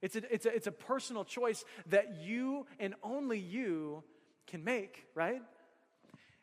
It's 0.01 0.15
a, 0.15 0.33
it's, 0.33 0.45
a, 0.45 0.55
it's 0.55 0.67
a 0.67 0.71
personal 0.71 1.25
choice 1.25 1.65
that 1.87 2.21
you 2.21 2.65
and 2.79 2.95
only 3.03 3.39
you 3.39 4.03
can 4.47 4.63
make, 4.63 5.05
right? 5.15 5.41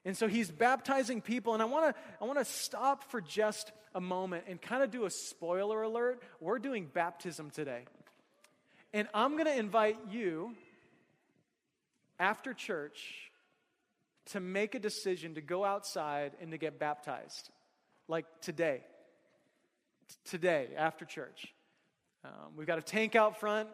And 0.04 0.16
so 0.16 0.28
he's 0.28 0.50
baptizing 0.50 1.22
people. 1.22 1.54
And 1.54 1.62
I 1.62 1.66
want 1.66 1.94
to 1.94 2.02
I 2.20 2.24
want 2.26 2.38
to 2.38 2.44
stop 2.44 3.10
for 3.10 3.22
just 3.22 3.72
a 3.94 4.00
moment 4.00 4.44
and 4.48 4.60
kind 4.60 4.82
of 4.82 4.90
do 4.90 5.04
a 5.04 5.10
spoiler 5.10 5.82
alert. 5.82 6.22
We're 6.40 6.58
doing 6.58 6.88
baptism 6.92 7.50
today. 7.50 7.84
And 8.92 9.08
I'm 9.14 9.32
going 9.32 9.46
to 9.46 9.56
invite 9.56 9.96
you 10.10 10.54
after 12.18 12.52
church 12.52 13.30
to 14.26 14.40
make 14.40 14.74
a 14.74 14.78
decision 14.78 15.34
to 15.34 15.40
go 15.40 15.64
outside 15.64 16.32
and 16.40 16.50
to 16.52 16.58
get 16.58 16.78
baptized. 16.78 17.50
Like 18.08 18.26
today. 18.40 18.82
T- 20.08 20.14
today, 20.24 20.68
after 20.76 21.04
church. 21.04 21.54
Um, 22.24 22.52
we've 22.56 22.66
got 22.66 22.78
a 22.78 22.82
tank 22.82 23.16
out 23.16 23.40
front. 23.40 23.68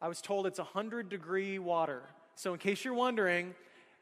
I 0.00 0.08
was 0.08 0.20
told 0.20 0.46
it's 0.46 0.58
100 0.58 1.08
degree 1.08 1.58
water. 1.58 2.02
So, 2.36 2.52
in 2.52 2.58
case 2.60 2.84
you're 2.84 2.94
wondering, 2.94 3.54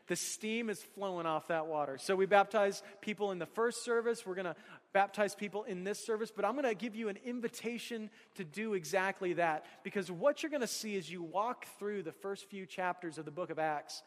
the 0.09 0.17
steam 0.17 0.71
is 0.71 0.83
flowing 0.83 1.27
off 1.27 1.49
that 1.49 1.67
water. 1.67 1.99
So, 1.99 2.17
we 2.17 2.27
baptize 2.27 2.83
people 3.01 3.33
in 3.33 3.39
the 3.39 3.47
first 3.47 3.85
service. 3.85 4.25
We're 4.25 4.35
going 4.35 4.47
to 4.47 4.57
baptize 4.93 5.35
people 5.35 5.65
in 5.65 5.85
this 5.85 6.05
service, 6.05 6.33
but 6.35 6.45
I'm 6.45 6.53
going 6.53 6.65
to 6.65 6.75
give 6.75 6.95
you 6.95 7.09
an 7.09 7.19
invitation 7.25 8.11
to 8.37 8.45
do 8.45 8.75
exactly 8.75 9.35
that. 9.35 9.67
Because 9.83 10.11
what 10.11 10.43
you're 10.43 10.51
going 10.51 10.61
to 10.61 10.67
see 10.67 10.97
as 10.97 11.11
you 11.11 11.23
walk 11.23 11.67
through 11.79 12.03
the 12.03 12.13
first 12.13 12.49
few 12.49 12.67
chapters 12.67 13.19
of 13.19 13.25
the 13.25 13.31
book 13.31 13.51
of 13.51 13.59
Acts 13.59 14.03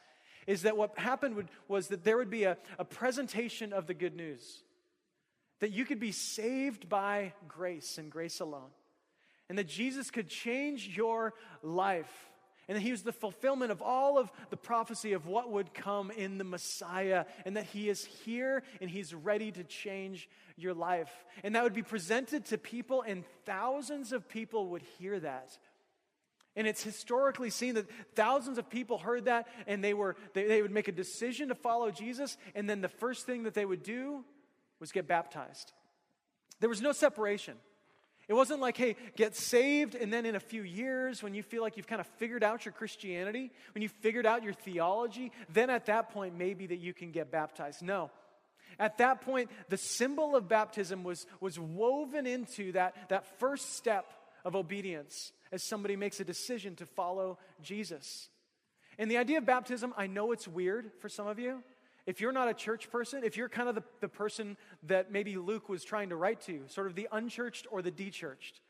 is 0.47 0.63
that 0.63 0.77
what 0.77 0.97
happened 0.97 1.35
would, 1.35 1.49
was 1.67 1.89
that 1.89 2.03
there 2.03 2.17
would 2.17 2.29
be 2.29 2.43
a, 2.43 2.57
a 2.77 2.85
presentation 2.85 3.73
of 3.73 3.87
the 3.87 3.93
good 3.93 4.15
news. 4.15 4.63
That 5.59 5.71
you 5.71 5.85
could 5.85 5.99
be 5.99 6.13
saved 6.13 6.87
by 6.87 7.33
grace 7.47 7.97
and 7.97 8.09
grace 8.09 8.39
alone 8.39 8.69
and 9.49 9.57
that 9.57 9.67
Jesus 9.67 10.11
could 10.11 10.29
change 10.29 10.95
your 10.95 11.33
life. 11.63 12.29
And 12.69 12.77
that 12.77 12.81
he 12.81 12.91
was 12.91 13.01
the 13.01 13.11
fulfillment 13.11 13.71
of 13.71 13.81
all 13.81 14.19
of 14.19 14.31
the 14.51 14.55
prophecy 14.55 15.13
of 15.13 15.25
what 15.25 15.51
would 15.51 15.73
come 15.73 16.11
in 16.11 16.37
the 16.37 16.43
Messiah, 16.43 17.25
and 17.43 17.57
that 17.57 17.65
he 17.65 17.89
is 17.89 18.05
here 18.05 18.61
and 18.79 18.91
he's 18.91 19.11
ready 19.11 19.51
to 19.51 19.63
change 19.63 20.29
your 20.55 20.75
life. 20.75 21.09
And 21.43 21.55
that 21.55 21.63
would 21.63 21.73
be 21.73 21.81
presented 21.81 22.45
to 22.45 22.59
people, 22.59 23.01
and 23.01 23.23
thousands 23.45 24.11
of 24.11 24.29
people 24.29 24.67
would 24.67 24.83
hear 24.99 25.19
that. 25.19 25.57
And 26.55 26.67
it's 26.67 26.83
historically 26.83 27.49
seen 27.49 27.73
that 27.73 27.87
thousands 28.13 28.59
of 28.59 28.69
people 28.69 28.99
heard 28.99 29.25
that, 29.25 29.47
and 29.65 29.83
they, 29.83 29.95
were, 29.95 30.15
they, 30.33 30.45
they 30.45 30.61
would 30.61 30.71
make 30.71 30.87
a 30.87 30.91
decision 30.91 31.47
to 31.47 31.55
follow 31.55 31.89
Jesus, 31.89 32.37
and 32.53 32.69
then 32.69 32.81
the 32.81 32.87
first 32.87 33.25
thing 33.25 33.43
that 33.43 33.55
they 33.55 33.65
would 33.65 33.81
do 33.81 34.23
was 34.79 34.91
get 34.91 35.07
baptized. 35.07 35.73
There 36.59 36.69
was 36.69 36.81
no 36.81 36.91
separation. 36.91 37.55
It 38.29 38.35
wasn't 38.35 38.61
like, 38.61 38.77
hey, 38.77 38.95
get 39.15 39.35
saved, 39.35 39.95
and 39.95 40.13
then 40.13 40.27
in 40.27 40.35
a 40.35 40.39
few 40.39 40.61
years, 40.61 41.23
when 41.23 41.33
you 41.33 41.41
feel 41.41 41.63
like 41.63 41.77
you've 41.77 41.87
kind 41.87 41.99
of 41.99 42.05
figured 42.17 42.43
out 42.43 42.63
your 42.63 42.71
Christianity, 42.71 43.51
when 43.73 43.81
you 43.81 43.89
figured 43.89 44.27
out 44.27 44.43
your 44.43 44.53
theology, 44.53 45.31
then 45.51 45.71
at 45.71 45.87
that 45.87 46.11
point, 46.11 46.37
maybe 46.37 46.67
that 46.67 46.77
you 46.77 46.93
can 46.93 47.09
get 47.09 47.31
baptized. 47.31 47.81
No. 47.81 48.11
At 48.77 48.99
that 48.99 49.21
point, 49.21 49.49
the 49.69 49.77
symbol 49.77 50.35
of 50.35 50.47
baptism 50.47 51.03
was, 51.03 51.25
was 51.41 51.59
woven 51.59 52.27
into 52.27 52.71
that, 52.73 53.09
that 53.09 53.39
first 53.39 53.75
step 53.75 54.05
of 54.45 54.55
obedience 54.55 55.31
as 55.51 55.63
somebody 55.63 55.95
makes 55.95 56.19
a 56.19 56.23
decision 56.23 56.75
to 56.75 56.85
follow 56.85 57.39
Jesus. 57.63 58.29
And 58.99 59.09
the 59.09 59.17
idea 59.17 59.39
of 59.39 59.45
baptism, 59.47 59.91
I 59.97 60.05
know 60.05 60.33
it's 60.33 60.47
weird 60.47 60.91
for 60.99 61.09
some 61.09 61.25
of 61.25 61.39
you. 61.39 61.63
If 62.09 62.19
you're 62.19 62.31
not 62.31 62.49
a 62.49 62.55
church 62.55 62.89
person, 62.89 63.23
if 63.23 63.37
you're 63.37 63.49
kind 63.49 63.69
of 63.69 63.75
the, 63.75 63.83
the 63.99 64.07
person 64.07 64.57
that 64.87 65.11
maybe 65.11 65.37
Luke 65.37 65.69
was 65.69 65.83
trying 65.83 66.09
to 66.09 66.15
write 66.15 66.41
to, 66.47 66.61
sort 66.65 66.87
of 66.87 66.95
the 66.95 67.07
unchurched 67.11 67.67
or 67.69 67.83
the 67.83 67.91
dechurched, 67.91 68.61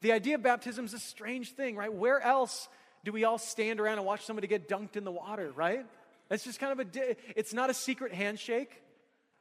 the 0.00 0.10
idea 0.10 0.34
of 0.34 0.42
baptism 0.42 0.84
is 0.84 0.92
a 0.92 0.98
strange 0.98 1.52
thing, 1.52 1.76
right? 1.76 1.94
Where 1.94 2.20
else 2.20 2.68
do 3.04 3.12
we 3.12 3.22
all 3.22 3.38
stand 3.38 3.78
around 3.78 3.98
and 3.98 4.04
watch 4.04 4.24
somebody 4.24 4.48
get 4.48 4.68
dunked 4.68 4.96
in 4.96 5.04
the 5.04 5.12
water, 5.12 5.52
right? 5.54 5.86
It's 6.28 6.42
just 6.42 6.58
kind 6.58 6.72
of 6.72 6.84
a, 6.84 7.16
it's 7.38 7.54
not 7.54 7.70
a 7.70 7.74
secret 7.74 8.12
handshake. 8.12 8.82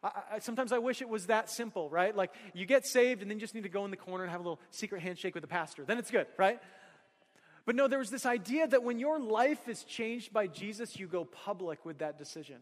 I, 0.03 0.11
I, 0.33 0.39
sometimes 0.39 0.71
I 0.71 0.77
wish 0.77 1.01
it 1.01 1.09
was 1.09 1.25
that 1.25 1.49
simple, 1.49 1.89
right? 1.89 2.15
Like 2.15 2.31
you 2.53 2.67
get 2.67 2.85
saved 2.85 3.23
and 3.23 3.31
then 3.31 3.39
you 3.39 3.41
just 3.41 3.55
need 3.55 3.63
to 3.63 3.69
go 3.69 3.85
in 3.85 3.89
the 3.89 3.97
corner 3.97 4.23
and 4.23 4.29
have 4.31 4.41
a 4.41 4.43
little 4.43 4.59
secret 4.69 5.01
handshake 5.01 5.33
with 5.33 5.41
the 5.41 5.47
pastor. 5.47 5.83
Then 5.83 5.97
it's 5.97 6.11
good, 6.11 6.27
right? 6.37 6.59
But 7.65 7.73
no, 7.75 7.87
there 7.87 7.97
was 7.97 8.11
this 8.11 8.27
idea 8.27 8.67
that 8.67 8.83
when 8.83 8.99
your 8.99 9.19
life 9.19 9.67
is 9.67 9.83
changed 9.83 10.31
by 10.31 10.45
Jesus, 10.45 10.99
you 10.99 11.07
go 11.07 11.25
public 11.25 11.83
with 11.83 11.97
that 11.99 12.19
decision. 12.19 12.57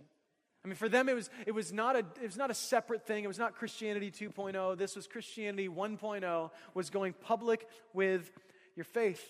I 0.63 0.67
mean, 0.67 0.76
for 0.76 0.89
them, 0.89 1.08
it 1.08 1.15
was, 1.15 1.30
it, 1.45 1.54
was 1.54 1.72
not 1.72 1.95
a, 1.95 2.00
it 2.00 2.26
was 2.26 2.38
not 2.38 2.52
a 2.52 2.54
separate 2.54 3.06
thing. 3.06 3.24
It 3.24 3.28
was 3.28 3.39
not 3.39 3.56
Christianity 3.56 4.12
2.0. 4.12 4.78
This 4.78 4.95
was 4.95 5.08
Christianity 5.08 5.69
1.0, 5.69 6.52
was 6.74 6.89
going 6.89 7.13
public 7.13 7.65
with 7.93 8.30
your 8.76 8.84
faith. 8.84 9.26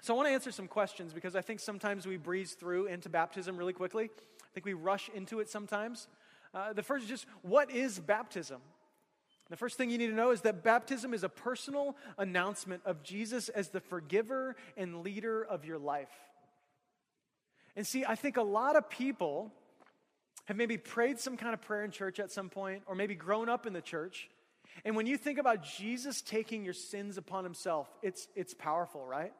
So 0.00 0.12
I 0.12 0.16
want 0.16 0.28
to 0.28 0.32
answer 0.32 0.50
some 0.50 0.66
questions 0.66 1.12
because 1.12 1.36
I 1.36 1.40
think 1.40 1.60
sometimes 1.60 2.06
we 2.06 2.16
breeze 2.16 2.52
through 2.52 2.86
into 2.86 3.08
baptism 3.08 3.56
really 3.56 3.72
quickly. 3.72 4.04
I 4.04 4.46
think 4.52 4.66
we 4.66 4.74
rush 4.74 5.08
into 5.14 5.40
it 5.40 5.48
sometimes. 5.48 6.08
Uh, 6.52 6.72
the 6.72 6.82
first 6.82 7.04
is 7.04 7.08
just 7.08 7.26
what 7.42 7.70
is 7.70 7.98
baptism? 8.00 8.60
The 9.50 9.56
first 9.56 9.76
thing 9.76 9.90
you 9.90 9.98
need 9.98 10.08
to 10.08 10.14
know 10.14 10.30
is 10.30 10.40
that 10.42 10.62
baptism 10.62 11.14
is 11.14 11.22
a 11.22 11.28
personal 11.28 11.96
announcement 12.18 12.82
of 12.84 13.02
Jesus 13.02 13.48
as 13.48 13.68
the 13.68 13.80
forgiver 13.80 14.56
and 14.76 15.02
leader 15.02 15.44
of 15.44 15.64
your 15.64 15.78
life. 15.78 16.12
And 17.76 17.86
see, 17.86 18.04
I 18.04 18.14
think 18.14 18.36
a 18.36 18.42
lot 18.42 18.76
of 18.76 18.88
people 18.88 19.52
have 20.44 20.56
maybe 20.56 20.76
prayed 20.76 21.18
some 21.18 21.36
kind 21.36 21.54
of 21.54 21.62
prayer 21.62 21.84
in 21.84 21.90
church 21.90 22.20
at 22.20 22.30
some 22.30 22.50
point, 22.50 22.82
or 22.86 22.94
maybe 22.94 23.14
grown 23.14 23.48
up 23.48 23.66
in 23.66 23.72
the 23.72 23.80
church. 23.80 24.28
And 24.84 24.96
when 24.96 25.06
you 25.06 25.16
think 25.16 25.38
about 25.38 25.64
Jesus 25.64 26.20
taking 26.20 26.64
your 26.64 26.74
sins 26.74 27.16
upon 27.16 27.44
himself, 27.44 27.88
it's, 28.02 28.28
it's 28.34 28.54
powerful, 28.54 29.04
right? 29.06 29.32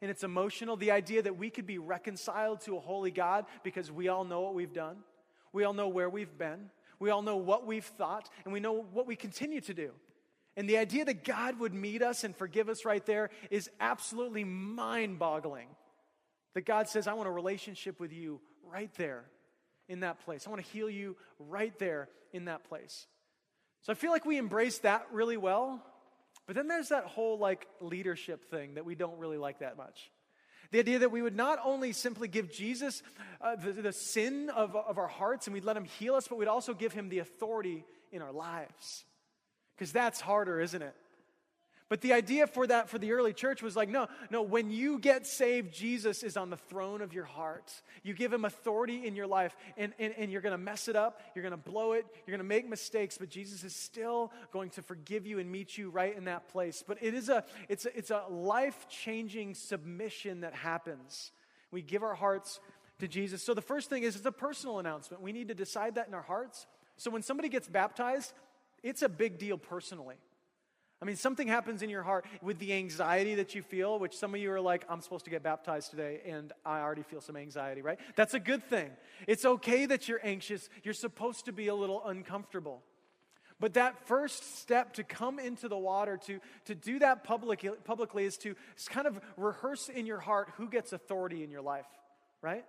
And 0.00 0.10
it's 0.10 0.24
emotional. 0.24 0.76
The 0.76 0.92
idea 0.92 1.22
that 1.22 1.36
we 1.36 1.50
could 1.50 1.66
be 1.66 1.78
reconciled 1.78 2.62
to 2.62 2.76
a 2.76 2.80
holy 2.80 3.10
God 3.10 3.44
because 3.62 3.90
we 3.90 4.08
all 4.08 4.24
know 4.24 4.40
what 4.40 4.54
we've 4.54 4.72
done, 4.72 4.96
we 5.52 5.64
all 5.64 5.72
know 5.72 5.88
where 5.88 6.08
we've 6.08 6.36
been, 6.36 6.70
we 6.98 7.10
all 7.10 7.22
know 7.22 7.36
what 7.36 7.66
we've 7.66 7.84
thought, 7.84 8.28
and 8.44 8.52
we 8.52 8.60
know 8.60 8.86
what 8.92 9.06
we 9.06 9.16
continue 9.16 9.60
to 9.62 9.74
do. 9.74 9.90
And 10.56 10.68
the 10.68 10.78
idea 10.78 11.04
that 11.04 11.22
God 11.22 11.60
would 11.60 11.72
meet 11.72 12.02
us 12.02 12.24
and 12.24 12.34
forgive 12.34 12.68
us 12.68 12.84
right 12.84 13.04
there 13.06 13.30
is 13.50 13.70
absolutely 13.78 14.42
mind 14.42 15.18
boggling. 15.20 15.68
That 16.54 16.64
God 16.64 16.88
says, 16.88 17.06
I 17.06 17.12
want 17.12 17.28
a 17.28 17.32
relationship 17.32 18.00
with 18.00 18.12
you 18.12 18.40
right 18.64 18.92
there 18.96 19.24
in 19.88 20.00
that 20.00 20.24
place. 20.24 20.46
I 20.46 20.50
want 20.50 20.64
to 20.64 20.70
heal 20.70 20.90
you 20.90 21.16
right 21.38 21.76
there 21.78 22.08
in 22.32 22.46
that 22.46 22.64
place. 22.64 23.06
So 23.82 23.92
I 23.92 23.94
feel 23.94 24.10
like 24.10 24.24
we 24.24 24.36
embrace 24.36 24.78
that 24.78 25.06
really 25.12 25.36
well. 25.36 25.82
But 26.46 26.56
then 26.56 26.68
there's 26.68 26.88
that 26.88 27.04
whole 27.04 27.38
like 27.38 27.66
leadership 27.80 28.50
thing 28.50 28.74
that 28.74 28.84
we 28.84 28.94
don't 28.94 29.18
really 29.18 29.38
like 29.38 29.60
that 29.60 29.76
much. 29.76 30.10
The 30.70 30.78
idea 30.80 30.98
that 31.00 31.10
we 31.10 31.22
would 31.22 31.36
not 31.36 31.58
only 31.64 31.92
simply 31.92 32.28
give 32.28 32.50
Jesus 32.50 33.02
uh, 33.40 33.56
the, 33.56 33.72
the 33.72 33.92
sin 33.92 34.50
of, 34.50 34.76
of 34.76 34.98
our 34.98 35.06
hearts 35.06 35.46
and 35.46 35.54
we'd 35.54 35.64
let 35.64 35.76
him 35.76 35.84
heal 35.84 36.14
us, 36.14 36.28
but 36.28 36.36
we'd 36.36 36.48
also 36.48 36.74
give 36.74 36.92
him 36.92 37.08
the 37.08 37.20
authority 37.20 37.84
in 38.12 38.20
our 38.20 38.32
lives. 38.32 39.04
Because 39.76 39.92
that's 39.92 40.20
harder, 40.20 40.60
isn't 40.60 40.82
it? 40.82 40.94
But 41.88 42.02
the 42.02 42.12
idea 42.12 42.46
for 42.46 42.66
that 42.66 42.90
for 42.90 42.98
the 42.98 43.12
early 43.12 43.32
church 43.32 43.62
was 43.62 43.74
like, 43.74 43.88
no, 43.88 44.08
no, 44.30 44.42
when 44.42 44.70
you 44.70 44.98
get 44.98 45.26
saved, 45.26 45.72
Jesus 45.72 46.22
is 46.22 46.36
on 46.36 46.50
the 46.50 46.56
throne 46.56 47.00
of 47.00 47.14
your 47.14 47.24
heart. 47.24 47.72
You 48.02 48.12
give 48.12 48.30
him 48.30 48.44
authority 48.44 49.06
in 49.06 49.16
your 49.16 49.26
life, 49.26 49.56
and, 49.78 49.94
and, 49.98 50.12
and 50.18 50.30
you're 50.30 50.42
going 50.42 50.52
to 50.52 50.58
mess 50.58 50.88
it 50.88 50.96
up, 50.96 51.22
you're 51.34 51.42
going 51.42 51.52
to 51.52 51.56
blow 51.56 51.92
it, 51.92 52.04
you're 52.26 52.36
going 52.36 52.46
to 52.46 52.54
make 52.54 52.68
mistakes, 52.68 53.16
but 53.16 53.30
Jesus 53.30 53.64
is 53.64 53.74
still 53.74 54.32
going 54.52 54.68
to 54.70 54.82
forgive 54.82 55.26
you 55.26 55.38
and 55.38 55.50
meet 55.50 55.78
you 55.78 55.88
right 55.88 56.14
in 56.14 56.24
that 56.24 56.48
place. 56.48 56.84
But 56.86 56.98
it 57.00 57.14
is 57.14 57.30
a, 57.30 57.44
it's 57.70 57.86
a, 57.86 57.96
it's 57.96 58.10
a 58.10 58.24
life 58.28 58.86
changing 58.90 59.54
submission 59.54 60.42
that 60.42 60.54
happens. 60.54 61.32
We 61.70 61.80
give 61.80 62.02
our 62.02 62.14
hearts 62.14 62.60
to 62.98 63.08
Jesus. 63.08 63.42
So 63.42 63.54
the 63.54 63.62
first 63.62 63.88
thing 63.88 64.02
is 64.02 64.14
it's 64.14 64.26
a 64.26 64.32
personal 64.32 64.78
announcement. 64.78 65.22
We 65.22 65.32
need 65.32 65.48
to 65.48 65.54
decide 65.54 65.94
that 65.94 66.08
in 66.08 66.14
our 66.14 66.22
hearts. 66.22 66.66
So 66.98 67.10
when 67.10 67.22
somebody 67.22 67.48
gets 67.48 67.68
baptized, 67.68 68.32
it's 68.82 69.00
a 69.02 69.08
big 69.08 69.38
deal 69.38 69.56
personally. 69.56 70.16
I 71.00 71.04
mean, 71.04 71.14
something 71.14 71.46
happens 71.46 71.82
in 71.82 71.90
your 71.90 72.02
heart 72.02 72.24
with 72.42 72.58
the 72.58 72.72
anxiety 72.72 73.36
that 73.36 73.54
you 73.54 73.62
feel, 73.62 74.00
which 74.00 74.16
some 74.16 74.34
of 74.34 74.40
you 74.40 74.50
are 74.50 74.60
like, 74.60 74.84
I'm 74.88 75.00
supposed 75.00 75.24
to 75.26 75.30
get 75.30 75.44
baptized 75.44 75.90
today, 75.90 76.20
and 76.26 76.52
I 76.64 76.80
already 76.80 77.04
feel 77.04 77.20
some 77.20 77.36
anxiety, 77.36 77.82
right? 77.82 78.00
That's 78.16 78.34
a 78.34 78.40
good 78.40 78.64
thing. 78.64 78.90
It's 79.28 79.44
okay 79.44 79.86
that 79.86 80.08
you're 80.08 80.20
anxious. 80.24 80.68
You're 80.82 80.94
supposed 80.94 81.44
to 81.44 81.52
be 81.52 81.68
a 81.68 81.74
little 81.74 82.04
uncomfortable. 82.04 82.82
But 83.60 83.74
that 83.74 84.06
first 84.06 84.58
step 84.58 84.94
to 84.94 85.04
come 85.04 85.38
into 85.38 85.68
the 85.68 85.78
water, 85.78 86.16
to, 86.26 86.40
to 86.66 86.74
do 86.74 86.98
that 86.98 87.22
public, 87.22 87.64
publicly, 87.84 88.24
is 88.24 88.36
to 88.38 88.56
kind 88.88 89.06
of 89.06 89.20
rehearse 89.36 89.88
in 89.88 90.04
your 90.04 90.18
heart 90.18 90.50
who 90.56 90.68
gets 90.68 90.92
authority 90.92 91.44
in 91.44 91.50
your 91.50 91.62
life, 91.62 91.86
right? 92.42 92.64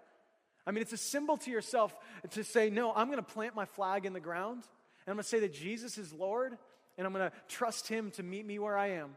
I 0.68 0.72
mean, 0.72 0.84
it's 0.84 0.94
a 0.94 0.98
symbol 0.98 1.38
to 1.38 1.52
yourself 1.52 1.96
to 2.32 2.44
say, 2.44 2.70
no, 2.70 2.94
I'm 2.94 3.08
going 3.08 3.18
to 3.18 3.24
plant 3.24 3.56
my 3.56 3.66
flag 3.66 4.06
in 4.06 4.14
the 4.14 4.20
ground, 4.20 4.64
and 5.06 5.12
I'm 5.12 5.16
going 5.16 5.24
to 5.24 5.30
say 5.30 5.40
that 5.40 5.54
Jesus 5.54 5.98
is 5.98 6.14
Lord, 6.14 6.58
and 7.00 7.08
I'm 7.08 7.14
going 7.14 7.32
to 7.32 7.36
trust 7.48 7.88
Him 7.88 8.12
to 8.12 8.24
meet 8.24 8.46
me 8.46 8.60
where 8.60 8.78
I 8.78 8.88
am 8.92 9.16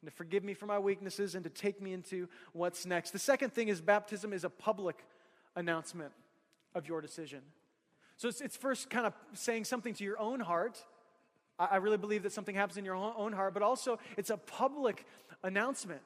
and 0.00 0.10
to 0.10 0.16
forgive 0.16 0.42
me 0.42 0.54
for 0.54 0.66
my 0.66 0.80
weaknesses 0.80 1.36
and 1.36 1.44
to 1.44 1.50
take 1.50 1.80
me 1.80 1.92
into 1.92 2.28
what's 2.52 2.86
next. 2.86 3.12
The 3.12 3.20
second 3.20 3.52
thing 3.52 3.68
is 3.68 3.80
baptism 3.80 4.32
is 4.32 4.42
a 4.42 4.50
public 4.50 5.04
announcement 5.54 6.12
of 6.74 6.88
your 6.88 7.00
decision. 7.00 7.42
So 8.16 8.26
it's, 8.26 8.40
it's 8.40 8.56
first 8.56 8.90
kind 8.90 9.06
of 9.06 9.14
saying 9.34 9.66
something 9.66 9.94
to 9.94 10.02
your 10.02 10.18
own 10.18 10.40
heart. 10.40 10.84
I, 11.58 11.66
I 11.66 11.76
really 11.76 11.98
believe 11.98 12.24
that 12.24 12.32
something 12.32 12.56
happens 12.56 12.76
in 12.78 12.84
your 12.84 12.96
own 12.96 13.32
heart, 13.32 13.54
but 13.54 13.62
also 13.62 14.00
it's 14.16 14.30
a 14.30 14.36
public 14.36 15.06
announcement. 15.44 16.00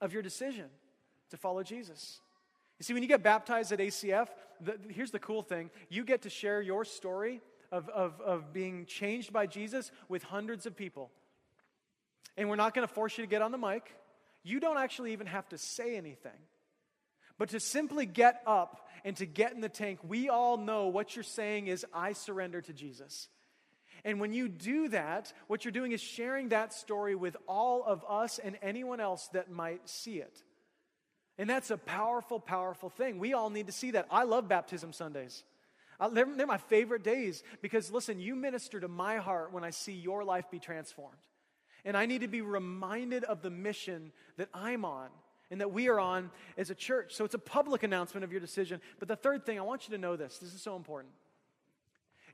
of 0.00 0.12
your 0.12 0.22
decision 0.22 0.66
to 1.30 1.36
follow 1.36 1.62
Jesus. 1.62 2.20
You 2.78 2.84
see, 2.84 2.92
when 2.92 3.02
you 3.02 3.08
get 3.08 3.22
baptized 3.22 3.72
at 3.72 3.78
ACF, 3.78 4.28
the, 4.60 4.78
here's 4.88 5.10
the 5.10 5.18
cool 5.18 5.42
thing 5.42 5.70
you 5.88 6.04
get 6.04 6.22
to 6.22 6.30
share 6.30 6.60
your 6.60 6.84
story 6.84 7.40
of, 7.70 7.88
of, 7.88 8.20
of 8.20 8.52
being 8.52 8.86
changed 8.86 9.32
by 9.32 9.46
Jesus 9.46 9.90
with 10.08 10.22
hundreds 10.22 10.66
of 10.66 10.76
people. 10.76 11.10
And 12.36 12.48
we're 12.48 12.56
not 12.56 12.74
going 12.74 12.86
to 12.86 12.92
force 12.92 13.16
you 13.16 13.24
to 13.24 13.30
get 13.30 13.42
on 13.42 13.52
the 13.52 13.58
mic. 13.58 13.94
You 14.42 14.60
don't 14.60 14.78
actually 14.78 15.12
even 15.12 15.26
have 15.26 15.48
to 15.48 15.58
say 15.58 15.96
anything. 15.96 16.38
But 17.38 17.50
to 17.50 17.60
simply 17.60 18.06
get 18.06 18.42
up 18.46 18.88
and 19.04 19.16
to 19.16 19.26
get 19.26 19.52
in 19.52 19.60
the 19.60 19.68
tank, 19.68 20.00
we 20.02 20.28
all 20.28 20.56
know 20.56 20.86
what 20.86 21.16
you're 21.16 21.22
saying 21.22 21.66
is, 21.66 21.84
I 21.92 22.12
surrender 22.12 22.60
to 22.62 22.72
Jesus. 22.72 23.28
And 24.04 24.20
when 24.20 24.32
you 24.32 24.48
do 24.48 24.88
that, 24.88 25.32
what 25.46 25.64
you're 25.64 25.72
doing 25.72 25.92
is 25.92 26.00
sharing 26.00 26.50
that 26.50 26.72
story 26.72 27.14
with 27.14 27.36
all 27.48 27.82
of 27.84 28.04
us 28.08 28.38
and 28.38 28.56
anyone 28.62 29.00
else 29.00 29.28
that 29.32 29.50
might 29.50 29.88
see 29.88 30.18
it. 30.18 30.42
And 31.38 31.50
that's 31.50 31.70
a 31.70 31.76
powerful, 31.76 32.40
powerful 32.40 32.88
thing. 32.88 33.18
We 33.18 33.34
all 33.34 33.50
need 33.50 33.66
to 33.66 33.72
see 33.72 33.90
that. 33.90 34.06
I 34.10 34.24
love 34.24 34.48
baptism 34.48 34.92
Sundays. 34.92 35.44
Uh, 35.98 36.08
they're, 36.08 36.26
they're 36.36 36.46
my 36.46 36.58
favorite 36.58 37.02
days 37.02 37.42
because, 37.62 37.90
listen, 37.90 38.20
you 38.20 38.34
minister 38.34 38.80
to 38.80 38.88
my 38.88 39.16
heart 39.16 39.52
when 39.52 39.64
I 39.64 39.70
see 39.70 39.92
your 39.92 40.24
life 40.24 40.50
be 40.50 40.58
transformed. 40.58 41.16
And 41.84 41.96
I 41.96 42.06
need 42.06 42.22
to 42.22 42.28
be 42.28 42.40
reminded 42.40 43.24
of 43.24 43.42
the 43.42 43.50
mission 43.50 44.12
that 44.36 44.48
I'm 44.52 44.84
on 44.84 45.08
and 45.50 45.60
that 45.60 45.72
we 45.72 45.88
are 45.88 46.00
on 46.00 46.30
as 46.58 46.70
a 46.70 46.74
church. 46.74 47.14
So 47.14 47.24
it's 47.24 47.34
a 47.34 47.38
public 47.38 47.82
announcement 47.82 48.24
of 48.24 48.32
your 48.32 48.40
decision. 48.40 48.80
But 48.98 49.08
the 49.08 49.16
third 49.16 49.46
thing, 49.46 49.58
I 49.58 49.62
want 49.62 49.88
you 49.88 49.94
to 49.94 50.00
know 50.00 50.16
this 50.16 50.38
this 50.38 50.52
is 50.52 50.62
so 50.62 50.76
important, 50.76 51.14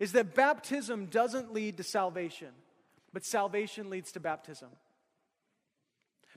is 0.00 0.12
that 0.12 0.34
baptism 0.34 1.06
doesn't 1.06 1.52
lead 1.52 1.76
to 1.76 1.82
salvation, 1.82 2.48
but 3.12 3.24
salvation 3.24 3.90
leads 3.90 4.12
to 4.12 4.20
baptism. 4.20 4.68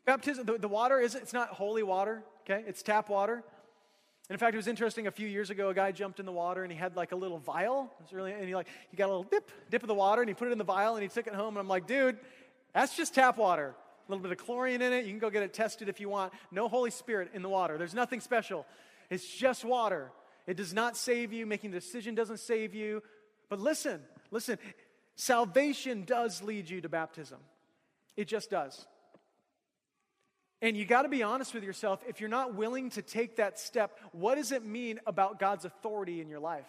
Baptism, 0.05 0.45
the, 0.45 0.57
the 0.57 0.67
water 0.67 0.99
is 0.99 1.15
it's 1.15 1.33
not 1.33 1.49
holy 1.49 1.83
water, 1.83 2.23
okay? 2.41 2.63
It's 2.67 2.83
tap 2.83 3.09
water. 3.09 3.43
In 4.29 4.37
fact, 4.37 4.55
it 4.55 4.57
was 4.57 4.67
interesting. 4.67 5.05
A 5.05 5.11
few 5.11 5.27
years 5.27 5.51
ago, 5.51 5.69
a 5.69 5.73
guy 5.73 5.91
jumped 5.91 6.19
in 6.19 6.25
the 6.25 6.31
water 6.31 6.63
and 6.63 6.71
he 6.71 6.77
had 6.77 6.95
like 6.95 7.11
a 7.11 7.15
little 7.15 7.37
vial. 7.37 7.91
It 7.99 8.03
was 8.03 8.13
really, 8.13 8.31
and 8.31 8.47
he 8.47 8.55
like 8.55 8.67
he 8.89 8.97
got 8.97 9.05
a 9.05 9.13
little 9.13 9.23
dip, 9.23 9.51
dip 9.69 9.83
of 9.83 9.87
the 9.87 9.93
water, 9.93 10.21
and 10.21 10.29
he 10.29 10.33
put 10.33 10.47
it 10.47 10.51
in 10.51 10.57
the 10.57 10.63
vial 10.63 10.95
and 10.95 11.03
he 11.03 11.09
took 11.09 11.27
it 11.27 11.35
home. 11.35 11.49
And 11.49 11.59
I'm 11.59 11.67
like, 11.67 11.85
dude, 11.85 12.17
that's 12.73 12.95
just 12.95 13.13
tap 13.13 13.37
water. 13.37 13.75
A 14.07 14.11
little 14.11 14.23
bit 14.23 14.31
of 14.31 14.37
chlorine 14.37 14.81
in 14.81 14.93
it. 14.93 15.05
You 15.05 15.11
can 15.11 15.19
go 15.19 15.29
get 15.29 15.43
it 15.43 15.53
tested 15.53 15.89
if 15.89 15.99
you 15.99 16.09
want. 16.09 16.33
No 16.51 16.67
Holy 16.67 16.91
Spirit 16.91 17.31
in 17.33 17.41
the 17.41 17.49
water. 17.49 17.77
There's 17.77 17.93
nothing 17.93 18.19
special. 18.19 18.65
It's 19.09 19.27
just 19.27 19.63
water. 19.63 20.11
It 20.47 20.57
does 20.57 20.73
not 20.73 20.97
save 20.97 21.33
you. 21.33 21.45
Making 21.45 21.71
a 21.71 21.73
decision 21.73 22.15
doesn't 22.15 22.39
save 22.39 22.75
you. 22.75 23.01
But 23.49 23.59
listen, 23.59 24.01
listen. 24.31 24.57
Salvation 25.15 26.03
does 26.03 26.41
lead 26.41 26.69
you 26.69 26.81
to 26.81 26.89
baptism. 26.89 27.39
It 28.17 28.27
just 28.27 28.49
does. 28.49 28.85
And 30.61 30.77
you 30.77 30.85
got 30.85 31.03
to 31.03 31.09
be 31.09 31.21
honest 31.21 31.53
with 31.53 31.63
yourself. 31.63 32.03
If 32.07 32.19
you're 32.19 32.29
not 32.29 32.55
willing 32.55 32.89
to 32.91 33.01
take 33.01 33.35
that 33.37 33.59
step, 33.59 33.99
what 34.11 34.35
does 34.35 34.51
it 34.51 34.65
mean 34.65 34.99
about 35.05 35.39
God's 35.39 35.65
authority 35.65 36.21
in 36.21 36.29
your 36.29 36.39
life? 36.39 36.67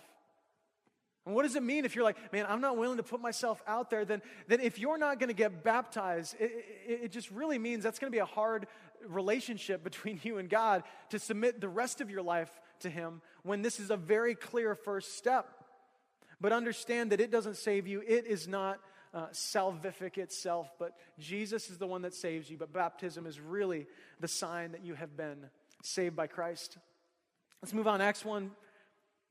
And 1.25 1.35
what 1.35 1.43
does 1.43 1.57
it 1.57 1.63
mean 1.63 1.85
if 1.85 1.97
you're 1.97 2.05
like, 2.05 2.33
man, 2.33 2.47
I'm 2.49 2.61
not 2.61 2.77
willing 2.77 2.99
to 2.99 3.03
put 3.03 3.21
myself 3.21 3.61
out 3.67 3.91
there? 3.91 4.05
Then, 4.05 4.23
then 4.47 4.61
if 4.61 4.79
you're 4.79 4.99
not 4.99 5.19
going 5.19 5.29
to 5.29 5.35
get 5.35 5.65
baptized, 5.65 6.37
it, 6.39 6.53
it, 6.87 7.01
it 7.05 7.13
just 7.13 7.31
really 7.33 7.59
means 7.59 7.83
that's 7.83 7.99
going 7.99 8.11
to 8.11 8.15
be 8.15 8.21
a 8.21 8.25
hard 8.25 8.69
relationship 9.09 9.83
between 9.85 10.21
you 10.23 10.39
and 10.39 10.49
God 10.49 10.85
to 11.11 11.19
submit 11.19 11.61
the 11.61 11.69
rest 11.69 12.01
of 12.01 12.11
your 12.11 12.23
life 12.23 12.51
to 12.81 12.91
Him 12.91 13.23
when 13.43 13.63
this 13.63 13.81
is 13.81 13.91
a 13.91 13.97
very 13.97 14.35
clear 14.35 14.75
first 14.75 15.17
step. 15.17 15.49
But 16.41 16.53
understand 16.53 17.13
that 17.13 17.21
it 17.21 17.31
doesn't 17.31 17.57
save 17.57 17.87
you, 17.87 18.03
it 18.07 18.27
is 18.27 18.47
not 18.47 18.79
uh, 19.17 19.29
salvific 19.33 20.19
itself, 20.19 20.71
but 20.79 20.93
Jesus 21.19 21.71
is 21.71 21.79
the 21.79 21.87
one 21.87 22.03
that 22.03 22.13
saves 22.13 22.51
you. 22.51 22.59
But 22.59 22.71
baptism 22.71 23.27
is 23.27 23.41
really 23.41 23.87
the 24.21 24.29
sign 24.29 24.73
that 24.73 24.85
you 24.85 24.95
have 24.95 25.17
been 25.17 25.47
saved 25.83 26.15
by 26.15 26.27
Christ. 26.27 26.77
Let's 27.63 27.73
move 27.73 27.89
on. 27.89 28.03
Acts 28.03 28.27
1, 28.27 28.51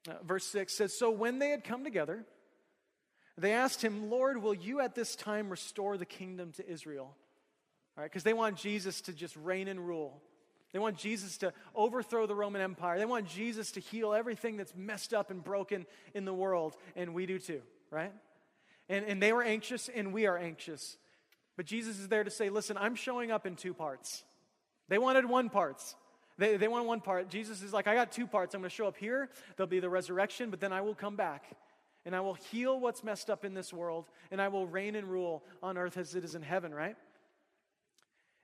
uh, 0.10 0.14
verse 0.24 0.46
6 0.46 0.74
says 0.74 0.98
So 0.98 1.12
when 1.12 1.38
they 1.38 1.50
had 1.50 1.64
come 1.64 1.84
together, 1.84 2.26
they 3.38 3.54
asked 3.54 3.84
him, 3.84 4.10
Lord, 4.10 4.42
will 4.42 4.56
you 4.56 4.80
at 4.80 4.96
this 4.96 5.16
time 5.16 5.50
restore 5.50 5.98
the 5.98 6.06
kingdom 6.06 6.52
to 6.54 6.68
Israel? 6.68 7.16
All 7.96 8.02
right, 8.02 8.10
because 8.10 8.24
they 8.24 8.34
want 8.34 8.58
Jesus 8.58 9.02
to 9.02 9.14
just 9.14 9.36
reign 9.36 9.68
and 9.68 9.80
rule. 9.80 10.20
They 10.74 10.80
want 10.80 10.98
Jesus 10.98 11.38
to 11.38 11.54
overthrow 11.76 12.26
the 12.26 12.36
Roman 12.36 12.62
Empire. 12.62 12.98
They 12.98 13.06
want 13.06 13.28
Jesus 13.28 13.72
to 13.74 13.80
heal 13.80 14.14
everything 14.14 14.58
that's 14.58 14.76
messed 14.76 15.14
up 15.14 15.30
and 15.30 15.44
broken 15.44 15.86
in 16.16 16.26
the 16.26 16.34
world. 16.34 16.76
And 16.96 17.14
we 17.14 17.28
do 17.28 17.38
too, 17.38 17.62
right? 17.92 18.12
And, 18.90 19.06
and 19.06 19.22
they 19.22 19.34
were 19.34 19.44
anxious, 19.44 19.90
and 19.94 20.14
we 20.14 20.28
are 20.28 20.38
anxious. 20.38 20.98
But 21.58 21.66
Jesus 21.66 22.00
is 22.00 22.08
there 22.08 22.24
to 22.24 22.30
say, 22.30 22.50
listen, 22.50 22.78
I'm 22.78 22.96
showing 22.96 23.32
up 23.32 23.46
in 23.46 23.56
two 23.56 23.74
parts. 23.74 24.24
They 24.90 24.98
wanted 24.98 25.26
one 25.26 25.50
parts. 25.50 25.96
They, 26.38 26.58
they 26.58 26.68
want 26.68 26.86
one 26.86 27.02
part. 27.02 27.30
Jesus 27.30 27.62
is 27.62 27.74
like, 27.74 27.88
I 27.88 27.96
got 27.96 28.12
two 28.12 28.28
parts. 28.28 28.54
I'm 28.54 28.62
going 28.62 28.70
to 28.70 28.76
show 28.76 28.88
up 28.88 28.98
here. 28.98 29.30
There'll 29.56 29.70
be 29.70 29.80
the 29.80 29.90
resurrection, 29.90 30.50
but 30.50 30.60
then 30.60 30.74
I 30.74 30.82
will 30.82 30.96
come 30.96 31.16
back. 31.16 31.46
And 32.06 32.16
I 32.16 32.20
will 32.20 32.36
heal 32.36 32.80
what's 32.80 33.04
messed 33.04 33.30
up 33.30 33.46
in 33.46 33.54
this 33.54 33.74
world, 33.74 34.06
and 34.30 34.42
I 34.42 34.50
will 34.50 34.68
reign 34.68 34.96
and 34.96 35.08
rule 35.08 35.44
on 35.64 35.78
earth 35.78 35.98
as 35.98 36.14
it 36.14 36.24
is 36.24 36.36
in 36.36 36.44
heaven, 36.44 36.74
right? 36.74 36.96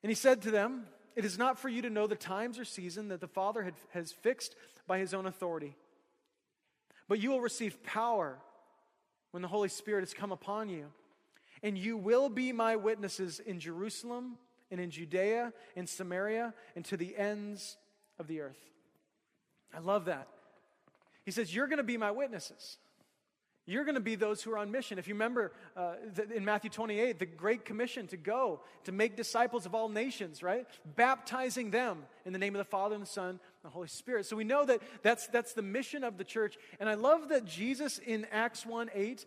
And 0.02 0.10
he 0.10 0.16
said 0.16 0.42
to 0.44 0.52
them, 0.52 0.88
It 1.16 1.26
is 1.26 1.38
not 1.38 1.60
for 1.60 1.70
you 1.70 1.84
to 1.84 1.90
know 1.90 2.08
the 2.08 2.16
times 2.16 2.58
or 2.58 2.66
season 2.66 3.10
that 3.10 3.22
the 3.22 3.28
Father 3.28 3.62
had, 3.62 3.76
has 3.92 4.12
fixed 4.12 4.56
by 4.88 4.98
his 4.98 5.14
own 5.14 5.28
authority. 5.28 5.76
But 7.08 7.20
you 7.20 7.30
will 7.30 7.42
receive 7.42 7.84
power 7.84 8.40
when 9.32 9.42
the 9.42 9.48
Holy 9.48 9.70
Spirit 9.70 10.02
has 10.02 10.14
come 10.14 10.32
upon 10.32 10.70
you. 10.70 10.88
And 11.64 11.78
you 11.78 11.98
will 11.98 12.30
be 12.30 12.52
my 12.52 12.76
witnesses 12.76 13.40
in 13.40 13.60
Jerusalem 13.60 14.38
and 14.70 14.80
in 14.80 14.90
Judea 14.90 15.54
and 15.76 15.88
Samaria 15.88 16.54
and 16.76 16.86
to 16.86 16.98
the 16.98 17.16
ends 17.16 17.78
of 18.20 18.28
the 18.28 18.42
earth. 18.42 18.60
I 19.74 19.80
love 19.80 20.06
that. 20.06 20.28
He 21.24 21.32
says, 21.32 21.54
You're 21.54 21.68
going 21.68 21.78
to 21.78 21.84
be 21.84 21.98
my 21.98 22.12
witnesses. 22.12 22.78
You're 23.68 23.86
going 23.86 23.96
to 23.96 24.02
be 24.02 24.16
those 24.16 24.42
who 24.42 24.52
are 24.52 24.58
on 24.58 24.72
mission. 24.72 24.98
If 24.98 25.08
you 25.08 25.14
remember 25.14 25.54
uh, 25.78 25.94
in 26.36 26.44
Matthew 26.44 26.72
28, 26.72 27.20
the 27.20 27.28
Great 27.28 27.64
Commission 27.64 28.08
to 28.08 28.18
go, 28.18 28.62
to 28.86 28.92
make 28.92 29.16
disciples 29.16 29.68
of 29.68 29.76
all 29.76 29.88
nations, 29.88 30.42
right? 30.42 30.66
Baptizing 30.96 31.70
them 31.70 32.04
in 32.26 32.34
the 32.34 32.40
name 32.40 32.56
of 32.56 32.58
the 32.60 32.66
Father 32.66 32.96
and 32.96 33.04
the 33.04 33.10
Son 33.10 33.40
the 33.64 33.70
Holy 33.70 33.88
Spirit. 33.88 34.26
So 34.26 34.36
we 34.36 34.44
know 34.44 34.66
that 34.66 34.82
that's, 35.04 35.28
that's 35.28 35.54
the 35.54 35.62
mission 35.62 36.04
of 36.04 36.18
the 36.18 36.24
church. 36.24 36.58
And 36.80 36.90
I 36.90 36.96
love 36.96 37.30
that 37.30 37.46
Jesus 37.46 38.00
in 38.00 38.26
Acts 38.32 38.66
1 38.66 38.90
8, 38.94 39.26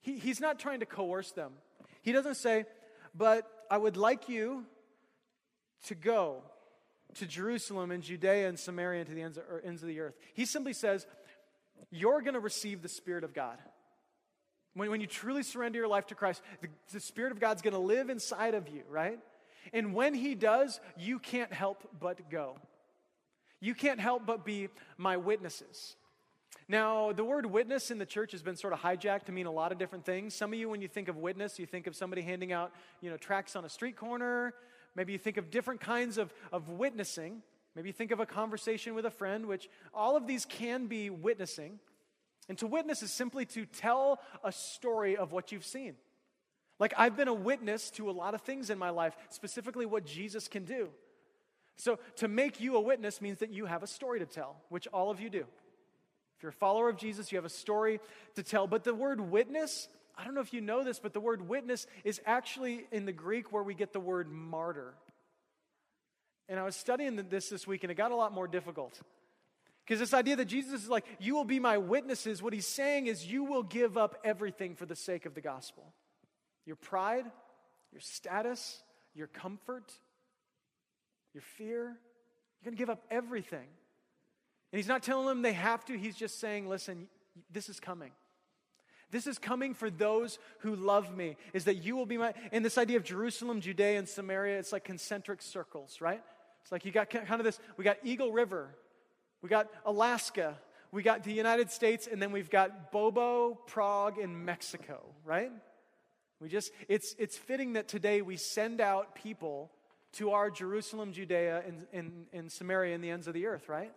he, 0.00 0.18
he's 0.18 0.40
not 0.40 0.58
trying 0.58 0.80
to 0.80 0.86
coerce 0.86 1.32
them. 1.32 1.52
He 2.02 2.12
doesn't 2.12 2.36
say, 2.36 2.64
but 3.14 3.46
I 3.70 3.76
would 3.76 3.96
like 3.96 4.28
you 4.28 4.64
to 5.86 5.94
go 5.94 6.42
to 7.14 7.26
Jerusalem 7.26 7.90
and 7.90 8.02
Judea 8.02 8.48
and 8.48 8.58
Samaria 8.58 9.00
and 9.00 9.08
to 9.08 9.14
the 9.14 9.22
ends 9.22 9.38
of, 9.38 9.44
ends 9.64 9.82
of 9.82 9.88
the 9.88 10.00
earth. 10.00 10.14
He 10.34 10.44
simply 10.44 10.72
says, 10.72 11.06
you're 11.90 12.20
going 12.20 12.34
to 12.34 12.40
receive 12.40 12.82
the 12.82 12.88
Spirit 12.88 13.24
of 13.24 13.32
God. 13.32 13.58
When, 14.74 14.90
when 14.90 15.00
you 15.00 15.06
truly 15.06 15.42
surrender 15.42 15.78
your 15.78 15.88
life 15.88 16.06
to 16.08 16.14
Christ, 16.14 16.42
the, 16.60 16.68
the 16.92 17.00
Spirit 17.00 17.32
of 17.32 17.40
God's 17.40 17.62
going 17.62 17.74
to 17.74 17.80
live 17.80 18.10
inside 18.10 18.54
of 18.54 18.68
you, 18.68 18.82
right? 18.88 19.18
And 19.72 19.94
when 19.94 20.14
He 20.14 20.34
does, 20.34 20.80
you 20.96 21.18
can't 21.18 21.52
help 21.52 21.88
but 21.98 22.30
go. 22.30 22.56
You 23.60 23.74
can't 23.74 24.00
help 24.00 24.26
but 24.26 24.44
be 24.44 24.68
my 24.96 25.16
witnesses. 25.16 25.96
Now, 26.68 27.12
the 27.12 27.24
word 27.24 27.46
witness 27.46 27.90
in 27.90 27.98
the 27.98 28.06
church 28.06 28.32
has 28.32 28.42
been 28.42 28.56
sort 28.56 28.72
of 28.72 28.80
hijacked 28.80 29.24
to 29.24 29.32
mean 29.32 29.46
a 29.46 29.50
lot 29.50 29.72
of 29.72 29.78
different 29.78 30.04
things. 30.04 30.34
Some 30.34 30.52
of 30.52 30.58
you, 30.58 30.68
when 30.68 30.82
you 30.82 30.88
think 30.88 31.08
of 31.08 31.16
witness, 31.16 31.58
you 31.58 31.66
think 31.66 31.86
of 31.86 31.96
somebody 31.96 32.20
handing 32.20 32.52
out, 32.52 32.72
you 33.00 33.10
know, 33.10 33.16
tracts 33.16 33.56
on 33.56 33.64
a 33.64 33.68
street 33.68 33.96
corner. 33.96 34.52
Maybe 34.94 35.12
you 35.12 35.18
think 35.18 35.38
of 35.38 35.50
different 35.50 35.80
kinds 35.80 36.18
of, 36.18 36.32
of 36.52 36.68
witnessing. 36.68 37.42
Maybe 37.74 37.88
you 37.88 37.92
think 37.92 38.10
of 38.10 38.20
a 38.20 38.26
conversation 38.26 38.94
with 38.94 39.06
a 39.06 39.10
friend, 39.10 39.46
which 39.46 39.68
all 39.94 40.16
of 40.16 40.26
these 40.26 40.44
can 40.44 40.86
be 40.86 41.10
witnessing. 41.10 41.78
And 42.48 42.58
to 42.58 42.66
witness 42.66 43.02
is 43.02 43.12
simply 43.12 43.46
to 43.46 43.64
tell 43.64 44.20
a 44.44 44.52
story 44.52 45.16
of 45.16 45.32
what 45.32 45.52
you've 45.52 45.64
seen. 45.64 45.94
Like, 46.78 46.92
I've 46.96 47.16
been 47.16 47.28
a 47.28 47.34
witness 47.34 47.90
to 47.92 48.10
a 48.10 48.12
lot 48.12 48.34
of 48.34 48.42
things 48.42 48.70
in 48.70 48.78
my 48.78 48.90
life, 48.90 49.16
specifically 49.30 49.86
what 49.86 50.04
Jesus 50.04 50.48
can 50.48 50.64
do. 50.64 50.90
So, 51.78 52.00
to 52.16 52.28
make 52.28 52.60
you 52.60 52.76
a 52.76 52.80
witness 52.80 53.20
means 53.20 53.38
that 53.38 53.50
you 53.50 53.66
have 53.66 53.84
a 53.84 53.86
story 53.86 54.18
to 54.18 54.26
tell, 54.26 54.56
which 54.68 54.88
all 54.88 55.10
of 55.10 55.20
you 55.20 55.30
do. 55.30 55.46
If 56.36 56.42
you're 56.42 56.50
a 56.50 56.52
follower 56.52 56.88
of 56.88 56.96
Jesus, 56.96 57.30
you 57.30 57.38
have 57.38 57.44
a 57.44 57.48
story 57.48 58.00
to 58.34 58.42
tell. 58.42 58.66
But 58.66 58.82
the 58.82 58.94
word 58.94 59.20
witness, 59.20 59.88
I 60.16 60.24
don't 60.24 60.34
know 60.34 60.40
if 60.40 60.52
you 60.52 60.60
know 60.60 60.82
this, 60.82 60.98
but 60.98 61.12
the 61.12 61.20
word 61.20 61.48
witness 61.48 61.86
is 62.02 62.20
actually 62.26 62.86
in 62.90 63.06
the 63.06 63.12
Greek 63.12 63.52
where 63.52 63.62
we 63.62 63.74
get 63.74 63.92
the 63.92 64.00
word 64.00 64.30
martyr. 64.30 64.94
And 66.48 66.58
I 66.58 66.64
was 66.64 66.74
studying 66.74 67.16
this 67.28 67.48
this 67.48 67.66
week, 67.66 67.84
and 67.84 67.92
it 67.92 67.96
got 67.96 68.10
a 68.10 68.16
lot 68.16 68.32
more 68.32 68.48
difficult. 68.48 69.00
Because 69.84 70.00
this 70.00 70.14
idea 70.14 70.34
that 70.36 70.46
Jesus 70.46 70.82
is 70.82 70.88
like, 70.88 71.04
you 71.20 71.34
will 71.34 71.44
be 71.44 71.60
my 71.60 71.78
witnesses, 71.78 72.42
what 72.42 72.52
he's 72.52 72.66
saying 72.66 73.06
is, 73.06 73.24
you 73.24 73.44
will 73.44 73.62
give 73.62 73.96
up 73.96 74.16
everything 74.24 74.74
for 74.74 74.84
the 74.84 74.96
sake 74.96 75.26
of 75.26 75.34
the 75.34 75.40
gospel 75.40 75.92
your 76.66 76.76
pride, 76.76 77.24
your 77.92 78.00
status, 78.00 78.82
your 79.14 79.26
comfort, 79.28 79.90
your 81.38 81.42
fear. 81.56 81.84
You're 81.84 82.64
going 82.64 82.74
to 82.74 82.78
give 82.78 82.90
up 82.90 83.04
everything. 83.12 83.68
And 84.72 84.76
he's 84.76 84.88
not 84.88 85.04
telling 85.04 85.26
them 85.26 85.42
they 85.42 85.52
have 85.52 85.84
to, 85.84 85.96
he's 85.96 86.16
just 86.16 86.40
saying, 86.40 86.68
listen, 86.68 87.06
this 87.48 87.68
is 87.68 87.78
coming. 87.78 88.10
This 89.12 89.28
is 89.28 89.38
coming 89.38 89.72
for 89.72 89.88
those 89.88 90.40
who 90.58 90.74
love 90.74 91.16
me, 91.16 91.36
is 91.54 91.64
that 91.64 91.76
you 91.76 91.94
will 91.94 92.06
be 92.06 92.18
my. 92.18 92.34
And 92.50 92.64
this 92.64 92.76
idea 92.76 92.96
of 92.96 93.04
Jerusalem, 93.04 93.60
Judea, 93.60 93.98
and 93.98 94.08
Samaria, 94.08 94.58
it's 94.58 94.72
like 94.72 94.82
concentric 94.82 95.42
circles, 95.42 96.00
right? 96.00 96.20
It's 96.62 96.72
like 96.72 96.84
you 96.84 96.90
got 96.90 97.08
kind 97.08 97.40
of 97.40 97.44
this, 97.44 97.60
we 97.76 97.84
got 97.84 97.98
Eagle 98.02 98.32
River, 98.32 98.68
we 99.40 99.48
got 99.48 99.68
Alaska, 99.86 100.58
we 100.90 101.04
got 101.04 101.22
the 101.22 101.32
United 101.32 101.70
States, 101.70 102.08
and 102.10 102.20
then 102.20 102.32
we've 102.32 102.50
got 102.50 102.90
Bobo, 102.90 103.54
Prague, 103.68 104.18
and 104.18 104.44
Mexico, 104.44 105.04
right? 105.24 105.52
We 106.40 106.48
just, 106.48 106.72
it's, 106.88 107.14
it's 107.16 107.38
fitting 107.38 107.74
that 107.74 107.86
today 107.86 108.22
we 108.22 108.36
send 108.36 108.80
out 108.80 109.14
people 109.14 109.70
to 110.14 110.30
our 110.30 110.50
Jerusalem, 110.50 111.12
Judea, 111.12 111.62
and, 111.66 111.86
and, 111.92 112.26
and 112.32 112.50
Samaria 112.52 112.94
and 112.94 113.04
the 113.04 113.10
ends 113.10 113.26
of 113.26 113.34
the 113.34 113.46
earth, 113.46 113.68
right? 113.68 113.92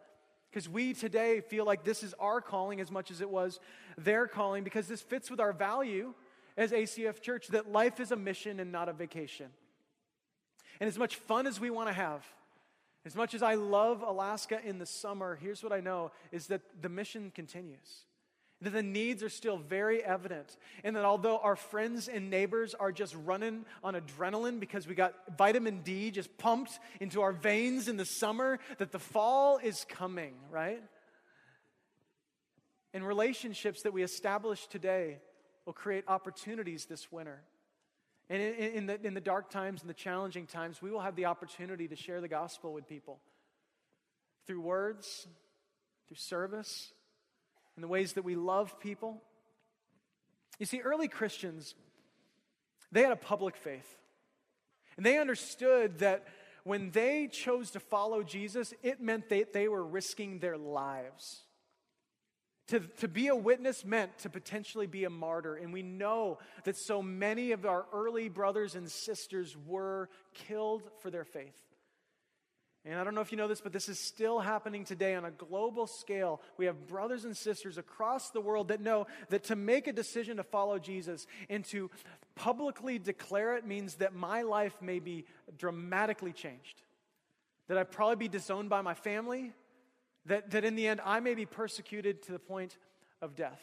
Because 0.50 0.68
we 0.68 0.94
today 0.94 1.42
feel 1.42 1.66
like 1.66 1.84
this 1.84 2.04
is 2.04 2.14
our 2.20 2.42
calling 2.42 2.82
as 2.82 2.92
much 2.92 3.10
as 3.12 3.22
it 3.22 3.30
was 3.30 3.60
their 3.98 4.28
calling, 4.28 4.64
because 4.64 4.88
this 4.88 5.02
fits 5.02 5.32
with 5.32 5.40
our 5.40 5.54
value 5.54 6.14
as 6.58 6.72
ACF 6.72 7.22
Church 7.22 7.48
that 7.48 7.72
life 7.72 8.00
is 8.00 8.12
a 8.12 8.18
mission 8.18 8.60
and 8.60 8.72
not 8.72 8.90
a 8.90 8.94
vacation. 8.94 9.48
And 10.80 10.88
as 10.88 10.98
much 10.98 11.16
fun 11.16 11.48
as 11.48 11.60
we 11.60 11.70
want 11.70 11.88
to 11.88 11.94
have, 11.94 12.26
as 13.06 13.16
much 13.16 13.34
as 13.34 13.42
I 13.42 13.56
love 13.56 14.02
Alaska 14.02 14.60
in 14.64 14.78
the 14.78 14.86
summer, 14.86 15.38
here's 15.42 15.64
what 15.64 15.72
I 15.72 15.80
know 15.80 16.12
is 16.32 16.48
that 16.48 16.62
the 16.82 16.90
mission 16.90 17.32
continues. 17.34 18.06
That 18.62 18.72
the 18.72 18.84
needs 18.84 19.24
are 19.24 19.30
still 19.30 19.58
very 19.58 20.04
evident. 20.04 20.56
And 20.84 20.96
that 20.96 21.04
although 21.04 21.40
our 21.40 21.56
friends 21.56 22.08
and 22.08 22.30
neighbors 22.30 22.76
are 22.76 22.92
just 22.92 23.16
running 23.26 23.66
on 23.84 23.96
adrenaline 23.96 24.60
because 24.60 24.88
we 24.88 24.94
got 24.94 25.16
vitamin 25.36 25.82
D 25.84 26.12
just 26.12 26.38
pumped 26.38 26.80
into 27.00 27.22
our 27.22 27.32
veins 27.32 27.88
in 27.88 27.98
the 27.98 28.06
summer, 28.06 28.60
that 28.78 28.92
the 28.92 29.00
fall 29.00 29.58
is 29.58 29.86
coming, 29.90 30.36
right? 30.52 30.82
And 32.94 33.06
relationships 33.08 33.82
that 33.84 33.94
we 33.94 34.04
establish 34.04 34.68
today 34.68 35.20
will 35.66 35.74
create 35.74 36.04
opportunities 36.08 36.86
this 36.86 37.12
winter. 37.12 37.42
And 38.30 38.42
in, 38.42 38.54
in, 38.54 38.86
the, 38.86 39.06
in 39.06 39.14
the 39.14 39.22
dark 39.22 39.50
times 39.50 39.82
and 39.82 39.90
the 39.90 39.96
challenging 39.96 40.46
times, 40.46 40.82
we 40.82 40.92
will 40.92 41.02
have 41.02 41.16
the 41.16 41.26
opportunity 41.26 41.88
to 41.88 41.96
share 41.96 42.22
the 42.22 42.28
gospel 42.28 42.74
with 42.74 42.88
people 42.88 43.20
through 44.46 44.62
words, 44.62 45.28
through 46.08 46.18
service, 46.18 46.94
in 47.76 47.82
the 47.82 47.88
ways 47.88 48.14
that 48.14 48.24
we 48.24 48.36
love 48.36 48.80
people. 48.80 49.22
You 50.60 50.66
see, 50.66 50.82
early 50.82 51.08
Christians, 51.08 51.76
they 52.92 53.02
had 53.02 53.12
a 53.12 53.16
public 53.16 53.56
faith. 53.56 53.98
And 54.98 55.06
they 55.06 55.18
understood 55.18 56.00
that 56.00 56.28
when 56.64 56.92
they 56.92 57.28
chose 57.28 57.72
to 57.72 57.80
follow 57.80 58.22
Jesus, 58.24 58.74
it 58.84 59.02
meant 59.02 59.30
that 59.30 59.54
they 59.54 59.68
were 59.68 59.84
risking 59.84 60.40
their 60.40 60.58
lives. 60.58 61.42
To, 62.68 62.80
to 62.80 63.08
be 63.08 63.28
a 63.28 63.36
witness 63.36 63.84
meant 63.84 64.20
to 64.20 64.30
potentially 64.30 64.88
be 64.88 65.04
a 65.04 65.10
martyr. 65.10 65.56
And 65.56 65.74
we 65.74 65.82
know 65.82 66.38
that 66.64 66.78
so 66.78 67.02
many 67.02 67.52
of 67.52 67.66
our 67.66 67.86
early 67.92 68.30
brothers 68.30 68.76
and 68.76 68.90
sisters 68.90 69.58
were 69.66 70.10
killed 70.34 70.84
for 71.00 71.10
their 71.10 71.26
faith. 71.26 71.60
And 72.84 73.00
I 73.00 73.04
don't 73.04 73.14
know 73.14 73.22
if 73.22 73.32
you 73.32 73.38
know 73.38 73.48
this, 73.48 73.62
but 73.62 73.74
this 73.74 73.88
is 73.88 74.00
still 74.00 74.40
happening 74.40 74.86
today 74.86 75.14
on 75.14 75.24
a 75.24 75.32
global 75.32 75.86
scale. 75.86 76.42
We 76.58 76.66
have 76.66 76.88
brothers 76.88 77.26
and 77.26 77.38
sisters 77.38 77.78
across 77.78 78.32
the 78.32 78.42
world 78.42 78.70
that 78.70 78.82
know 78.82 79.06
that 79.30 79.44
to 79.46 79.56
make 79.56 79.86
a 79.88 79.94
decision 79.94 80.38
to 80.38 80.44
follow 80.44 80.80
Jesus 80.80 81.28
and 81.48 81.64
to 81.66 81.92
publicly 82.34 82.98
declare 82.98 83.56
it 83.56 83.68
means 83.68 83.96
that 83.96 84.16
my 84.16 84.42
life 84.42 84.76
may 84.82 84.98
be 84.98 85.26
dramatically 85.60 86.34
changed. 86.34 86.82
That 87.68 87.78
I'd 87.78 87.92
probably 87.92 88.16
be 88.16 88.28
disowned 88.28 88.70
by 88.70 88.82
my 88.82 88.96
family, 88.96 89.54
that, 90.26 90.50
that 90.52 90.66
in 90.66 90.76
the 90.76 90.88
end, 90.88 91.02
I 91.06 91.20
may 91.20 91.36
be 91.36 91.46
persecuted 91.46 92.24
to 92.24 92.32
the 92.32 92.40
point 92.40 92.78
of 93.22 93.36
death. 93.36 93.62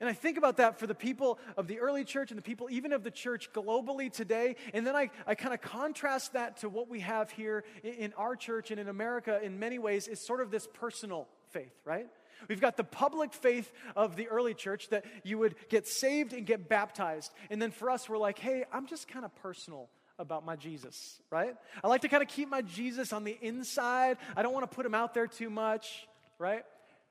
And 0.00 0.08
I 0.08 0.12
think 0.12 0.38
about 0.38 0.58
that 0.58 0.78
for 0.78 0.86
the 0.86 0.94
people 0.94 1.38
of 1.56 1.66
the 1.66 1.78
early 1.78 2.04
church 2.04 2.30
and 2.30 2.38
the 2.38 2.42
people 2.42 2.68
even 2.70 2.92
of 2.92 3.02
the 3.02 3.10
church 3.10 3.52
globally 3.52 4.12
today. 4.12 4.56
And 4.74 4.86
then 4.86 4.96
I, 4.96 5.10
I 5.26 5.34
kind 5.34 5.54
of 5.54 5.60
contrast 5.60 6.34
that 6.34 6.58
to 6.58 6.68
what 6.68 6.88
we 6.88 7.00
have 7.00 7.30
here 7.30 7.64
in, 7.82 7.94
in 7.94 8.12
our 8.14 8.36
church 8.36 8.70
and 8.70 8.80
in 8.80 8.88
America 8.88 9.40
in 9.42 9.58
many 9.58 9.78
ways 9.78 10.08
is 10.08 10.20
sort 10.20 10.40
of 10.40 10.50
this 10.50 10.68
personal 10.74 11.28
faith, 11.50 11.74
right? 11.84 12.06
We've 12.48 12.60
got 12.60 12.76
the 12.76 12.84
public 12.84 13.32
faith 13.32 13.72
of 13.94 14.16
the 14.16 14.28
early 14.28 14.54
church 14.54 14.88
that 14.90 15.04
you 15.24 15.38
would 15.38 15.54
get 15.68 15.86
saved 15.86 16.32
and 16.32 16.46
get 16.46 16.68
baptized. 16.68 17.32
And 17.50 17.60
then 17.60 17.70
for 17.70 17.90
us, 17.90 18.08
we're 18.08 18.18
like, 18.18 18.38
hey, 18.38 18.64
I'm 18.72 18.86
just 18.86 19.08
kind 19.08 19.24
of 19.24 19.34
personal 19.36 19.88
about 20.18 20.44
my 20.44 20.56
Jesus, 20.56 21.20
right? 21.30 21.54
I 21.82 21.88
like 21.88 22.02
to 22.02 22.08
kind 22.08 22.22
of 22.22 22.28
keep 22.28 22.48
my 22.48 22.62
Jesus 22.62 23.12
on 23.12 23.24
the 23.24 23.36
inside. 23.40 24.16
I 24.36 24.42
don't 24.42 24.52
want 24.52 24.68
to 24.70 24.74
put 24.74 24.86
him 24.86 24.94
out 24.94 25.14
there 25.14 25.26
too 25.26 25.50
much, 25.50 26.06
right? 26.38 26.64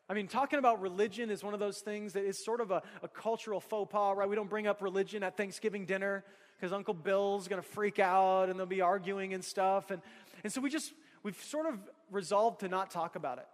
I 0.08 0.14
mean, 0.14 0.28
talking 0.28 0.60
about 0.60 0.82
religion 0.82 1.32
is 1.32 1.44
one 1.44 1.56
of 1.56 1.60
those 1.60 1.80
things 1.80 2.14
that 2.14 2.24
is 2.24 2.44
sort 2.44 2.62
of 2.62 2.70
a, 2.70 2.84
a 3.02 3.08
cultural 3.08 3.60
faux 3.60 3.92
pas, 3.92 4.16
right? 4.16 4.30
We 4.30 4.36
don't 4.36 4.50
bring 4.50 4.68
up 4.68 4.82
religion 4.82 5.24
at 5.24 5.36
Thanksgiving 5.36 5.86
dinner 5.86 6.24
because 6.58 6.72
Uncle 6.72 6.94
Bill's 6.94 7.48
going 7.48 7.62
to 7.62 7.68
freak 7.68 7.98
out 7.98 8.50
and 8.50 8.60
they'll 8.60 8.68
be 8.68 8.82
arguing 8.82 9.34
and 9.34 9.44
stuff. 9.44 9.90
And, 9.90 10.02
and 10.44 10.54
so 10.54 10.62
we 10.62 10.70
just, 10.70 10.94
we've 11.24 11.42
sort 11.42 11.66
of 11.66 11.80
resolved 12.12 12.60
to 12.60 12.68
not 12.68 12.92
talk 12.92 13.16
about 13.16 13.40
it. 13.40 13.48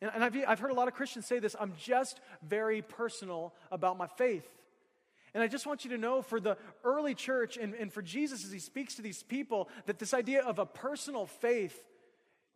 And, 0.00 0.12
and 0.14 0.24
I've, 0.24 0.36
I've 0.46 0.60
heard 0.60 0.70
a 0.70 0.74
lot 0.74 0.86
of 0.86 0.94
Christians 0.94 1.26
say 1.26 1.40
this 1.40 1.56
I'm 1.58 1.72
just 1.76 2.20
very 2.42 2.80
personal 2.80 3.52
about 3.72 3.98
my 3.98 4.06
faith. 4.06 4.48
And 5.34 5.42
I 5.42 5.48
just 5.48 5.66
want 5.66 5.84
you 5.84 5.90
to 5.90 5.98
know 5.98 6.22
for 6.22 6.40
the 6.40 6.56
early 6.84 7.14
church 7.14 7.56
and, 7.56 7.74
and 7.74 7.92
for 7.92 8.02
Jesus 8.02 8.44
as 8.44 8.50
he 8.50 8.58
speaks 8.58 8.96
to 8.96 9.02
these 9.02 9.22
people 9.22 9.68
that 9.86 9.98
this 9.98 10.12
idea 10.12 10.42
of 10.42 10.58
a 10.58 10.66
personal 10.66 11.26
faith 11.26 11.84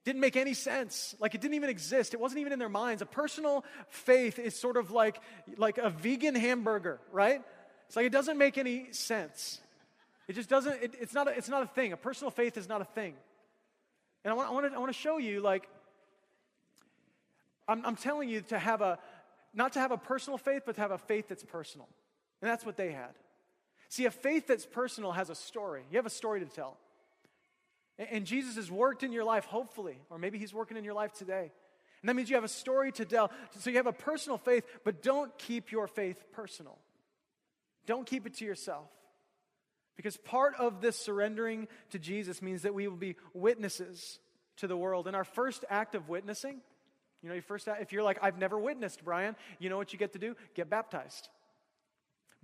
didn't 0.05 0.21
make 0.21 0.37
any 0.37 0.55
sense. 0.55 1.15
Like 1.19 1.35
it 1.35 1.41
didn't 1.41 1.55
even 1.55 1.71
exist. 1.71 2.15
It 2.15 2.21
wasn't 2.21 2.41
even 2.41 2.53
in 2.53 2.59
their 2.59 2.69
minds. 2.69 3.03
A 3.03 3.07
personal 3.07 3.65
faith 3.89 4.39
is 4.39 4.55
sort 4.55 4.77
of 4.77 4.91
like, 4.91 5.21
like 5.57 5.79
a 5.79 5.91
vegan 5.91 6.35
hamburger, 6.35 7.01
right? 7.11 7.41
It's 7.87 7.97
like 7.97 8.07
it 8.07 8.13
doesn't 8.13 8.39
make 8.39 8.59
any 8.59 8.93
sense. 8.93 9.61
It 10.29 10.35
just 10.35 10.49
doesn't, 10.49 10.83
it, 10.83 10.95
it's, 11.01 11.15
not 11.15 11.29
a, 11.29 11.37
it's 11.37 11.49
not 11.49 11.63
a 11.63 11.67
thing. 11.67 11.93
A 11.93 11.97
personal 11.97 12.31
faith 12.31 12.57
is 12.57 12.69
not 12.69 12.81
a 12.81 12.87
thing. 12.87 13.15
And 14.25 14.33
I 14.33 14.35
want, 14.35 14.49
I 14.49 14.53
want, 14.53 14.71
to, 14.71 14.75
I 14.75 14.79
want 14.79 14.93
to 14.93 14.99
show 14.99 15.19
you, 15.19 15.41
like, 15.41 15.69
I'm, 17.69 17.85
I'm 17.85 17.97
telling 17.97 18.29
you 18.29 18.41
to 18.43 18.59
have 18.59 18.81
a, 18.81 18.99
not 19.53 19.75
to 19.75 19.81
have 19.81 19.93
a 19.93 19.99
personal 19.99 20.39
faith, 20.39 20.63
but 20.65 20.77
to 20.77 20.81
have 20.81 20.91
a 20.91 20.99
faith 20.99 21.29
that's 21.29 21.45
personal. 21.45 21.89
And 22.41 22.51
that's 22.51 22.65
what 22.65 22.77
they 22.77 22.91
had. 22.93 23.11
See, 23.89 24.07
a 24.07 24.11
faith 24.11 24.47
that's 24.47 24.67
personal 24.67 25.13
has 25.13 25.31
a 25.31 25.35
story. 25.35 25.85
You 25.91 25.99
have 25.99 26.07
a 26.07 26.11
story 26.11 26.41
to 26.41 26.47
tell. 26.47 26.77
And 27.99 28.27
Jesus 28.27 28.57
has 28.57 28.71
worked 28.71 29.03
in 29.03 29.13
your 29.13 29.25
life, 29.25 29.45
hopefully, 29.45 29.99
or 30.11 30.19
maybe 30.19 30.39
he's 30.39 30.53
working 30.53 30.77
in 30.77 30.85
your 30.85 30.95
life 30.95 31.13
today. 31.13 31.53
And 32.03 32.09
that 32.09 32.17
means 32.17 32.29
you 32.29 32.37
have 32.37 32.45
a 32.45 32.49
story 32.49 32.93
to 32.93 33.05
tell. 33.05 33.31
So 33.61 33.71
you 33.71 33.77
have 33.77 33.87
a 33.87 33.93
personal 33.93 34.37
faith, 34.37 34.65
but 34.85 35.03
don't 35.03 35.37
keep 35.39 35.73
your 35.73 35.87
faith 35.87 36.23
personal. 36.33 36.79
Don't 37.87 38.07
keep 38.07 38.27
it 38.27 38.35
to 38.35 38.45
yourself. 38.45 38.89
Because 39.97 40.17
part 40.17 40.55
of 40.59 40.81
this 40.81 40.99
surrendering 40.99 41.69
to 41.91 41.99
Jesus 41.99 42.43
means 42.43 42.63
that 42.63 42.75
we 42.75 42.89
will 42.89 42.97
be 42.97 43.17
witnesses 43.33 44.19
to 44.57 44.67
the 44.67 44.77
world. 44.77 45.07
And 45.07 45.15
our 45.15 45.25
first 45.25 45.65
act 45.71 45.95
of 45.95 46.09
witnessing, 46.09 46.61
you 47.23 47.29
know, 47.29 47.35
your 47.35 47.43
first 47.43 47.69
act, 47.69 47.81
if 47.81 47.93
you're 47.93 48.03
like, 48.03 48.19
I've 48.21 48.39
never 48.39 48.59
witnessed, 48.59 49.05
Brian, 49.05 49.37
you 49.59 49.71
know 49.71 49.77
what 49.77 49.93
you 49.93 49.99
get 49.99 50.13
to 50.15 50.19
do? 50.19 50.37
Get 50.55 50.69
baptized. 50.69 51.29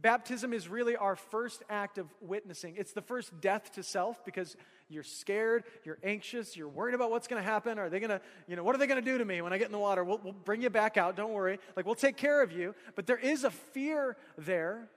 Baptism 0.01 0.53
is 0.53 0.69
really 0.69 0.97
our 0.97 1.17
first 1.17 1.63
act 1.69 1.99
of 1.99 2.07
witnessing. 2.21 2.75
It's 2.79 2.93
the 2.93 3.03
first 3.03 3.39
death 3.41 3.73
to 3.73 3.83
self 3.83 4.25
because 4.25 4.57
you're 4.89 5.03
scared, 5.03 5.65
you're 5.85 5.99
anxious, 6.03 6.57
you're 6.57 6.69
worried 6.69 6.95
about 6.95 7.11
what's 7.11 7.29
going 7.29 7.43
to 7.43 7.49
happen. 7.49 7.79
Are 7.79 7.91
they 7.91 8.01
going 8.01 8.11
to, 8.11 8.21
you 8.49 8.57
know, 8.57 8.65
what 8.65 8.75
are 8.75 8.79
they 8.79 8.87
going 8.87 9.03
to 9.03 9.11
do 9.11 9.19
to 9.19 9.25
me 9.25 9.43
when 9.43 9.53
I 9.53 9.59
get 9.59 9.67
in 9.67 9.73
the 9.73 9.79
water? 9.79 10.03
We'll, 10.03 10.21
we'll 10.23 10.33
bring 10.33 10.63
you 10.63 10.71
back 10.71 10.97
out, 10.97 11.17
don't 11.17 11.33
worry. 11.33 11.59
Like, 11.77 11.87
we'll 11.87 11.95
take 11.95 12.17
care 12.17 12.43
of 12.43 12.51
you. 12.51 12.75
But 12.97 13.07
there 13.07 13.19
is 13.19 13.45
a 13.45 13.51
fear 13.51 14.17
there. 14.39 14.89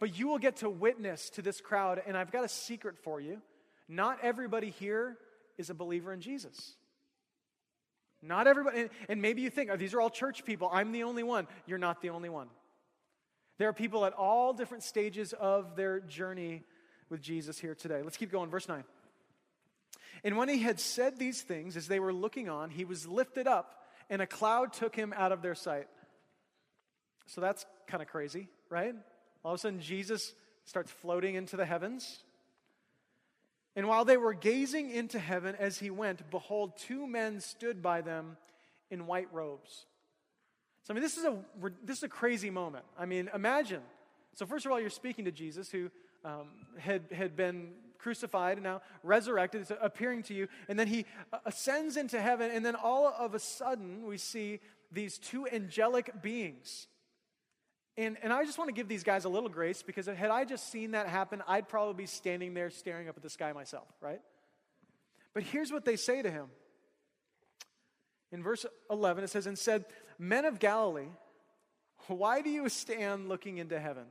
But 0.00 0.18
you 0.18 0.26
will 0.26 0.38
get 0.38 0.56
to 0.56 0.68
witness 0.68 1.30
to 1.30 1.42
this 1.42 1.60
crowd. 1.60 2.02
And 2.04 2.16
I've 2.16 2.32
got 2.32 2.44
a 2.44 2.48
secret 2.48 2.98
for 2.98 3.20
you. 3.20 3.40
Not 3.88 4.18
everybody 4.22 4.70
here 4.70 5.16
is 5.58 5.70
a 5.70 5.74
believer 5.74 6.12
in 6.12 6.20
Jesus. 6.20 6.74
Not 8.20 8.46
everybody, 8.46 8.88
and, 9.08 9.20
maybe 9.20 9.42
you 9.42 9.50
think, 9.50 9.70
oh, 9.70 9.76
these 9.76 9.94
are 9.94 10.00
all 10.00 10.10
church 10.10 10.44
people. 10.44 10.68
I'm 10.72 10.92
the 10.92 11.04
only 11.04 11.22
one. 11.22 11.46
You're 11.66 11.78
not 11.78 12.00
the 12.00 12.10
only 12.10 12.30
one. 12.30 12.48
There 13.58 13.68
are 13.68 13.72
people 13.72 14.04
at 14.04 14.12
all 14.12 14.52
different 14.52 14.82
stages 14.82 15.32
of 15.32 15.76
their 15.76 16.00
journey 16.00 16.64
with 17.08 17.22
Jesus 17.22 17.58
here 17.58 17.74
today. 17.74 18.02
Let's 18.02 18.16
keep 18.16 18.32
going. 18.32 18.50
Verse 18.50 18.68
9. 18.68 18.84
And 20.24 20.36
when 20.36 20.48
he 20.48 20.58
had 20.58 20.80
said 20.80 21.18
these 21.18 21.42
things, 21.42 21.76
as 21.76 21.86
they 21.86 22.00
were 22.00 22.12
looking 22.12 22.48
on, 22.48 22.70
he 22.70 22.84
was 22.84 23.06
lifted 23.06 23.46
up, 23.46 23.84
and 24.08 24.22
a 24.22 24.26
cloud 24.26 24.72
took 24.72 24.96
him 24.96 25.12
out 25.16 25.32
of 25.32 25.42
their 25.42 25.54
sight. 25.54 25.86
So 27.26 27.40
that's 27.40 27.66
kind 27.86 28.02
of 28.02 28.08
crazy, 28.08 28.48
right? 28.70 28.94
All 29.44 29.52
of 29.52 29.56
a 29.56 29.60
sudden, 29.60 29.80
Jesus 29.80 30.34
starts 30.64 30.90
floating 30.90 31.34
into 31.34 31.56
the 31.56 31.66
heavens. 31.66 32.20
And 33.76 33.86
while 33.86 34.04
they 34.04 34.16
were 34.16 34.34
gazing 34.34 34.90
into 34.90 35.18
heaven 35.18 35.56
as 35.58 35.78
he 35.78 35.90
went, 35.90 36.30
behold, 36.30 36.78
two 36.78 37.06
men 37.06 37.40
stood 37.40 37.82
by 37.82 38.00
them 38.00 38.36
in 38.90 39.06
white 39.06 39.28
robes. 39.32 39.86
So, 40.84 40.92
I 40.92 40.94
mean, 40.94 41.02
this 41.02 41.16
is 41.16 41.24
a, 41.24 41.36
this 41.82 41.98
is 41.98 42.02
a 42.04 42.08
crazy 42.08 42.50
moment. 42.50 42.84
I 42.98 43.06
mean, 43.06 43.30
imagine. 43.34 43.80
So, 44.34 44.46
first 44.46 44.66
of 44.66 44.72
all, 44.72 44.78
you're 44.78 44.90
speaking 44.90 45.24
to 45.24 45.32
Jesus, 45.32 45.70
who 45.70 45.90
um, 46.24 46.48
had, 46.78 47.04
had 47.10 47.36
been 47.36 47.70
crucified 47.98 48.58
and 48.58 48.64
now 48.64 48.82
resurrected, 49.02 49.66
appearing 49.80 50.22
to 50.24 50.34
you. 50.34 50.46
And 50.68 50.78
then 50.78 50.86
he 50.86 51.06
uh, 51.32 51.38
ascends 51.46 51.96
into 51.96 52.20
heaven, 52.20 52.50
and 52.50 52.64
then 52.64 52.74
all 52.74 53.08
of 53.18 53.34
a 53.34 53.38
sudden, 53.38 54.06
we 54.06 54.18
see 54.18 54.60
these 54.92 55.18
two 55.18 55.48
angelic 55.48 56.22
beings. 56.22 56.86
And, 57.96 58.18
and 58.22 58.32
I 58.32 58.44
just 58.44 58.58
want 58.58 58.68
to 58.68 58.74
give 58.74 58.88
these 58.88 59.04
guys 59.04 59.24
a 59.24 59.28
little 59.28 59.48
grace 59.48 59.82
because 59.82 60.06
had 60.06 60.30
I 60.30 60.44
just 60.44 60.70
seen 60.70 60.90
that 60.90 61.06
happen, 61.06 61.42
I'd 61.46 61.68
probably 61.68 61.94
be 61.94 62.06
standing 62.06 62.52
there 62.52 62.68
staring 62.68 63.08
up 63.08 63.16
at 63.16 63.22
the 63.22 63.30
sky 63.30 63.52
myself, 63.52 63.86
right? 64.00 64.20
But 65.32 65.44
here's 65.44 65.72
what 65.72 65.84
they 65.84 65.96
say 65.96 66.20
to 66.20 66.30
him. 66.30 66.46
In 68.32 68.42
verse 68.42 68.66
11, 68.90 69.22
it 69.22 69.30
says, 69.30 69.46
And 69.46 69.56
said, 69.56 69.84
Men 70.18 70.44
of 70.44 70.58
Galilee, 70.58 71.08
why 72.08 72.42
do 72.42 72.50
you 72.50 72.68
stand 72.68 73.28
looking 73.28 73.58
into 73.58 73.78
heaven? 73.78 74.04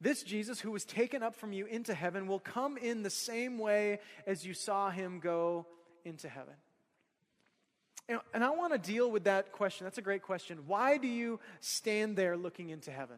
This 0.00 0.22
Jesus, 0.22 0.60
who 0.60 0.70
was 0.70 0.84
taken 0.84 1.22
up 1.22 1.34
from 1.34 1.52
you 1.52 1.66
into 1.66 1.94
heaven, 1.94 2.26
will 2.26 2.40
come 2.40 2.76
in 2.76 3.02
the 3.02 3.10
same 3.10 3.58
way 3.58 4.00
as 4.26 4.44
you 4.44 4.52
saw 4.52 4.90
him 4.90 5.20
go 5.20 5.66
into 6.04 6.28
heaven. 6.28 6.54
And 8.34 8.44
I 8.44 8.50
want 8.50 8.74
to 8.74 8.78
deal 8.78 9.10
with 9.10 9.24
that 9.24 9.52
question. 9.52 9.84
That's 9.84 9.96
a 9.96 10.02
great 10.02 10.22
question. 10.22 10.64
Why 10.66 10.98
do 10.98 11.08
you 11.08 11.40
stand 11.60 12.16
there 12.16 12.36
looking 12.36 12.68
into 12.68 12.90
heaven? 12.90 13.16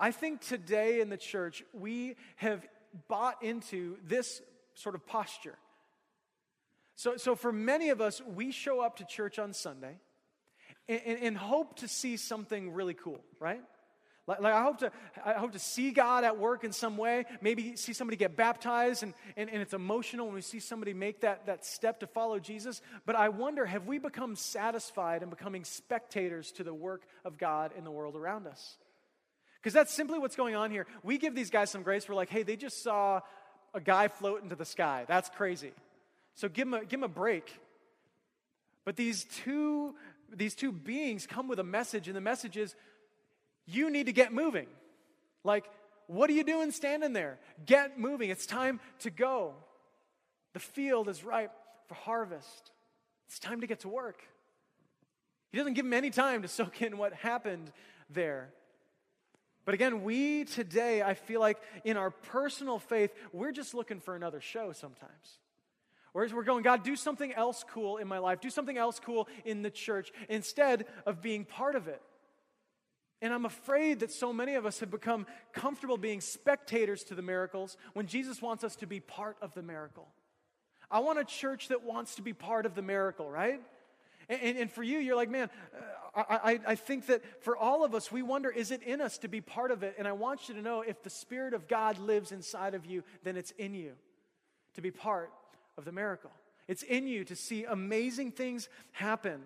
I 0.00 0.12
think 0.12 0.40
today 0.40 1.00
in 1.00 1.10
the 1.10 1.18
church, 1.18 1.62
we 1.74 2.16
have 2.36 2.66
bought 3.06 3.42
into 3.42 3.98
this 4.02 4.40
sort 4.74 4.94
of 4.94 5.06
posture. 5.06 5.58
So, 6.98 7.16
so 7.16 7.36
for 7.36 7.52
many 7.52 7.90
of 7.90 8.00
us, 8.00 8.20
we 8.34 8.50
show 8.50 8.80
up 8.80 8.96
to 8.96 9.04
church 9.04 9.38
on 9.38 9.52
Sunday 9.52 10.00
and, 10.88 11.00
and, 11.06 11.18
and 11.22 11.36
hope 11.36 11.76
to 11.76 11.86
see 11.86 12.16
something 12.16 12.72
really 12.72 12.94
cool, 12.94 13.20
right? 13.38 13.62
Like, 14.26 14.40
like, 14.40 14.52
I, 14.52 14.64
hope 14.64 14.78
to, 14.78 14.90
I 15.24 15.34
hope 15.34 15.52
to 15.52 15.60
see 15.60 15.92
God 15.92 16.24
at 16.24 16.38
work 16.40 16.64
in 16.64 16.72
some 16.72 16.96
way, 16.96 17.24
maybe 17.40 17.76
see 17.76 17.92
somebody 17.92 18.16
get 18.16 18.36
baptized, 18.36 19.04
and, 19.04 19.14
and, 19.36 19.48
and 19.48 19.62
it's 19.62 19.74
emotional 19.74 20.26
when 20.26 20.34
we 20.34 20.40
see 20.40 20.58
somebody 20.58 20.92
make 20.92 21.20
that, 21.20 21.46
that 21.46 21.64
step 21.64 22.00
to 22.00 22.08
follow 22.08 22.40
Jesus. 22.40 22.82
But 23.06 23.14
I 23.14 23.28
wonder 23.28 23.64
have 23.64 23.86
we 23.86 23.98
become 23.98 24.34
satisfied 24.34 25.22
in 25.22 25.30
becoming 25.30 25.62
spectators 25.62 26.50
to 26.52 26.64
the 26.64 26.74
work 26.74 27.02
of 27.24 27.38
God 27.38 27.70
in 27.78 27.84
the 27.84 27.92
world 27.92 28.16
around 28.16 28.48
us? 28.48 28.76
Because 29.62 29.72
that's 29.72 29.94
simply 29.94 30.18
what's 30.18 30.34
going 30.34 30.56
on 30.56 30.72
here. 30.72 30.84
We 31.04 31.18
give 31.18 31.36
these 31.36 31.50
guys 31.50 31.70
some 31.70 31.84
grace. 31.84 32.08
We're 32.08 32.16
like, 32.16 32.28
hey, 32.28 32.42
they 32.42 32.56
just 32.56 32.82
saw 32.82 33.20
a 33.72 33.80
guy 33.80 34.08
float 34.08 34.42
into 34.42 34.56
the 34.56 34.64
sky. 34.64 35.04
That's 35.06 35.28
crazy. 35.28 35.70
So 36.38 36.48
give 36.48 36.68
him 36.68 36.74
a, 36.74 36.80
give 36.82 37.00
them 37.00 37.02
a 37.02 37.08
break. 37.08 37.52
But 38.84 38.94
these 38.94 39.24
two, 39.42 39.96
these 40.32 40.54
two 40.54 40.70
beings 40.70 41.26
come 41.26 41.48
with 41.48 41.58
a 41.58 41.64
message, 41.64 42.06
and 42.06 42.16
the 42.16 42.20
message 42.20 42.56
is 42.56 42.76
you 43.66 43.90
need 43.90 44.06
to 44.06 44.12
get 44.12 44.32
moving. 44.32 44.68
Like, 45.42 45.64
what 46.06 46.30
are 46.30 46.34
you 46.34 46.44
doing 46.44 46.70
standing 46.70 47.12
there? 47.12 47.40
Get 47.66 47.98
moving. 47.98 48.30
It's 48.30 48.46
time 48.46 48.78
to 49.00 49.10
go. 49.10 49.54
The 50.52 50.60
field 50.60 51.08
is 51.08 51.24
ripe 51.24 51.50
for 51.88 51.96
harvest. 51.96 52.70
It's 53.26 53.40
time 53.40 53.62
to 53.62 53.66
get 53.66 53.80
to 53.80 53.88
work. 53.88 54.22
He 55.50 55.58
doesn't 55.58 55.74
give 55.74 55.86
him 55.86 55.92
any 55.92 56.10
time 56.10 56.42
to 56.42 56.48
soak 56.48 56.82
in 56.82 56.98
what 56.98 57.14
happened 57.14 57.72
there. 58.10 58.50
But 59.64 59.74
again, 59.74 60.04
we 60.04 60.44
today, 60.44 61.02
I 61.02 61.14
feel 61.14 61.40
like 61.40 61.58
in 61.82 61.96
our 61.96 62.10
personal 62.10 62.78
faith, 62.78 63.12
we're 63.32 63.50
just 63.50 63.74
looking 63.74 63.98
for 63.98 64.14
another 64.14 64.40
show 64.40 64.70
sometimes. 64.70 65.40
Whereas 66.18 66.34
we're 66.34 66.42
going, 66.42 66.64
God, 66.64 66.82
do 66.82 66.96
something 66.96 67.32
else 67.32 67.64
cool 67.70 67.98
in 67.98 68.08
my 68.08 68.18
life, 68.18 68.40
do 68.40 68.50
something 68.50 68.76
else 68.76 68.98
cool 68.98 69.28
in 69.44 69.62
the 69.62 69.70
church 69.70 70.10
instead 70.28 70.86
of 71.06 71.22
being 71.22 71.44
part 71.44 71.76
of 71.76 71.86
it. 71.86 72.02
And 73.22 73.32
I'm 73.32 73.44
afraid 73.44 74.00
that 74.00 74.10
so 74.10 74.32
many 74.32 74.56
of 74.56 74.66
us 74.66 74.80
have 74.80 74.90
become 74.90 75.26
comfortable 75.52 75.96
being 75.96 76.20
spectators 76.20 77.04
to 77.04 77.14
the 77.14 77.22
miracles 77.22 77.76
when 77.92 78.08
Jesus 78.08 78.42
wants 78.42 78.64
us 78.64 78.74
to 78.78 78.86
be 78.88 78.98
part 78.98 79.36
of 79.40 79.54
the 79.54 79.62
miracle. 79.62 80.08
I 80.90 80.98
want 80.98 81.20
a 81.20 81.24
church 81.24 81.68
that 81.68 81.84
wants 81.84 82.16
to 82.16 82.22
be 82.22 82.32
part 82.32 82.66
of 82.66 82.74
the 82.74 82.82
miracle, 82.82 83.30
right? 83.30 83.62
And, 84.28 84.40
and, 84.42 84.58
and 84.58 84.72
for 84.72 84.82
you, 84.82 84.98
you're 84.98 85.14
like, 85.14 85.30
man, 85.30 85.48
uh, 86.16 86.22
I, 86.28 86.52
I, 86.52 86.60
I 86.66 86.74
think 86.74 87.06
that 87.06 87.44
for 87.44 87.56
all 87.56 87.84
of 87.84 87.94
us, 87.94 88.10
we 88.10 88.22
wonder, 88.22 88.50
is 88.50 88.72
it 88.72 88.82
in 88.82 89.00
us 89.00 89.18
to 89.18 89.28
be 89.28 89.40
part 89.40 89.70
of 89.70 89.84
it? 89.84 89.94
And 89.96 90.08
I 90.08 90.12
want 90.12 90.48
you 90.48 90.56
to 90.56 90.62
know 90.62 90.80
if 90.80 91.00
the 91.04 91.10
Spirit 91.10 91.54
of 91.54 91.68
God 91.68 91.96
lives 92.00 92.32
inside 92.32 92.74
of 92.74 92.86
you, 92.86 93.04
then 93.22 93.36
it's 93.36 93.52
in 93.52 93.72
you 93.72 93.92
to 94.74 94.80
be 94.80 94.90
part 94.90 95.30
of 95.78 95.86
the 95.86 95.92
miracle. 95.92 96.30
It's 96.66 96.82
in 96.82 97.06
you 97.06 97.24
to 97.24 97.34
see 97.34 97.64
amazing 97.64 98.32
things 98.32 98.68
happen 98.92 99.40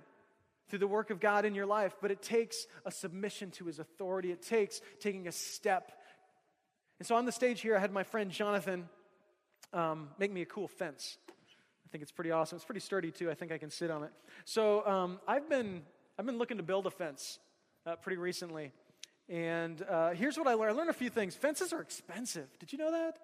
through 0.69 0.81
the 0.81 0.89
work 0.89 1.11
of 1.11 1.21
God 1.21 1.45
in 1.45 1.55
your 1.55 1.67
life, 1.67 1.95
but 2.01 2.11
it 2.11 2.23
takes 2.23 2.67
a 2.85 2.91
submission 2.91 3.51
to 3.53 3.67
his 3.67 3.79
authority. 3.79 4.33
It 4.33 4.43
takes 4.43 4.81
taking 4.99 5.29
a 5.29 5.33
step. 5.33 5.93
And 6.99 7.07
so 7.07 7.15
on 7.15 7.27
the 7.27 7.33
stage 7.33 7.61
here, 7.61 7.77
I 7.77 7.79
had 7.79 7.93
my 7.93 8.03
friend 8.03 8.31
Jonathan 8.31 8.89
um, 9.73 10.09
make 10.19 10.33
me 10.33 10.43
a 10.43 10.47
cool 10.47 10.67
fence. 10.67 11.19
I 11.29 11.89
think 11.93 12.03
it's 12.03 12.13
pretty 12.13 12.31
awesome. 12.31 12.57
It's 12.57 12.65
pretty 12.65 12.81
sturdy 12.81 13.11
too. 13.11 13.31
I 13.31 13.35
think 13.35 13.53
I 13.53 13.59
can 13.59 13.71
sit 13.71 13.91
on 13.91 14.03
it. 14.03 14.11
So 14.45 14.85
um, 14.87 15.21
I've 15.29 15.49
been 15.49 15.83
I've 16.19 16.27
been 16.27 16.39
looking 16.39 16.57
to 16.57 16.63
build 16.63 16.87
a 16.87 16.91
fence 16.91 17.39
uh, 17.87 17.97
pretty 17.97 18.17
recently, 18.19 18.73
and 19.29 19.83
uh, 19.83 20.11
here's 20.11 20.39
what 20.39 20.47
I 20.47 20.55
learned. 20.55 20.73
I 20.73 20.75
learned 20.75 20.91
a 20.91 20.95
few 20.95 21.11
things. 21.11 21.35
Fences 21.35 21.73
are 21.73 21.81
expensive. 21.81 22.49
Did 22.59 22.73
you 22.73 22.79
know 22.79 22.93
that? 22.93 23.19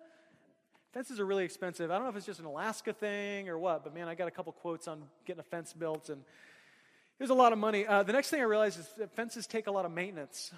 Fences 0.93 1.21
are 1.21 1.27
really 1.27 1.45
expensive. 1.45 1.91
I 1.91 1.95
don't 1.95 2.05
know 2.05 2.11
if 2.11 2.17
it's 2.17 2.27
just 2.27 2.41
an 2.41 2.47
Alaska 2.47 2.95
thing 2.95 3.49
or 3.49 3.59
what, 3.59 3.85
but 3.85 3.95
man, 3.95 4.09
I 4.09 4.15
got 4.15 4.27
a 4.27 4.31
couple 4.31 4.53
quotes 4.53 4.89
on 4.89 5.03
getting 5.27 5.41
a 5.41 5.45
fence 5.45 5.75
built, 5.75 6.09
and 6.09 6.19
it 6.19 7.23
was 7.23 7.31
a 7.31 7.35
lot 7.35 7.53
of 7.53 7.59
money. 7.59 7.87
Uh, 7.87 8.03
the 8.03 8.13
next 8.13 8.31
thing 8.31 8.41
I 8.41 8.45
realized 8.45 8.79
is 8.79 8.89
that 8.97 9.15
fences 9.15 9.47
take 9.47 9.67
a 9.67 9.71
lot 9.71 9.85
of 9.85 9.93
maintenance, 9.93 10.51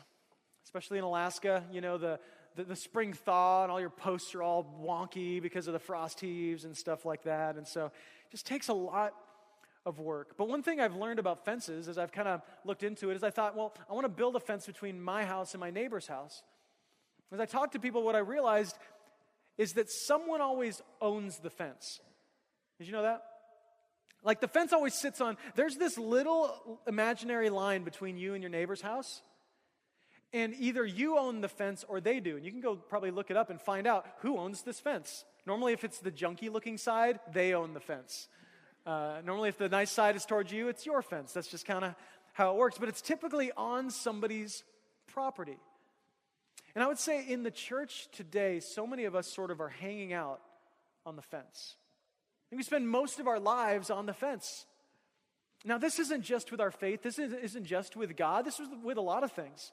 especially 0.64 0.98
in 0.98 1.04
Alaska. 1.04 1.64
You 1.72 1.80
know, 1.80 1.98
the, 1.98 2.20
the, 2.54 2.62
the, 2.62 2.76
spring 2.76 3.12
thaw 3.12 3.64
and 3.64 3.72
all 3.72 3.80
your 3.80 3.90
posts 3.90 4.34
are 4.36 4.42
all 4.42 4.64
wonky 4.84 5.42
because 5.42 5.66
of 5.66 5.72
the 5.72 5.78
frost 5.80 6.20
heaves 6.20 6.64
and 6.64 6.76
stuff 6.76 7.04
like 7.04 7.24
that. 7.24 7.56
And 7.56 7.66
so 7.66 7.86
it 7.86 8.30
just 8.30 8.46
takes 8.46 8.68
a 8.68 8.74
lot 8.74 9.14
of 9.84 9.98
work. 9.98 10.36
But 10.36 10.48
one 10.48 10.62
thing 10.62 10.80
I've 10.80 10.94
learned 10.94 11.18
about 11.18 11.44
fences 11.44 11.88
as 11.88 11.98
I've 11.98 12.12
kind 12.12 12.28
of 12.28 12.42
looked 12.64 12.82
into 12.84 13.10
it 13.10 13.16
is 13.16 13.24
I 13.24 13.30
thought, 13.30 13.56
well, 13.56 13.74
I 13.88 13.94
want 13.94 14.04
to 14.04 14.10
build 14.10 14.36
a 14.36 14.40
fence 14.40 14.66
between 14.66 15.00
my 15.00 15.24
house 15.24 15.54
and 15.54 15.60
my 15.60 15.70
neighbor's 15.70 16.06
house. 16.06 16.42
As 17.32 17.40
I 17.40 17.46
talked 17.46 17.72
to 17.72 17.78
people, 17.78 18.02
what 18.02 18.16
I 18.16 18.18
realized 18.18 18.76
is 19.60 19.74
that 19.74 19.90
someone 19.90 20.40
always 20.40 20.80
owns 21.02 21.36
the 21.40 21.50
fence. 21.50 22.00
Did 22.78 22.86
you 22.86 22.94
know 22.94 23.02
that? 23.02 23.22
Like 24.24 24.40
the 24.40 24.48
fence 24.48 24.72
always 24.72 24.94
sits 24.94 25.20
on, 25.20 25.36
there's 25.54 25.76
this 25.76 25.98
little 25.98 26.80
imaginary 26.88 27.50
line 27.50 27.84
between 27.84 28.16
you 28.16 28.32
and 28.32 28.42
your 28.42 28.48
neighbor's 28.48 28.80
house. 28.80 29.20
And 30.32 30.54
either 30.58 30.82
you 30.82 31.18
own 31.18 31.42
the 31.42 31.48
fence 31.48 31.84
or 31.86 32.00
they 32.00 32.20
do. 32.20 32.38
And 32.38 32.46
you 32.46 32.50
can 32.50 32.62
go 32.62 32.74
probably 32.74 33.10
look 33.10 33.30
it 33.30 33.36
up 33.36 33.50
and 33.50 33.60
find 33.60 33.86
out 33.86 34.06
who 34.20 34.38
owns 34.38 34.62
this 34.62 34.80
fence. 34.80 35.26
Normally, 35.44 35.74
if 35.74 35.84
it's 35.84 35.98
the 35.98 36.10
junky 36.10 36.50
looking 36.50 36.78
side, 36.78 37.20
they 37.30 37.52
own 37.52 37.74
the 37.74 37.80
fence. 37.80 38.28
Uh, 38.86 39.16
normally, 39.26 39.50
if 39.50 39.58
the 39.58 39.68
nice 39.68 39.90
side 39.90 40.16
is 40.16 40.24
towards 40.24 40.50
you, 40.50 40.68
it's 40.68 40.86
your 40.86 41.02
fence. 41.02 41.34
That's 41.34 41.48
just 41.48 41.66
kind 41.66 41.84
of 41.84 41.94
how 42.32 42.52
it 42.52 42.56
works. 42.56 42.78
But 42.78 42.88
it's 42.88 43.02
typically 43.02 43.52
on 43.58 43.90
somebody's 43.90 44.64
property. 45.06 45.58
And 46.74 46.84
I 46.84 46.86
would 46.86 46.98
say 46.98 47.26
in 47.26 47.42
the 47.42 47.50
church 47.50 48.08
today, 48.12 48.60
so 48.60 48.86
many 48.86 49.04
of 49.04 49.14
us 49.14 49.26
sort 49.26 49.50
of 49.50 49.60
are 49.60 49.68
hanging 49.68 50.12
out 50.12 50.40
on 51.04 51.16
the 51.16 51.22
fence. 51.22 51.76
And 52.50 52.58
we 52.58 52.62
spend 52.62 52.88
most 52.88 53.20
of 53.20 53.26
our 53.26 53.40
lives 53.40 53.90
on 53.90 54.06
the 54.06 54.12
fence. 54.12 54.66
Now, 55.64 55.78
this 55.78 55.98
isn't 55.98 56.22
just 56.22 56.50
with 56.50 56.60
our 56.60 56.70
faith, 56.70 57.02
this 57.02 57.18
isn't 57.18 57.64
just 57.64 57.96
with 57.96 58.16
God, 58.16 58.44
this 58.44 58.60
is 58.60 58.68
with 58.82 58.96
a 58.96 59.02
lot 59.02 59.24
of 59.24 59.32
things. 59.32 59.72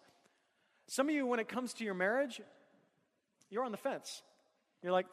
Some 0.88 1.10
of 1.10 1.16
you, 1.16 1.26
when 1.26 1.40
it 1.40 1.48
comes 1.48 1.74
to 1.76 1.84
your 1.84 1.94
marriage, 1.94 2.42
you're 3.50 3.64
on 3.64 3.72
the 3.72 3.78
fence. 3.78 4.22
You're 4.84 4.92
like, 4.92 5.08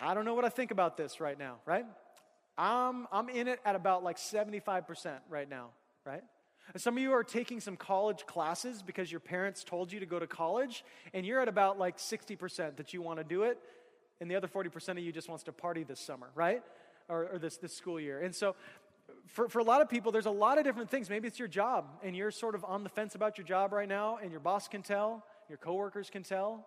I 0.00 0.14
don't 0.14 0.24
know 0.24 0.34
what 0.34 0.44
I 0.44 0.50
think 0.50 0.70
about 0.70 0.96
this 0.96 1.20
right 1.20 1.38
now, 1.38 1.56
right? 1.66 1.86
I'm, 2.58 3.06
I'm 3.12 3.28
in 3.28 3.48
it 3.48 3.60
at 3.64 3.76
about 3.76 4.02
like 4.02 4.18
75% 4.18 5.18
right 5.28 5.48
now, 5.48 5.70
right? 6.04 6.22
Some 6.76 6.96
of 6.96 7.02
you 7.02 7.12
are 7.12 7.24
taking 7.24 7.60
some 7.60 7.76
college 7.76 8.26
classes 8.26 8.82
because 8.82 9.10
your 9.10 9.20
parents 9.20 9.62
told 9.62 9.92
you 9.92 10.00
to 10.00 10.06
go 10.06 10.18
to 10.18 10.26
college, 10.26 10.84
and 11.14 11.24
you're 11.24 11.40
at 11.40 11.48
about 11.48 11.78
like 11.78 11.98
60% 11.98 12.76
that 12.76 12.92
you 12.92 13.02
want 13.02 13.18
to 13.18 13.24
do 13.24 13.44
it 13.44 13.58
and 14.20 14.30
the 14.30 14.36
other 14.36 14.48
40% 14.48 14.90
of 14.90 14.98
you 14.98 15.12
just 15.12 15.28
wants 15.28 15.44
to 15.44 15.52
party 15.52 15.82
this 15.82 16.00
summer, 16.00 16.28
right? 16.34 16.62
Or, 17.08 17.28
or 17.32 17.38
this, 17.38 17.56
this 17.58 17.74
school 17.74 18.00
year. 18.00 18.20
And 18.20 18.34
so, 18.34 18.56
for, 19.26 19.48
for 19.48 19.58
a 19.58 19.64
lot 19.64 19.82
of 19.82 19.88
people, 19.88 20.10
there's 20.10 20.26
a 20.26 20.30
lot 20.30 20.58
of 20.58 20.64
different 20.64 20.90
things. 20.90 21.08
Maybe 21.10 21.28
it's 21.28 21.38
your 21.38 21.48
job, 21.48 21.86
and 22.02 22.16
you're 22.16 22.30
sort 22.30 22.54
of 22.54 22.64
on 22.64 22.82
the 22.82 22.88
fence 22.88 23.14
about 23.14 23.38
your 23.38 23.46
job 23.46 23.72
right 23.72 23.88
now, 23.88 24.18
and 24.20 24.30
your 24.30 24.40
boss 24.40 24.68
can 24.68 24.82
tell, 24.82 25.24
your 25.48 25.58
coworkers 25.58 26.10
can 26.10 26.22
tell, 26.22 26.66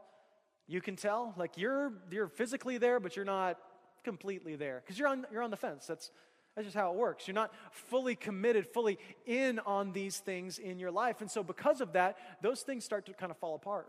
you 0.67 0.81
can 0.81 0.95
tell. 0.95 1.33
Like 1.37 1.57
you're, 1.57 1.93
you're 2.11 2.27
physically 2.27 2.77
there, 2.77 2.99
but 2.99 3.15
you're 3.15 3.25
not 3.25 3.57
completely 4.03 4.55
there 4.55 4.81
because 4.83 4.97
you're 4.97 5.07
on, 5.07 5.25
you're 5.31 5.41
on 5.41 5.51
the 5.51 5.57
fence. 5.57 5.85
That's, 5.87 6.11
that's 6.59 6.73
just 6.73 6.77
how 6.77 6.91
it 6.91 6.97
works. 6.97 7.25
You're 7.25 7.35
not 7.35 7.53
fully 7.71 8.15
committed, 8.15 8.67
fully 8.67 8.99
in 9.25 9.59
on 9.59 9.93
these 9.93 10.17
things 10.17 10.59
in 10.59 10.77
your 10.77 10.91
life. 10.91 11.21
And 11.21 11.31
so, 11.31 11.41
because 11.41 11.79
of 11.79 11.93
that, 11.93 12.17
those 12.41 12.63
things 12.63 12.83
start 12.83 13.05
to 13.05 13.13
kind 13.13 13.31
of 13.31 13.37
fall 13.37 13.55
apart. 13.55 13.87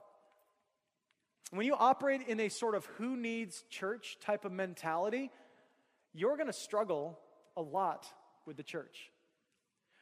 When 1.50 1.66
you 1.66 1.74
operate 1.74 2.28
in 2.28 2.38
a 2.38 2.48
sort 2.48 2.76
of 2.76 2.86
who 2.96 3.16
needs 3.16 3.64
church 3.70 4.18
type 4.20 4.44
of 4.44 4.52
mentality, 4.52 5.32
you're 6.14 6.36
going 6.36 6.46
to 6.46 6.52
struggle 6.52 7.18
a 7.56 7.60
lot 7.60 8.06
with 8.46 8.56
the 8.56 8.62
church. 8.62 9.10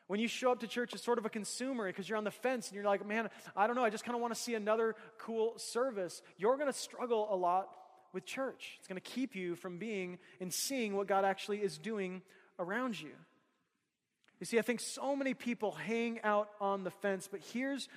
When 0.06 0.20
you 0.20 0.28
show 0.28 0.52
up 0.52 0.60
to 0.60 0.66
church 0.66 0.92
as 0.92 1.02
sort 1.02 1.16
of 1.16 1.24
a 1.24 1.30
consumer 1.30 1.86
because 1.86 2.06
you're 2.06 2.18
on 2.18 2.24
the 2.24 2.30
fence 2.30 2.68
and 2.68 2.74
you're 2.74 2.84
like, 2.84 3.06
man, 3.06 3.30
I 3.56 3.66
don't 3.66 3.76
know, 3.76 3.84
I 3.84 3.88
just 3.88 4.04
kind 4.04 4.14
of 4.14 4.20
want 4.20 4.34
to 4.34 4.40
see 4.40 4.54
another 4.54 4.94
cool 5.16 5.54
service, 5.56 6.20
you're 6.36 6.58
going 6.58 6.70
to 6.70 6.78
struggle 6.78 7.28
a 7.30 7.36
lot 7.36 7.70
with 8.12 8.26
church. 8.26 8.76
It's 8.78 8.88
going 8.88 9.00
to 9.00 9.10
keep 9.10 9.34
you 9.34 9.54
from 9.54 9.78
being 9.78 10.18
and 10.40 10.52
seeing 10.52 10.96
what 10.96 11.06
God 11.06 11.24
actually 11.24 11.58
is 11.58 11.78
doing 11.78 12.22
around 12.58 13.00
you. 13.00 13.12
You 14.40 14.46
see, 14.46 14.58
I 14.58 14.62
think 14.62 14.80
so 14.80 15.16
many 15.16 15.34
people 15.34 15.72
hang 15.72 16.20
out 16.22 16.48
on 16.60 16.84
the 16.84 16.90
fence, 16.90 17.28
but 17.30 17.40
here's 17.52 17.88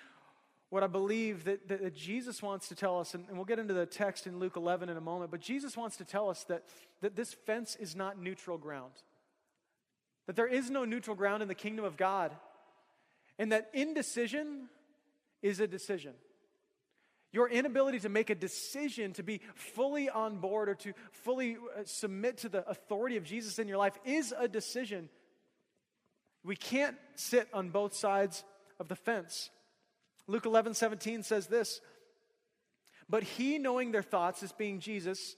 what 0.69 0.83
I 0.83 0.87
believe 0.87 1.43
that, 1.43 1.67
that, 1.67 1.81
that 1.83 1.95
Jesus 1.95 2.41
wants 2.41 2.69
to 2.69 2.75
tell 2.75 2.99
us, 2.99 3.13
and, 3.13 3.25
and, 3.27 3.35
we'll 3.35 3.45
get 3.45 3.59
into 3.59 3.73
the 3.73 3.85
text 3.85 4.25
in 4.25 4.39
Luke 4.39 4.55
11 4.55 4.89
in 4.89 4.97
a 4.97 5.01
moment, 5.01 5.29
but 5.29 5.41
Jesus 5.41 5.75
wants 5.75 5.97
to 5.97 6.05
tell 6.05 6.29
us 6.29 6.45
that, 6.45 6.63
that 7.01 7.15
this 7.15 7.33
fence 7.45 7.75
is 7.75 7.95
not 7.95 8.17
neutral 8.17 8.57
ground. 8.57 8.93
That 10.27 10.35
there 10.35 10.47
is 10.47 10.69
no 10.69 10.85
neutral 10.85 11.15
ground 11.15 11.41
in 11.41 11.49
the 11.49 11.55
kingdom 11.55 11.83
of 11.83 11.97
God. 11.97 12.31
And 13.37 13.51
that 13.51 13.69
indecision 13.73 14.69
is 15.41 15.59
a 15.59 15.67
decision. 15.67 16.13
Your 17.33 17.47
inability 17.49 17.99
to 18.01 18.09
make 18.09 18.29
a 18.29 18.35
decision 18.35 19.13
to 19.13 19.23
be 19.23 19.41
fully 19.55 20.09
on 20.09 20.37
board 20.37 20.67
or 20.67 20.75
to 20.75 20.93
fully 21.11 21.55
uh, 21.55 21.83
submit 21.85 22.39
to 22.39 22.49
the 22.49 22.67
authority 22.69 23.15
of 23.15 23.23
Jesus 23.23 23.57
in 23.57 23.67
your 23.67 23.77
life 23.77 23.97
is 24.03 24.33
a 24.37 24.47
decision. 24.47 25.09
We 26.43 26.55
can't 26.55 26.97
sit 27.15 27.47
on 27.53 27.69
both 27.69 27.93
sides 27.93 28.43
of 28.79 28.87
the 28.89 28.95
fence. 28.95 29.49
Luke 30.27 30.45
11, 30.45 30.73
17 30.73 31.23
says 31.23 31.47
this 31.47 31.79
But 33.09 33.23
he, 33.23 33.57
knowing 33.59 33.91
their 33.91 34.03
thoughts, 34.03 34.43
as 34.43 34.51
being 34.51 34.79
Jesus, 34.79 35.35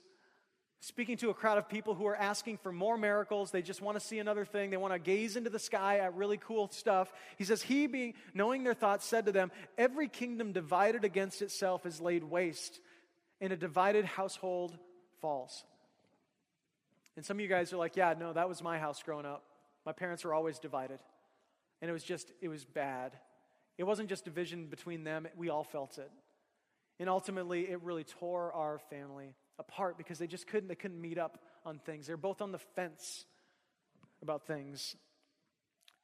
speaking 0.84 1.16
to 1.16 1.30
a 1.30 1.34
crowd 1.34 1.58
of 1.58 1.70
people 1.70 1.94
who 1.94 2.06
are 2.06 2.16
asking 2.16 2.58
for 2.58 2.70
more 2.70 2.98
miracles. 2.98 3.52
They 3.52 3.62
just 3.62 3.82
want 3.82 3.98
to 3.98 4.06
see 4.06 4.20
another 4.20 4.44
thing. 4.44 4.70
They 4.70 4.76
want 4.76 4.92
to 4.92 5.00
gaze 5.00 5.38
into 5.38 5.50
the 5.50 5.58
sky 5.58 6.00
at 6.00 6.14
really 6.14 6.36
cool 6.36 6.68
stuff. 6.74 7.10
He 7.38 7.46
says, 7.46 7.62
He, 7.62 7.88
being, 7.88 8.16
knowing 8.34 8.66
their 8.66 8.74
thoughts, 8.74 9.06
said 9.06 9.26
to 9.28 9.32
them, 9.32 9.50
Every 9.78 10.10
kingdom 10.10 10.52
divided 10.52 11.06
against 11.06 11.42
itself 11.42 11.86
is 11.86 12.02
laid 12.02 12.26
waste, 12.26 12.82
and 13.40 13.54
a 13.54 13.56
divided 13.56 14.04
household 14.04 14.78
falls. 15.22 15.64
And 17.16 17.26
some 17.26 17.38
of 17.38 17.42
you 17.42 17.48
guys 17.48 17.72
are 17.72 17.78
like, 17.78 17.96
Yeah, 17.96 18.14
no, 18.20 18.34
that 18.34 18.50
was 18.50 18.62
my 18.62 18.78
house 18.78 19.02
growing 19.02 19.26
up. 19.26 19.46
My 19.86 19.94
parents 19.94 20.26
were 20.26 20.34
always 20.34 20.60
divided. 20.60 21.00
And 21.82 21.90
it 21.90 21.94
was 21.94 22.04
just, 22.04 22.30
it 22.42 22.50
was 22.50 22.66
bad. 22.66 23.14
It 23.78 23.86
wasn't 23.86 24.10
just 24.10 24.26
division 24.26 24.68
between 24.68 25.06
them, 25.06 25.28
we 25.38 25.48
all 25.48 25.64
felt 25.64 25.98
it. 25.98 26.12
And 27.00 27.10
ultimately, 27.10 27.70
it 27.70 27.82
really 27.84 28.04
tore 28.04 28.52
our 28.52 28.80
family 28.90 29.34
apart 29.68 29.98
because 29.98 30.20
they 30.20 30.28
just 30.28 30.48
couldn't, 30.48 30.68
they 30.68 30.76
couldn't 30.76 31.00
meet 31.00 31.18
up 31.18 31.40
on 31.66 31.80
things. 31.80 32.08
They're 32.08 32.18
both 32.18 32.42
on 32.42 32.52
the 32.52 32.60
fence 32.60 33.26
about 34.22 34.46
things. 34.46 34.96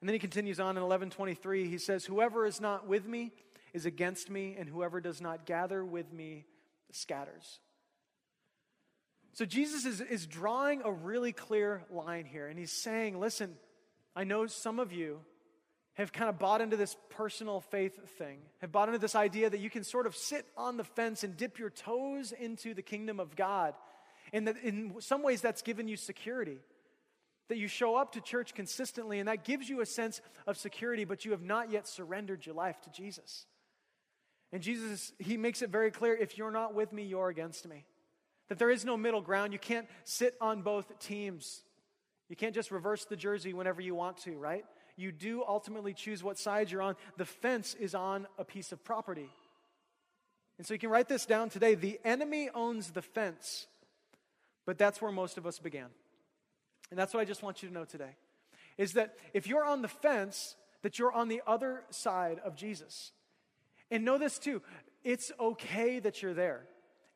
And 0.02 0.08
then 0.08 0.14
he 0.14 0.20
continues 0.20 0.60
on 0.60 0.78
in 0.78 0.84
1123. 0.84 1.68
He 1.68 1.78
says, 1.78 2.06
Whoever 2.06 2.46
is 2.46 2.62
not 2.62 2.88
with 2.88 3.06
me 3.06 3.32
is 3.74 3.86
against 3.86 4.30
me, 4.30 4.56
and 4.58 4.70
whoever 4.70 5.02
does 5.02 5.22
not 5.22 5.46
gather 5.46 5.84
with 5.84 6.12
me 6.14 6.46
scatters. 6.92 7.60
So 9.34 9.46
Jesus 9.46 9.86
is, 9.86 10.02
is 10.02 10.26
drawing 10.26 10.82
a 10.84 10.92
really 10.92 11.32
clear 11.32 11.84
line 11.92 12.26
here, 12.26 12.48
and 12.48 12.58
he's 12.58 12.72
saying, 12.72 13.20
Listen, 13.20 13.56
I 14.16 14.24
know 14.24 14.48
some 14.48 14.80
of 14.80 14.92
you 14.92 15.20
have 16.00 16.14
kind 16.14 16.30
of 16.30 16.40
bought 16.40 16.62
into 16.62 16.78
this 16.78 16.96
personal 17.10 17.60
faith 17.60 18.10
thing, 18.18 18.40
have 18.60 18.72
bought 18.72 18.88
into 18.88 19.00
this 19.00 19.16
idea 19.16 19.50
that 19.50 19.60
you 19.60 19.70
can 19.70 19.84
sort 19.84 20.08
of 20.08 20.16
sit 20.16 20.46
on 20.56 20.78
the 20.78 20.84
fence 20.84 21.26
and 21.26 21.36
dip 21.36 21.60
your 21.60 21.70
toes 21.70 22.32
into 22.32 22.74
the 22.74 22.82
kingdom 22.82 23.20
of 23.20 23.36
God. 23.36 23.74
And 24.32 24.48
that 24.48 24.56
in 24.64 24.96
some 25.00 25.24
ways 25.24 25.42
that's 25.42 25.62
given 25.62 25.90
you 25.90 25.98
security. 25.98 26.60
That 27.50 27.58
you 27.58 27.68
show 27.68 27.98
up 27.98 28.14
to 28.14 28.22
church 28.22 28.54
consistently 28.54 29.20
and 29.20 29.28
that 29.28 29.44
gives 29.44 29.68
you 29.68 29.82
a 29.82 29.86
sense 29.86 30.22
of 30.48 30.58
security, 30.58 31.04
but 31.04 31.26
you 31.26 31.32
have 31.32 31.42
not 31.42 31.70
yet 31.70 31.86
surrendered 31.86 32.46
your 32.46 32.56
life 32.56 32.80
to 32.82 32.92
Jesus. 32.92 33.46
And 34.54 34.64
Jesus, 34.64 35.12
he 35.20 35.36
makes 35.36 35.62
it 35.62 35.70
very 35.70 35.92
clear 35.92 36.16
if 36.16 36.38
you're 36.38 36.52
not 36.52 36.74
with 36.74 36.94
me, 36.94 37.04
you're 37.04 37.30
against 37.30 37.68
me. 37.68 37.86
That 38.48 38.58
there 38.58 38.72
is 38.72 38.86
no 38.86 38.96
middle 38.96 39.22
ground. 39.22 39.52
You 39.52 39.60
can't 39.60 39.88
sit 40.06 40.36
on 40.40 40.62
both 40.62 40.98
teams. 41.00 41.62
You 42.30 42.38
can't 42.38 42.56
just 42.56 42.72
reverse 42.72 43.04
the 43.04 43.18
jersey 43.18 43.54
whenever 43.54 43.82
you 43.82 43.96
want 43.96 44.18
to, 44.20 44.38
right? 44.38 44.64
You 45.00 45.12
do 45.12 45.44
ultimately 45.48 45.94
choose 45.94 46.24
what 46.24 46.38
side 46.38 46.72
you're 46.72 46.82
on. 46.82 46.96
The 47.18 47.26
fence 47.26 47.76
is 47.80 47.96
on 47.96 48.28
a 48.38 48.44
piece 48.44 48.72
of 48.72 48.84
property. 48.84 49.30
And 50.58 50.68
so 50.68 50.74
you 50.74 50.80
can 50.80 50.90
write 50.90 51.08
this 51.08 51.26
down 51.26 51.50
today. 51.50 51.76
The 51.76 52.00
enemy 52.04 52.50
owns 52.54 52.92
the 52.92 53.02
fence, 53.02 53.68
but 54.66 54.78
that's 54.78 55.02
where 55.02 55.12
most 55.12 55.38
of 55.38 55.48
us 55.48 55.58
began. 55.58 55.88
And 56.92 57.00
that's 57.00 57.14
what 57.14 57.22
I 57.22 57.26
just 57.26 57.44
want 57.44 57.64
you 57.64 57.70
to 57.70 57.74
know 57.74 57.86
today 57.86 58.16
is 58.78 58.94
that 58.94 59.16
if 59.34 59.46
you're 59.46 59.66
on 59.66 59.82
the 59.82 59.88
fence, 59.88 60.56
that 60.84 60.98
you're 60.98 61.12
on 61.12 61.28
the 61.28 61.42
other 61.46 61.84
side 61.90 62.40
of 62.46 62.56
Jesus. 62.56 63.12
And 63.92 64.06
know 64.06 64.18
this 64.18 64.40
too 64.40 64.62
it's 65.04 65.32
okay 65.40 66.00
that 66.00 66.22
you're 66.22 66.34
there. 66.34 66.64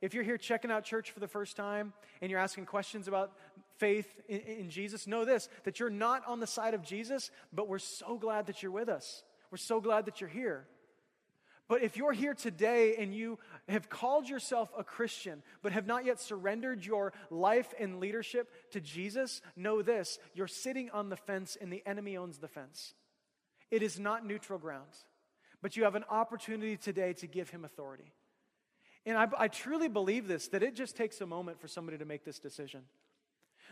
If 0.02 0.14
you're 0.14 0.24
here 0.24 0.38
checking 0.38 0.72
out 0.72 0.84
church 0.84 1.12
for 1.12 1.20
the 1.20 1.28
first 1.28 1.56
time 1.56 1.94
and 2.22 2.30
you're 2.30 2.40
asking 2.40 2.66
questions 2.66 3.08
about 3.08 3.32
faith 3.78 4.08
in, 4.28 4.40
in, 4.40 4.70
Jesus, 4.70 5.08
know 5.08 5.26
this 5.26 5.50
that 5.64 5.80
you're 5.80 5.90
not 5.90 6.26
on 6.28 6.40
the 6.40 6.48
side 6.48 6.74
of 6.74 6.84
Jesus, 6.84 7.32
but 7.52 7.68
we're 7.68 7.80
so 7.80 8.18
glad 8.18 8.48
that 8.48 8.64
you're 8.64 8.72
with 8.72 8.90
us. 8.90 9.24
We're 9.52 9.58
so 9.58 9.82
glad 9.82 10.06
that 10.06 10.22
you're 10.22 10.30
here. 10.30 10.68
But 11.70 11.82
if 11.82 11.96
you're 11.96 12.14
here 12.14 12.34
today 12.34 12.96
and 12.98 13.16
you 13.16 13.40
have 13.70 13.90
called 13.90 14.28
yourself 14.28 14.70
a 14.78 14.84
Christian, 14.84 15.42
but 15.62 15.72
have 15.72 15.88
not 15.88 16.06
yet 16.06 16.20
surrendered 16.20 16.86
your 16.86 17.14
life 17.30 17.74
and 17.80 18.00
leadership 18.00 18.52
to 18.72 18.82
Jesus, 18.82 19.42
know 19.56 19.82
this 19.82 20.20
you're 20.34 20.48
sitting 20.48 20.90
on 20.92 21.10
the 21.10 21.16
fence 21.16 21.58
and 21.60 21.72
the 21.72 21.82
enemy 21.86 22.18
owns 22.18 22.38
the 22.38 22.48
fence. 22.48 22.94
It 23.72 23.82
is 23.82 24.00
not 24.00 24.26
neutral 24.26 24.60
ground, 24.60 24.92
but 25.62 25.78
you 25.78 25.86
have 25.86 25.96
an 25.96 26.06
opportunity 26.10 26.78
today 26.78 27.14
to 27.14 27.28
give 27.28 27.50
him 27.50 27.66
authority. 27.66 28.12
And 29.06 29.18
I, 29.18 29.28
I, 29.38 29.48
truly 29.48 29.90
believe 29.90 30.28
this 30.28 30.50
that 30.50 30.64
it 30.64 30.76
just 30.76 30.96
takes 30.96 31.20
a 31.22 31.26
moment 31.26 31.60
for 31.60 31.68
somebody 31.68 31.98
to 31.98 32.06
make 32.06 32.24
this 32.24 32.40
decision. 32.40 32.84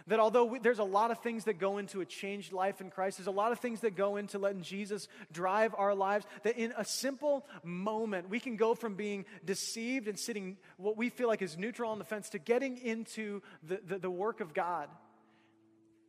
That 0.07 0.19
although 0.19 0.45
we, 0.45 0.59
there's 0.59 0.79
a 0.79 0.83
lot 0.83 1.11
of 1.11 1.19
things 1.19 1.45
that 1.45 1.59
go 1.59 1.77
into 1.77 2.01
a 2.01 2.05
changed 2.05 2.53
life 2.53 2.81
in 2.81 2.89
Christ, 2.89 3.17
there's 3.17 3.27
a 3.27 3.31
lot 3.31 3.51
of 3.51 3.59
things 3.59 3.81
that 3.81 3.95
go 3.95 4.17
into 4.17 4.39
letting 4.39 4.63
Jesus 4.63 5.07
drive 5.31 5.75
our 5.77 5.93
lives, 5.93 6.25
that 6.43 6.57
in 6.57 6.73
a 6.77 6.85
simple 6.85 7.45
moment, 7.63 8.29
we 8.29 8.39
can 8.39 8.55
go 8.55 8.73
from 8.73 8.95
being 8.95 9.25
deceived 9.45 10.07
and 10.07 10.17
sitting 10.17 10.57
what 10.77 10.97
we 10.97 11.09
feel 11.09 11.27
like 11.27 11.41
is 11.41 11.57
neutral 11.57 11.91
on 11.91 11.99
the 11.99 12.05
fence 12.05 12.29
to 12.29 12.39
getting 12.39 12.77
into 12.77 13.41
the, 13.63 13.79
the, 13.85 13.99
the 13.99 14.11
work 14.11 14.41
of 14.41 14.53
God 14.53 14.89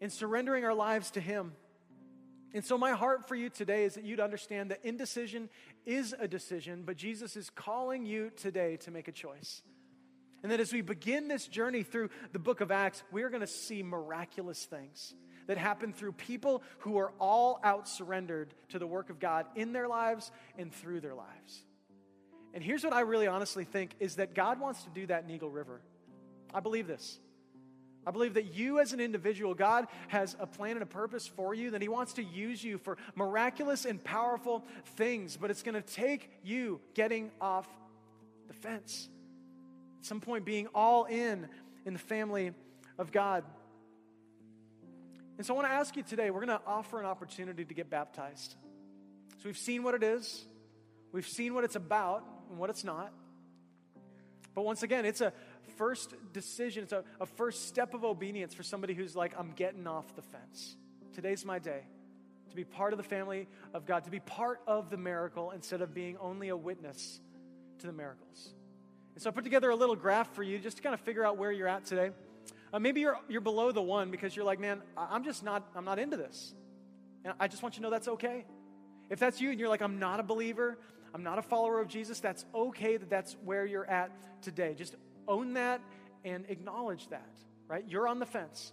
and 0.00 0.12
surrendering 0.12 0.64
our 0.64 0.74
lives 0.74 1.10
to 1.12 1.20
Him. 1.20 1.52
And 2.54 2.64
so, 2.64 2.76
my 2.76 2.92
heart 2.92 3.28
for 3.28 3.34
you 3.34 3.48
today 3.48 3.84
is 3.84 3.94
that 3.94 4.04
you'd 4.04 4.20
understand 4.20 4.70
that 4.70 4.80
indecision 4.84 5.48
is 5.86 6.14
a 6.18 6.28
decision, 6.28 6.82
but 6.84 6.96
Jesus 6.96 7.36
is 7.36 7.48
calling 7.48 8.04
you 8.04 8.30
today 8.36 8.76
to 8.78 8.90
make 8.90 9.08
a 9.08 9.12
choice. 9.12 9.62
And 10.42 10.50
that 10.50 10.60
as 10.60 10.72
we 10.72 10.80
begin 10.80 11.28
this 11.28 11.46
journey 11.46 11.82
through 11.82 12.10
the 12.32 12.38
book 12.38 12.60
of 12.60 12.70
Acts, 12.70 13.02
we're 13.12 13.28
going 13.28 13.42
to 13.42 13.46
see 13.46 13.82
miraculous 13.82 14.64
things 14.64 15.14
that 15.46 15.58
happen 15.58 15.92
through 15.92 16.12
people 16.12 16.62
who 16.80 16.98
are 16.98 17.12
all 17.18 17.60
out 17.62 17.88
surrendered 17.88 18.54
to 18.70 18.78
the 18.78 18.86
work 18.86 19.10
of 19.10 19.20
God 19.20 19.46
in 19.54 19.72
their 19.72 19.88
lives 19.88 20.30
and 20.58 20.72
through 20.72 21.00
their 21.00 21.14
lives. 21.14 21.64
And 22.54 22.62
here's 22.62 22.84
what 22.84 22.92
I 22.92 23.00
really 23.00 23.26
honestly 23.26 23.64
think 23.64 23.94
is 23.98 24.16
that 24.16 24.34
God 24.34 24.60
wants 24.60 24.82
to 24.84 24.90
do 24.90 25.06
that 25.06 25.24
in 25.24 25.30
Eagle 25.30 25.50
River. 25.50 25.80
I 26.52 26.60
believe 26.60 26.86
this. 26.86 27.18
I 28.04 28.10
believe 28.10 28.34
that 28.34 28.54
you, 28.54 28.80
as 28.80 28.92
an 28.92 29.00
individual, 29.00 29.54
God 29.54 29.86
has 30.08 30.36
a 30.40 30.46
plan 30.46 30.72
and 30.72 30.82
a 30.82 30.86
purpose 30.86 31.26
for 31.26 31.54
you, 31.54 31.70
that 31.70 31.80
He 31.80 31.88
wants 31.88 32.14
to 32.14 32.24
use 32.24 32.62
you 32.62 32.78
for 32.78 32.98
miraculous 33.14 33.84
and 33.84 34.02
powerful 34.02 34.64
things, 34.96 35.36
but 35.36 35.50
it's 35.50 35.62
going 35.62 35.80
to 35.80 35.82
take 35.82 36.28
you 36.42 36.80
getting 36.94 37.30
off 37.40 37.68
the 38.48 38.54
fence. 38.54 39.08
At 40.02 40.06
some 40.06 40.20
point, 40.20 40.44
being 40.44 40.66
all 40.74 41.04
in 41.04 41.46
in 41.86 41.92
the 41.92 41.98
family 42.00 42.50
of 42.98 43.12
God. 43.12 43.44
And 45.38 45.46
so 45.46 45.54
I 45.54 45.56
want 45.56 45.68
to 45.68 45.72
ask 45.72 45.96
you 45.96 46.02
today, 46.02 46.32
we're 46.32 46.44
going 46.44 46.58
to 46.58 46.66
offer 46.66 46.98
an 46.98 47.06
opportunity 47.06 47.64
to 47.64 47.72
get 47.72 47.88
baptized. 47.88 48.56
So 49.38 49.44
we've 49.44 49.56
seen 49.56 49.84
what 49.84 49.94
it 49.94 50.02
is, 50.02 50.44
we've 51.12 51.28
seen 51.28 51.54
what 51.54 51.62
it's 51.62 51.76
about 51.76 52.24
and 52.50 52.58
what 52.58 52.68
it's 52.68 52.82
not. 52.82 53.12
But 54.56 54.64
once 54.64 54.82
again, 54.82 55.06
it's 55.06 55.20
a 55.20 55.32
first 55.76 56.16
decision, 56.32 56.82
it's 56.82 56.92
a, 56.92 57.04
a 57.20 57.26
first 57.26 57.68
step 57.68 57.94
of 57.94 58.02
obedience 58.02 58.54
for 58.54 58.64
somebody 58.64 58.94
who's 58.94 59.14
like, 59.14 59.34
I'm 59.38 59.52
getting 59.52 59.86
off 59.86 60.16
the 60.16 60.22
fence. 60.22 60.74
Today's 61.14 61.44
my 61.44 61.60
day 61.60 61.82
to 62.50 62.56
be 62.56 62.64
part 62.64 62.92
of 62.92 62.96
the 62.96 63.04
family 63.04 63.46
of 63.72 63.86
God, 63.86 64.02
to 64.02 64.10
be 64.10 64.18
part 64.18 64.62
of 64.66 64.90
the 64.90 64.96
miracle 64.96 65.52
instead 65.52 65.80
of 65.80 65.94
being 65.94 66.16
only 66.16 66.48
a 66.48 66.56
witness 66.56 67.20
to 67.78 67.86
the 67.86 67.92
miracles. 67.92 68.52
And 69.14 69.22
so 69.22 69.30
I 69.30 69.32
put 69.32 69.44
together 69.44 69.70
a 69.70 69.76
little 69.76 69.96
graph 69.96 70.34
for 70.34 70.42
you 70.42 70.58
just 70.58 70.78
to 70.78 70.82
kind 70.82 70.94
of 70.94 71.00
figure 71.00 71.24
out 71.24 71.36
where 71.36 71.52
you're 71.52 71.68
at 71.68 71.84
today. 71.84 72.10
Uh, 72.72 72.78
maybe 72.78 73.00
you're, 73.00 73.18
you're 73.28 73.42
below 73.42 73.70
the 73.70 73.82
one 73.82 74.10
because 74.10 74.34
you're 74.34 74.44
like, 74.44 74.58
man, 74.58 74.80
I'm 74.96 75.24
just 75.24 75.44
not, 75.44 75.68
I'm 75.74 75.84
not 75.84 75.98
into 75.98 76.16
this. 76.16 76.54
And 77.24 77.34
I 77.38 77.48
just 77.48 77.62
want 77.62 77.74
you 77.74 77.80
to 77.80 77.82
know 77.82 77.90
that's 77.90 78.08
okay. 78.08 78.46
If 79.10 79.18
that's 79.18 79.40
you 79.40 79.50
and 79.50 79.60
you're 79.60 79.68
like, 79.68 79.82
I'm 79.82 79.98
not 79.98 80.20
a 80.20 80.22
believer, 80.22 80.78
I'm 81.14 81.22
not 81.22 81.38
a 81.38 81.42
follower 81.42 81.80
of 81.80 81.88
Jesus, 81.88 82.20
that's 82.20 82.46
okay 82.54 82.96
that 82.96 83.10
that's 83.10 83.36
where 83.44 83.66
you're 83.66 83.88
at 83.88 84.10
today. 84.42 84.74
Just 84.74 84.96
own 85.28 85.54
that 85.54 85.82
and 86.24 86.46
acknowledge 86.48 87.08
that, 87.08 87.30
right? 87.68 87.84
You're 87.86 88.08
on 88.08 88.18
the 88.18 88.26
fence. 88.26 88.72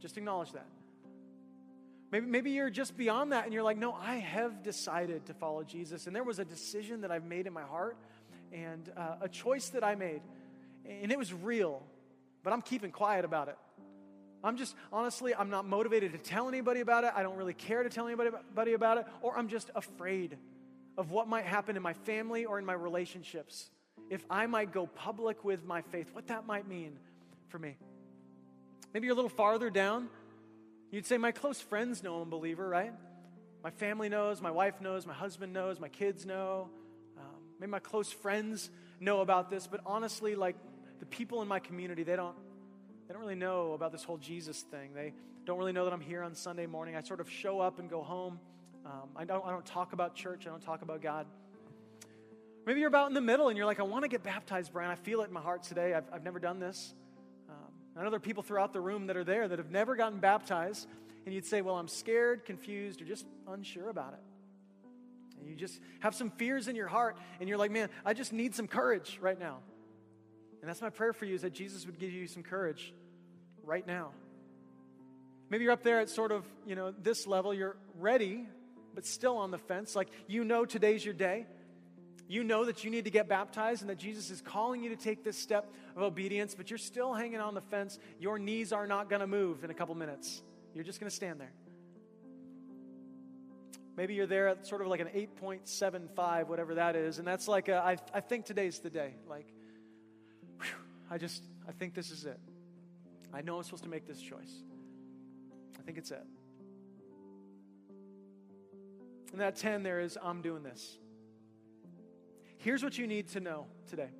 Just 0.00 0.16
acknowledge 0.16 0.52
that. 0.52 0.66
Maybe, 2.10 2.26
maybe 2.26 2.50
you're 2.52 2.70
just 2.70 2.96
beyond 2.96 3.32
that 3.32 3.44
and 3.44 3.52
you're 3.52 3.62
like, 3.62 3.76
no, 3.76 3.92
I 3.92 4.16
have 4.16 4.62
decided 4.62 5.26
to 5.26 5.34
follow 5.34 5.64
Jesus. 5.64 6.06
And 6.06 6.14
there 6.14 6.24
was 6.24 6.38
a 6.38 6.44
decision 6.44 7.02
that 7.02 7.10
I've 7.10 7.24
made 7.24 7.46
in 7.46 7.52
my 7.52 7.62
heart 7.62 7.98
and 8.54 8.90
uh, 8.96 9.16
a 9.22 9.28
choice 9.28 9.68
that 9.70 9.84
I 9.84 9.96
made. 9.96 10.22
And 10.88 11.10
it 11.10 11.18
was 11.18 11.32
real, 11.32 11.82
but 12.42 12.52
I'm 12.52 12.62
keeping 12.62 12.90
quiet 12.90 13.24
about 13.24 13.48
it. 13.48 13.56
I'm 14.42 14.56
just, 14.56 14.74
honestly, 14.92 15.34
I'm 15.34 15.50
not 15.50 15.66
motivated 15.66 16.12
to 16.12 16.18
tell 16.18 16.48
anybody 16.48 16.80
about 16.80 17.04
it. 17.04 17.12
I 17.16 17.22
don't 17.22 17.36
really 17.36 17.54
care 17.54 17.82
to 17.82 17.88
tell 17.88 18.06
anybody 18.06 18.72
about 18.74 18.98
it, 18.98 19.06
or 19.22 19.36
I'm 19.36 19.48
just 19.48 19.70
afraid 19.74 20.36
of 20.96 21.10
what 21.10 21.28
might 21.28 21.46
happen 21.46 21.76
in 21.76 21.82
my 21.82 21.94
family 21.94 22.44
or 22.44 22.58
in 22.58 22.64
my 22.64 22.74
relationships 22.74 23.70
if 24.10 24.24
I 24.28 24.46
might 24.46 24.72
go 24.72 24.86
public 24.86 25.44
with 25.44 25.64
my 25.64 25.82
faith, 25.82 26.08
what 26.12 26.26
that 26.28 26.46
might 26.46 26.68
mean 26.68 26.98
for 27.48 27.58
me. 27.58 27.76
Maybe 28.92 29.06
you're 29.06 29.14
a 29.14 29.16
little 29.16 29.30
farther 29.30 29.70
down. 29.70 30.08
You'd 30.90 31.06
say, 31.06 31.16
My 31.16 31.32
close 31.32 31.60
friends 31.60 32.02
know 32.02 32.16
I'm 32.16 32.22
a 32.22 32.30
believer, 32.30 32.68
right? 32.68 32.92
My 33.62 33.70
family 33.70 34.10
knows, 34.10 34.42
my 34.42 34.50
wife 34.50 34.80
knows, 34.80 35.06
my 35.06 35.14
husband 35.14 35.52
knows, 35.52 35.80
my 35.80 35.88
kids 35.88 36.26
know. 36.26 36.68
Maybe 37.64 37.70
my 37.70 37.78
close 37.78 38.12
friends 38.12 38.68
know 39.00 39.22
about 39.22 39.48
this, 39.48 39.66
but 39.66 39.80
honestly, 39.86 40.34
like 40.34 40.54
the 41.00 41.06
people 41.06 41.40
in 41.40 41.48
my 41.48 41.60
community, 41.60 42.02
they 42.02 42.14
don't, 42.14 42.36
they 43.08 43.14
don't 43.14 43.22
really 43.22 43.36
know 43.36 43.72
about 43.72 43.90
this 43.90 44.04
whole 44.04 44.18
Jesus 44.18 44.60
thing. 44.60 44.92
They 44.92 45.14
don't 45.46 45.56
really 45.56 45.72
know 45.72 45.84
that 45.84 45.94
I'm 45.94 46.02
here 46.02 46.22
on 46.22 46.34
Sunday 46.34 46.66
morning. 46.66 46.94
I 46.94 47.00
sort 47.00 47.20
of 47.20 47.30
show 47.30 47.60
up 47.60 47.78
and 47.78 47.88
go 47.88 48.02
home. 48.02 48.38
Um, 48.84 49.08
I, 49.16 49.24
don't, 49.24 49.42
I 49.46 49.50
don't 49.50 49.64
talk 49.64 49.94
about 49.94 50.14
church, 50.14 50.46
I 50.46 50.50
don't 50.50 50.60
talk 50.60 50.82
about 50.82 51.00
God. 51.00 51.26
Maybe 52.66 52.80
you're 52.80 52.88
about 52.88 53.08
in 53.08 53.14
the 53.14 53.22
middle 53.22 53.48
and 53.48 53.56
you're 53.56 53.64
like, 53.64 53.80
I 53.80 53.84
want 53.84 54.02
to 54.02 54.08
get 54.08 54.22
baptized, 54.22 54.70
Brian. 54.70 54.90
I 54.90 54.96
feel 54.96 55.22
it 55.22 55.28
in 55.28 55.32
my 55.32 55.40
heart 55.40 55.62
today. 55.62 55.94
I've, 55.94 56.04
I've 56.12 56.22
never 56.22 56.38
done 56.38 56.58
this. 56.58 56.92
Um, 57.48 57.56
I 57.96 58.04
know 58.04 58.10
there 58.10 58.18
are 58.18 58.20
people 58.20 58.42
throughout 58.42 58.74
the 58.74 58.80
room 58.82 59.06
that 59.06 59.16
are 59.16 59.24
there 59.24 59.48
that 59.48 59.58
have 59.58 59.70
never 59.70 59.96
gotten 59.96 60.18
baptized. 60.18 60.86
And 61.24 61.34
you'd 61.34 61.46
say, 61.46 61.62
Well, 61.62 61.78
I'm 61.78 61.88
scared, 61.88 62.44
confused, 62.44 63.00
or 63.00 63.06
just 63.06 63.24
unsure 63.48 63.88
about 63.88 64.12
it. 64.12 64.33
And 65.44 65.50
you 65.50 65.56
just 65.56 65.78
have 66.00 66.14
some 66.14 66.30
fears 66.30 66.68
in 66.68 66.74
your 66.74 66.88
heart. 66.88 67.16
And 67.38 67.48
you're 67.48 67.58
like, 67.58 67.70
Man, 67.70 67.90
I 68.04 68.14
just 68.14 68.32
need 68.32 68.54
some 68.54 68.66
courage 68.66 69.18
right 69.20 69.38
now. 69.38 69.58
And 70.62 70.68
that's 70.68 70.80
my 70.80 70.88
prayer 70.88 71.12
for 71.12 71.26
you 71.26 71.34
is 71.34 71.42
that 71.42 71.52
Jesus 71.52 71.84
would 71.84 71.98
give 71.98 72.10
you 72.10 72.26
some 72.26 72.42
courage 72.42 72.94
right 73.62 73.86
now. 73.86 74.12
Maybe 75.50 75.64
you're 75.64 75.74
up 75.74 75.82
there 75.82 76.00
at 76.00 76.08
sort 76.08 76.32
of, 76.32 76.46
you 76.66 76.74
know, 76.74 76.90
this 76.90 77.26
level. 77.26 77.52
You're 77.52 77.76
ready, 77.98 78.46
but 78.94 79.04
still 79.04 79.36
on 79.36 79.50
the 79.50 79.58
fence. 79.58 79.94
Like, 79.94 80.08
you 80.26 80.42
know 80.42 80.64
today's 80.64 81.04
your 81.04 81.12
day. 81.12 81.46
You 82.26 82.42
know 82.44 82.64
that 82.64 82.82
you 82.82 82.90
need 82.90 83.04
to 83.04 83.10
get 83.10 83.28
baptized 83.28 83.82
and 83.82 83.90
that 83.90 83.98
Jesus 83.98 84.30
is 84.30 84.40
calling 84.40 84.82
you 84.82 84.88
to 84.88 84.96
take 84.96 85.22
this 85.22 85.36
step 85.36 85.70
of 85.94 86.02
obedience, 86.02 86.54
but 86.54 86.70
you're 86.70 86.78
still 86.78 87.12
hanging 87.12 87.40
on 87.40 87.52
the 87.52 87.60
fence. 87.60 87.98
Your 88.18 88.38
knees 88.38 88.72
are 88.72 88.86
not 88.86 89.10
going 89.10 89.20
to 89.20 89.26
move 89.26 89.64
in 89.64 89.70
a 89.70 89.74
couple 89.74 89.94
minutes. 89.94 90.42
You're 90.74 90.84
just 90.84 90.98
going 90.98 91.10
to 91.10 91.14
stand 91.14 91.38
there. 91.38 91.52
Maybe 93.96 94.14
you're 94.14 94.26
there 94.26 94.48
at 94.48 94.66
sort 94.66 94.80
of 94.80 94.88
like 94.88 95.00
an 95.00 95.08
8.75, 95.08 96.48
whatever 96.48 96.74
that 96.74 96.96
is, 96.96 97.18
and 97.18 97.26
that's 97.26 97.46
like, 97.46 97.68
a, 97.68 97.76
I, 97.76 97.96
I 98.12 98.20
think 98.20 98.44
today's 98.44 98.80
the 98.80 98.90
day. 98.90 99.14
Like, 99.28 99.46
whew, 100.60 100.68
I 101.10 101.18
just, 101.18 101.42
I 101.68 101.72
think 101.72 101.94
this 101.94 102.10
is 102.10 102.24
it. 102.24 102.38
I 103.32 103.40
know 103.40 103.56
I'm 103.56 103.62
supposed 103.62 103.84
to 103.84 103.90
make 103.90 104.06
this 104.06 104.20
choice. 104.20 104.62
I 105.78 105.82
think 105.82 105.98
it's 105.98 106.10
it. 106.10 106.24
And 109.32 109.40
that 109.40 109.56
10 109.56 109.82
there 109.82 110.00
is, 110.00 110.18
I'm 110.22 110.42
doing 110.42 110.62
this. 110.62 110.98
Here's 112.58 112.82
what 112.82 112.96
you 112.96 113.06
need 113.06 113.28
to 113.28 113.40
know 113.40 113.66
today 113.88 114.10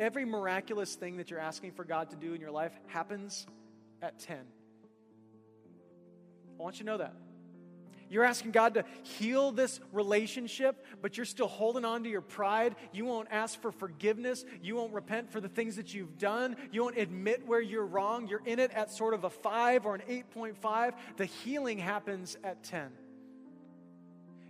every 0.00 0.24
miraculous 0.24 0.94
thing 0.94 1.18
that 1.18 1.30
you're 1.30 1.38
asking 1.38 1.72
for 1.72 1.84
God 1.84 2.10
to 2.10 2.16
do 2.16 2.34
in 2.34 2.40
your 2.40 2.50
life 2.50 2.72
happens 2.88 3.46
at 4.00 4.18
10. 4.18 4.36
I 6.58 6.62
want 6.62 6.76
you 6.76 6.84
to 6.84 6.90
know 6.90 6.98
that. 6.98 7.14
You're 8.12 8.24
asking 8.24 8.50
God 8.50 8.74
to 8.74 8.84
heal 9.04 9.52
this 9.52 9.80
relationship, 9.90 10.84
but 11.00 11.16
you're 11.16 11.24
still 11.24 11.48
holding 11.48 11.86
on 11.86 12.04
to 12.04 12.10
your 12.10 12.20
pride. 12.20 12.76
You 12.92 13.06
won't 13.06 13.28
ask 13.30 13.58
for 13.62 13.72
forgiveness. 13.72 14.44
You 14.60 14.76
won't 14.76 14.92
repent 14.92 15.32
for 15.32 15.40
the 15.40 15.48
things 15.48 15.76
that 15.76 15.94
you've 15.94 16.18
done. 16.18 16.56
You 16.72 16.82
won't 16.82 16.98
admit 16.98 17.46
where 17.46 17.62
you're 17.62 17.86
wrong. 17.86 18.28
You're 18.28 18.42
in 18.44 18.58
it 18.58 18.70
at 18.72 18.90
sort 18.90 19.14
of 19.14 19.24
a 19.24 19.30
5 19.30 19.86
or 19.86 19.94
an 19.94 20.02
8.5. 20.36 20.92
The 21.16 21.24
healing 21.24 21.78
happens 21.78 22.36
at 22.44 22.62
10. 22.64 22.90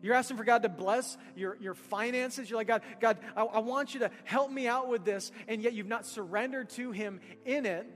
You're 0.02 0.16
asking 0.16 0.38
for 0.38 0.44
God 0.44 0.64
to 0.64 0.68
bless 0.68 1.16
your, 1.36 1.56
your 1.60 1.74
finances. 1.74 2.50
You're 2.50 2.58
like, 2.58 2.66
God, 2.66 2.82
God, 2.98 3.18
I, 3.36 3.44
I 3.44 3.58
want 3.60 3.94
you 3.94 4.00
to 4.00 4.10
help 4.24 4.50
me 4.50 4.66
out 4.66 4.88
with 4.88 5.04
this, 5.04 5.30
and 5.46 5.62
yet 5.62 5.72
you've 5.72 5.86
not 5.86 6.04
surrendered 6.04 6.68
to 6.70 6.90
Him 6.90 7.20
in 7.44 7.64
it. 7.66 7.86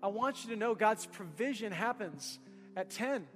I 0.00 0.06
want 0.06 0.44
you 0.44 0.50
to 0.50 0.56
know 0.56 0.76
God's 0.76 1.04
provision 1.04 1.72
happens 1.72 2.38
at 2.76 2.90
10. 2.90 3.26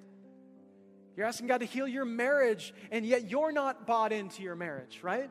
You're 1.18 1.26
asking 1.26 1.48
God 1.48 1.58
to 1.58 1.66
heal 1.66 1.88
your 1.88 2.04
marriage, 2.04 2.72
and 2.92 3.04
yet 3.04 3.28
you're 3.28 3.50
not 3.50 3.88
bought 3.88 4.12
into 4.12 4.44
your 4.44 4.54
marriage, 4.54 5.00
right? 5.02 5.28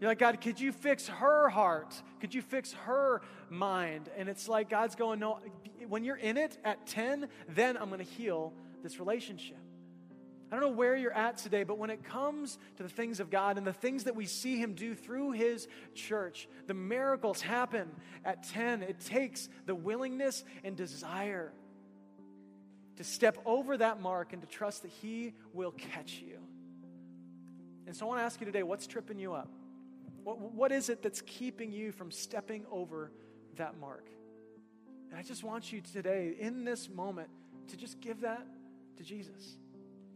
You're 0.00 0.10
like, 0.10 0.18
God, 0.18 0.40
could 0.40 0.58
you 0.58 0.72
fix 0.72 1.06
her 1.06 1.50
heart? 1.50 1.94
Could 2.22 2.32
you 2.32 2.40
fix 2.40 2.72
her 2.72 3.20
mind? 3.50 4.08
And 4.16 4.30
it's 4.30 4.48
like 4.48 4.70
God's 4.70 4.94
going, 4.94 5.20
No, 5.20 5.38
when 5.86 6.02
you're 6.02 6.16
in 6.16 6.38
it 6.38 6.56
at 6.64 6.86
10, 6.86 7.28
then 7.46 7.76
I'm 7.76 7.90
going 7.90 7.98
to 8.02 8.10
heal 8.10 8.54
this 8.82 8.98
relationship. 8.98 9.58
I 10.50 10.54
don't 10.54 10.62
know 10.62 10.74
where 10.74 10.96
you're 10.96 11.12
at 11.12 11.36
today, 11.36 11.62
but 11.62 11.76
when 11.76 11.90
it 11.90 12.04
comes 12.04 12.58
to 12.78 12.82
the 12.82 12.88
things 12.88 13.20
of 13.20 13.28
God 13.28 13.58
and 13.58 13.66
the 13.66 13.72
things 13.74 14.04
that 14.04 14.16
we 14.16 14.24
see 14.24 14.56
Him 14.56 14.72
do 14.72 14.94
through 14.94 15.32
His 15.32 15.68
church, 15.94 16.48
the 16.66 16.72
miracles 16.72 17.42
happen 17.42 17.90
at 18.24 18.44
10. 18.44 18.82
It 18.82 19.00
takes 19.00 19.50
the 19.66 19.74
willingness 19.74 20.42
and 20.64 20.74
desire 20.74 21.52
to 22.98 23.04
step 23.04 23.38
over 23.46 23.76
that 23.76 24.00
mark 24.02 24.32
and 24.32 24.42
to 24.42 24.48
trust 24.48 24.82
that 24.82 24.90
He 24.90 25.32
will 25.52 25.70
catch 25.70 26.14
you. 26.20 26.38
And 27.86 27.96
so 27.96 28.06
I 28.06 28.08
want 28.08 28.20
to 28.20 28.24
ask 28.24 28.40
you 28.40 28.44
today 28.44 28.64
what's 28.64 28.88
tripping 28.88 29.20
you 29.20 29.34
up? 29.34 29.48
What, 30.24 30.40
what 30.40 30.72
is 30.72 30.88
it 30.88 31.00
that's 31.00 31.20
keeping 31.22 31.70
you 31.70 31.92
from 31.92 32.10
stepping 32.10 32.66
over 32.72 33.12
that 33.56 33.78
mark? 33.78 34.10
And 35.10 35.18
I 35.18 35.22
just 35.22 35.44
want 35.44 35.72
you 35.72 35.80
today, 35.80 36.34
in 36.40 36.64
this 36.64 36.90
moment, 36.90 37.28
to 37.68 37.76
just 37.76 38.00
give 38.00 38.22
that 38.22 38.44
to 38.96 39.04
Jesus. 39.04 39.56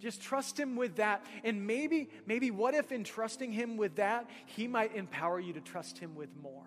Just 0.00 0.20
trust 0.20 0.58
him 0.58 0.74
with 0.74 0.96
that. 0.96 1.24
And 1.44 1.64
maybe, 1.64 2.10
maybe 2.26 2.50
what 2.50 2.74
if 2.74 2.90
in 2.90 3.04
trusting 3.04 3.52
him 3.52 3.76
with 3.76 3.94
that, 3.94 4.28
he 4.46 4.66
might 4.66 4.96
empower 4.96 5.38
you 5.38 5.52
to 5.52 5.60
trust 5.60 5.98
him 5.98 6.16
with 6.16 6.30
more? 6.42 6.66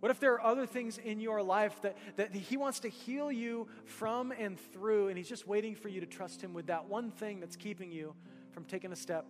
What 0.00 0.10
if 0.10 0.18
there 0.18 0.32
are 0.32 0.42
other 0.42 0.66
things 0.66 0.96
in 0.98 1.20
your 1.20 1.42
life 1.42 1.80
that, 1.82 1.96
that 2.16 2.34
he 2.34 2.56
wants 2.56 2.80
to 2.80 2.88
heal 2.88 3.30
you 3.30 3.68
from 3.84 4.32
and 4.32 4.58
through, 4.72 5.08
and 5.08 5.18
he's 5.18 5.28
just 5.28 5.46
waiting 5.46 5.74
for 5.74 5.88
you 5.88 6.00
to 6.00 6.06
trust 6.06 6.40
him 6.42 6.54
with 6.54 6.66
that 6.66 6.86
one 6.86 7.10
thing 7.10 7.38
that's 7.38 7.56
keeping 7.56 7.92
you 7.92 8.14
from 8.52 8.64
taking 8.64 8.92
a 8.92 8.96
step 8.96 9.26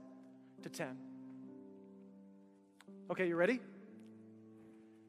to 0.63 0.69
10? 0.69 0.97
Okay, 3.11 3.27
you 3.27 3.35
ready? 3.35 3.59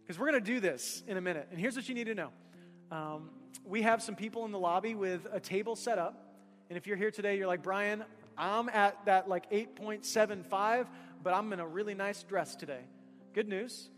Because 0.01 0.19
we're 0.19 0.31
going 0.31 0.43
to 0.43 0.51
do 0.51 0.59
this 0.59 1.03
in 1.07 1.17
a 1.17 1.21
minute. 1.21 1.47
And 1.51 1.59
here's 1.59 1.75
what 1.75 1.87
you 1.87 1.93
need 1.93 2.07
to 2.07 2.15
know 2.15 2.29
um, 2.91 3.29
we 3.63 3.83
have 3.83 4.01
some 4.01 4.15
people 4.15 4.45
in 4.45 4.51
the 4.51 4.59
lobby 4.59 4.95
with 4.95 5.27
a 5.31 5.39
table 5.39 5.75
set 5.75 5.99
up. 5.99 6.35
And 6.69 6.77
if 6.77 6.87
you're 6.87 6.97
here 6.97 7.11
today, 7.11 7.37
you're 7.37 7.47
like, 7.47 7.61
Brian, 7.61 8.03
I'm 8.37 8.67
at 8.69 9.05
that 9.05 9.29
like 9.29 9.49
8.75, 9.51 10.87
but 11.23 11.33
I'm 11.33 11.53
in 11.53 11.59
a 11.59 11.67
really 11.67 11.93
nice 11.93 12.23
dress 12.23 12.55
today. 12.55 12.81
Good 13.33 13.47
news. 13.47 13.89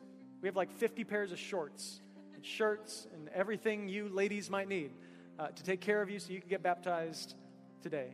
We 0.44 0.48
have 0.50 0.58
like 0.58 0.74
50 0.74 1.06
pairs 1.06 1.32
of 1.32 1.39
shorts 1.39 2.02
and 2.36 2.46
shirts 2.46 3.08
and 3.14 3.30
everything 3.30 3.88
you 3.88 4.10
ladies 4.10 4.50
might 4.50 4.68
need 4.68 4.91
uh, 5.39 5.48
to 5.48 5.64
take 5.64 5.80
care 5.80 6.02
of 6.02 6.10
you 6.10 6.20
so 6.20 6.34
you 6.34 6.41
can 6.41 6.50
get 6.50 6.62
baptized 6.62 7.36
today. 7.82 8.10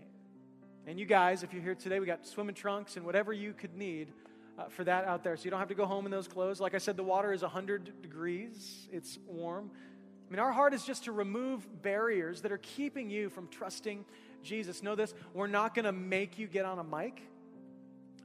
And 0.85 0.99
you 0.99 1.07
guys, 1.07 1.41
if 1.41 1.53
you're 1.53 1.63
here 1.63 1.73
today, 1.73 1.99
we 1.99 2.05
got 2.05 2.27
swimming 2.27 2.53
trunks 2.53 2.97
and 2.97 3.03
whatever 3.03 3.33
you 3.33 3.53
could 3.53 3.75
need 3.75 4.13
uh, 4.59 4.65
for 4.65 4.83
that 4.83 5.05
out 5.05 5.23
there. 5.23 5.35
So 5.37 5.45
you 5.45 5.49
don't 5.49 5.59
have 5.59 5.69
to 5.69 5.75
go 5.75 5.87
home 5.87 6.05
in 6.05 6.11
those 6.11 6.27
clothes. 6.27 6.61
Like 6.61 6.75
I 6.75 6.77
said, 6.77 6.97
the 6.97 7.03
water 7.03 7.33
is 7.33 7.41
100 7.41 8.03
degrees, 8.03 8.87
it's 8.91 9.17
warm. 9.25 9.71
I 9.73 10.31
mean, 10.31 10.39
our 10.39 10.51
heart 10.51 10.75
is 10.75 10.85
just 10.85 11.05
to 11.05 11.11
remove 11.11 11.81
barriers 11.81 12.41
that 12.41 12.51
are 12.51 12.59
keeping 12.59 13.09
you 13.09 13.29
from 13.31 13.47
trusting 13.47 14.05
Jesus. 14.43 14.83
Know 14.83 14.93
this 14.93 15.15
we're 15.33 15.47
not 15.47 15.73
going 15.73 15.85
to 15.85 15.91
make 15.91 16.37
you 16.37 16.45
get 16.45 16.65
on 16.65 16.77
a 16.77 16.83
mic. 16.83 17.23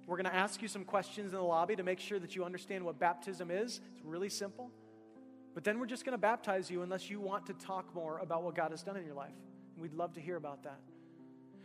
We're 0.07 0.17
going 0.17 0.31
to 0.31 0.35
ask 0.35 0.61
you 0.61 0.69
some 0.69 0.85
questions 0.85 1.33
in 1.33 1.39
the 1.39 1.45
lobby 1.45 1.77
to 1.77 1.83
make 1.83 1.99
sure 1.99 2.19
that 2.19 2.37
you 2.37 2.45
understand 2.45 2.85
what 2.85 2.99
baptism 2.99 3.51
is. 3.51 3.81
It's 3.97 4.05
really 4.05 4.29
simple. 4.29 4.71
But 5.55 5.65
then 5.65 5.79
we're 5.79 5.87
just 5.87 6.05
going 6.05 6.13
to 6.13 6.21
baptize 6.21 6.71
you 6.71 6.83
unless 6.83 7.09
you 7.09 7.21
want 7.21 7.47
to 7.47 7.55
talk 7.55 7.95
more 7.95 8.19
about 8.19 8.43
what 8.43 8.55
God 8.55 8.73
has 8.73 8.83
done 8.83 8.97
in 8.97 9.07
your 9.07 9.15
life. 9.15 9.33
And 9.75 9.83
we'd 9.83 9.95
love 9.95 10.15
to 10.15 10.21
hear 10.21 10.37
about 10.37 10.65
that. 10.65 10.81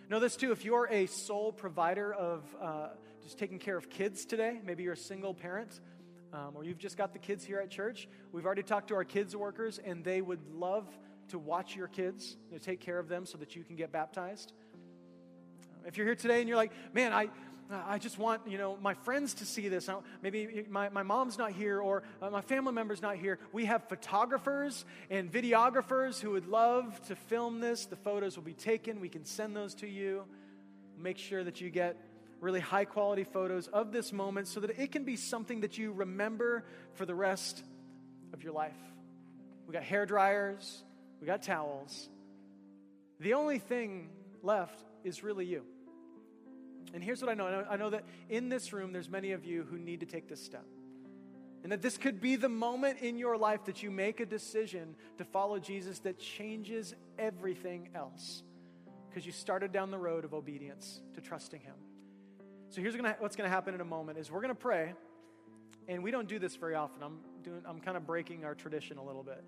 Know 0.09 0.19
this 0.19 0.35
too 0.35 0.51
if 0.51 0.65
you're 0.65 0.87
a 0.89 1.05
sole 1.05 1.51
provider 1.51 2.13
of 2.13 2.43
uh, 2.59 2.87
just 3.21 3.37
taking 3.37 3.59
care 3.59 3.77
of 3.77 3.89
kids 3.89 4.25
today, 4.25 4.59
maybe 4.65 4.83
you're 4.83 4.93
a 4.93 4.97
single 4.97 5.35
parent, 5.35 5.79
um, 6.33 6.53
or 6.55 6.63
you've 6.63 6.79
just 6.79 6.97
got 6.97 7.13
the 7.13 7.19
kids 7.19 7.43
here 7.43 7.59
at 7.59 7.69
church, 7.69 8.07
we've 8.31 8.45
already 8.45 8.63
talked 8.63 8.87
to 8.87 8.95
our 8.95 9.03
kids 9.03 9.35
workers, 9.35 9.79
and 9.83 10.03
they 10.03 10.21
would 10.21 10.39
love 10.51 10.87
to 11.29 11.37
watch 11.37 11.75
your 11.75 11.87
kids, 11.87 12.37
take 12.61 12.79
care 12.79 12.97
of 12.97 13.07
them 13.07 13.25
so 13.25 13.37
that 13.37 13.55
you 13.55 13.63
can 13.63 13.75
get 13.75 13.91
baptized. 13.91 14.53
If 15.85 15.97
you're 15.97 16.07
here 16.07 16.15
today 16.15 16.39
and 16.39 16.47
you're 16.47 16.57
like, 16.57 16.71
man, 16.93 17.13
I, 17.13 17.29
I 17.71 17.99
just 17.99 18.17
want, 18.17 18.41
you 18.47 18.57
know, 18.57 18.77
my 18.81 18.95
friends 18.95 19.35
to 19.35 19.45
see 19.45 19.67
this. 19.69 19.87
Maybe 20.23 20.65
my, 20.69 20.89
my 20.89 21.03
mom's 21.03 21.37
not 21.37 21.51
here 21.51 21.79
or 21.79 22.01
uh, 22.19 22.31
my 22.31 22.41
family 22.41 22.73
member's 22.73 23.01
not 23.01 23.17
here. 23.17 23.37
We 23.53 23.65
have 23.65 23.87
photographers 23.87 24.85
and 25.11 25.31
videographers 25.31 26.19
who 26.19 26.31
would 26.31 26.47
love 26.47 26.99
to 27.07 27.15
film 27.15 27.59
this. 27.59 27.85
The 27.85 27.95
photos 27.95 28.37
will 28.37 28.43
be 28.43 28.53
taken. 28.53 28.99
We 28.99 29.09
can 29.09 29.23
send 29.23 29.55
those 29.55 29.75
to 29.75 29.87
you. 29.87 30.23
Make 30.97 31.19
sure 31.19 31.43
that 31.43 31.61
you 31.61 31.69
get 31.69 31.95
really 32.41 32.59
high 32.59 32.85
quality 32.85 33.23
photos 33.23 33.67
of 33.67 33.91
this 33.91 34.11
moment 34.11 34.47
so 34.47 34.61
that 34.61 34.79
it 34.79 34.91
can 34.91 35.03
be 35.03 35.15
something 35.15 35.61
that 35.61 35.77
you 35.77 35.91
remember 35.91 36.63
for 36.93 37.05
the 37.05 37.15
rest 37.15 37.63
of 38.33 38.43
your 38.43 38.53
life. 38.53 38.77
We 39.67 39.73
got 39.73 39.83
hair 39.83 40.07
dryers, 40.07 40.83
we 41.21 41.27
got 41.27 41.43
towels. 41.43 42.09
The 43.19 43.33
only 43.33 43.59
thing 43.59 44.09
left 44.41 44.83
is 45.03 45.23
really 45.23 45.45
you. 45.45 45.65
And 46.93 47.03
here's 47.03 47.21
what 47.21 47.29
I 47.29 47.33
know 47.33 47.47
I 47.47 47.51
know, 47.51 47.65
I 47.71 47.77
know 47.77 47.89
that 47.91 48.03
in 48.29 48.49
this 48.49 48.73
room, 48.73 48.91
there's 48.93 49.09
many 49.09 49.31
of 49.31 49.45
you 49.45 49.65
who 49.69 49.77
need 49.77 49.99
to 49.99 50.05
take 50.05 50.27
this 50.27 50.43
step. 50.43 50.65
And 51.63 51.71
that 51.71 51.81
this 51.81 51.97
could 51.97 52.21
be 52.21 52.35
the 52.35 52.49
moment 52.49 52.99
in 52.99 53.17
your 53.17 53.37
life 53.37 53.65
that 53.65 53.83
you 53.83 53.91
make 53.91 54.21
a 54.21 54.25
decision 54.25 54.95
to 55.17 55.25
follow 55.25 55.59
Jesus 55.59 55.99
that 55.99 56.17
changes 56.17 56.95
everything 57.17 57.89
else. 57.93 58.43
Because 59.09 59.25
you 59.25 59.31
started 59.31 59.71
down 59.71 59.91
the 59.91 59.97
road 59.97 60.23
of 60.23 60.33
obedience 60.33 61.01
to 61.15 61.21
trusting 61.21 61.61
Him. 61.61 61.75
So 62.69 62.81
here's 62.81 62.95
what's 62.95 63.35
going 63.35 63.49
to 63.49 63.53
happen 63.53 63.73
in 63.73 63.81
a 63.81 63.85
moment 63.85 64.19
is 64.19 64.31
we're 64.31 64.41
going 64.41 64.53
to 64.53 64.59
pray, 64.59 64.93
and 65.87 66.03
we 66.03 66.11
don't 66.11 66.27
do 66.27 66.39
this 66.39 66.55
very 66.55 66.75
often. 66.75 67.01
I'm 67.03 67.17
doing 67.43 67.61
I'm 67.65 67.79
kind 67.79 67.97
of 67.97 68.05
breaking 68.05 68.45
our 68.45 68.53
tradition 68.55 68.97
a 68.97 69.03
little 69.03 69.23
bit. 69.23 69.43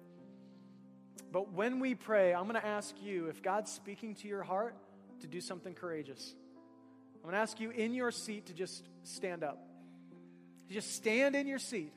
But 1.31 1.53
when 1.53 1.79
we 1.79 1.95
pray, 1.95 2.33
I'm 2.33 2.43
going 2.43 2.59
to 2.59 2.65
ask 2.65 2.95
you 3.01 3.27
if 3.27 3.41
God's 3.41 3.71
speaking 3.71 4.15
to 4.15 4.27
your 4.27 4.43
heart 4.43 4.75
to 5.21 5.27
do 5.27 5.39
something 5.39 5.73
courageous. 5.73 6.35
I'm 7.21 7.29
going 7.29 7.33
to 7.33 7.39
ask 7.39 7.59
you 7.59 7.69
in 7.69 7.93
your 7.93 8.09
seat 8.09 8.47
to 8.47 8.53
just 8.53 8.83
stand 9.03 9.43
up. 9.43 9.59
Just 10.71 10.95
stand 10.95 11.35
in 11.35 11.45
your 11.45 11.59
seat. 11.59 11.93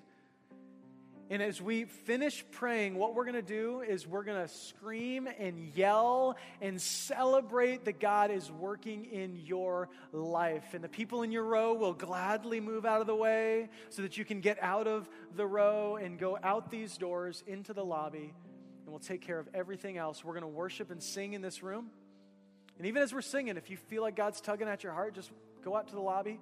And 1.31 1.43
as 1.43 1.63
we 1.63 1.87
finish 1.87 2.45
praying, 2.51 2.97
what 2.97 3.15
we're 3.15 3.25
going 3.25 3.35
to 3.35 3.41
do 3.41 3.81
is 3.81 4.07
we're 4.07 4.25
going 4.25 4.47
to 4.47 4.53
scream 4.53 5.27
and 5.39 5.73
yell 5.75 6.37
and 6.61 6.79
celebrate 6.81 7.87
that 7.87 7.99
God 7.99 8.31
is 8.31 8.51
working 8.51 9.07
in 9.07 9.37
your 9.47 9.89
life. 10.13 10.75
And 10.75 10.85
the 10.85 10.89
people 10.89 11.23
in 11.23 11.33
your 11.33 11.45
row 11.45 11.73
will 11.73 11.95
gladly 11.95 12.61
move 12.61 12.85
out 12.85 13.01
of 13.01 13.07
the 13.07 13.17
way 13.17 13.71
so 13.89 14.03
that 14.03 14.19
you 14.19 14.27
can 14.27 14.41
get 14.41 14.63
out 14.63 14.87
of 14.87 15.09
the 15.35 15.47
row 15.47 15.97
and 15.97 16.19
go 16.19 16.39
out 16.43 16.71
these 16.71 16.99
doors 16.99 17.43
into 17.47 17.73
the 17.73 17.85
lobby. 17.85 18.35
And 18.85 18.93
we'll 18.93 18.99
take 18.99 19.23
care 19.23 19.39
of 19.39 19.49
everything 19.55 19.97
else. 19.97 20.23
We're 20.23 20.35
going 20.35 20.43
to 20.43 20.49
worship 20.49 20.91
and 20.91 21.03
sing 21.03 21.33
in 21.33 21.41
this 21.41 21.63
room. 21.63 21.91
And 22.79 22.87
even 22.87 23.03
as 23.03 23.13
we're 23.13 23.23
singing, 23.23 23.57
if 23.57 23.71
you 23.71 23.77
feel 23.77 24.03
like 24.03 24.17
God's 24.17 24.41
tugging 24.41 24.69
at 24.69 24.83
your 24.83 24.93
heart, 24.93 25.15
just 25.15 25.31
go 25.63 25.77
out 25.77 25.89
to 25.89 25.95
the 25.95 26.01
lobby 26.01 26.39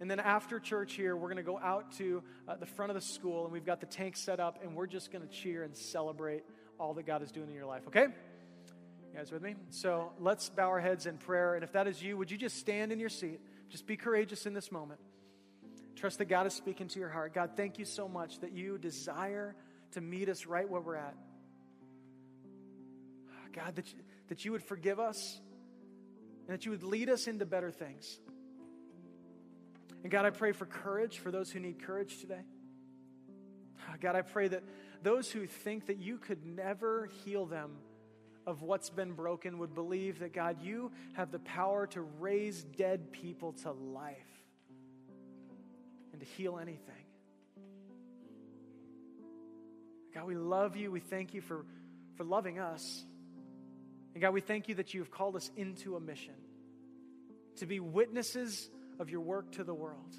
and 0.00 0.10
then 0.10 0.20
after 0.20 0.60
church 0.60 0.94
here, 0.94 1.16
we're 1.16 1.28
going 1.28 1.36
to 1.38 1.42
go 1.42 1.58
out 1.58 1.92
to 1.92 2.22
uh, 2.46 2.56
the 2.56 2.66
front 2.66 2.90
of 2.90 2.94
the 2.94 3.00
school 3.00 3.44
and 3.44 3.52
we've 3.52 3.64
got 3.64 3.80
the 3.80 3.86
tank 3.86 4.16
set 4.16 4.40
up 4.40 4.62
and 4.62 4.74
we're 4.74 4.86
just 4.86 5.10
going 5.10 5.26
to 5.26 5.32
cheer 5.32 5.62
and 5.62 5.74
celebrate 5.74 6.44
all 6.78 6.94
that 6.94 7.06
God 7.06 7.22
is 7.22 7.32
doing 7.32 7.48
in 7.48 7.54
your 7.54 7.66
life, 7.66 7.82
okay? 7.88 8.02
You 8.02 9.18
guys 9.18 9.32
with 9.32 9.40
me? 9.40 9.54
So 9.70 10.12
let's 10.20 10.50
bow 10.50 10.68
our 10.68 10.80
heads 10.80 11.06
in 11.06 11.16
prayer. 11.16 11.54
And 11.54 11.64
if 11.64 11.72
that 11.72 11.86
is 11.86 12.02
you, 12.02 12.18
would 12.18 12.30
you 12.30 12.36
just 12.36 12.58
stand 12.58 12.92
in 12.92 13.00
your 13.00 13.08
seat? 13.08 13.40
Just 13.70 13.86
be 13.86 13.96
courageous 13.96 14.44
in 14.44 14.52
this 14.52 14.70
moment. 14.70 15.00
Trust 15.94 16.18
that 16.18 16.26
God 16.26 16.46
is 16.46 16.52
speaking 16.52 16.88
to 16.88 16.98
your 16.98 17.08
heart. 17.08 17.32
God, 17.32 17.52
thank 17.56 17.78
you 17.78 17.86
so 17.86 18.06
much 18.06 18.40
that 18.40 18.52
you 18.52 18.76
desire 18.76 19.56
to 19.92 20.02
meet 20.02 20.28
us 20.28 20.44
right 20.44 20.68
where 20.68 20.80
we're 20.82 20.96
at. 20.96 21.14
God, 23.54 23.76
that 23.76 23.90
you, 23.90 23.98
that 24.28 24.44
you 24.44 24.52
would 24.52 24.62
forgive 24.62 24.98
us 24.98 25.40
and 26.46 26.56
that 26.56 26.64
you 26.64 26.70
would 26.70 26.82
lead 26.82 27.08
us 27.08 27.26
into 27.26 27.46
better 27.46 27.70
things. 27.70 28.18
And 30.02 30.10
God, 30.10 30.24
I 30.24 30.30
pray 30.30 30.52
for 30.52 30.66
courage 30.66 31.18
for 31.18 31.30
those 31.30 31.50
who 31.50 31.58
need 31.58 31.82
courage 31.82 32.20
today. 32.20 32.42
Ah, 33.88 33.94
God, 34.00 34.14
I 34.14 34.22
pray 34.22 34.48
that 34.48 34.62
those 35.02 35.30
who 35.30 35.46
think 35.46 35.86
that 35.86 35.98
you 35.98 36.18
could 36.18 36.44
never 36.46 37.08
heal 37.24 37.46
them 37.46 37.72
of 38.46 38.62
what's 38.62 38.90
been 38.90 39.12
broken 39.12 39.58
would 39.58 39.74
believe 39.74 40.20
that, 40.20 40.32
God, 40.32 40.62
you 40.62 40.92
have 41.14 41.32
the 41.32 41.40
power 41.40 41.86
to 41.88 42.02
raise 42.20 42.62
dead 42.62 43.10
people 43.10 43.52
to 43.64 43.72
life 43.72 44.16
and 46.12 46.20
to 46.20 46.26
heal 46.26 46.58
anything. 46.58 46.94
God, 50.14 50.26
we 50.26 50.36
love 50.36 50.76
you. 50.76 50.90
We 50.90 51.00
thank 51.00 51.34
you 51.34 51.40
for, 51.40 51.66
for 52.16 52.24
loving 52.24 52.58
us. 52.58 53.04
And 54.16 54.22
God, 54.22 54.32
we 54.32 54.40
thank 54.40 54.66
you 54.66 54.76
that 54.76 54.94
you 54.94 55.00
have 55.00 55.10
called 55.10 55.36
us 55.36 55.50
into 55.58 55.94
a 55.94 56.00
mission 56.00 56.32
to 57.56 57.66
be 57.66 57.80
witnesses 57.80 58.70
of 58.98 59.10
your 59.10 59.20
work 59.20 59.52
to 59.52 59.62
the 59.62 59.74
world. 59.74 60.14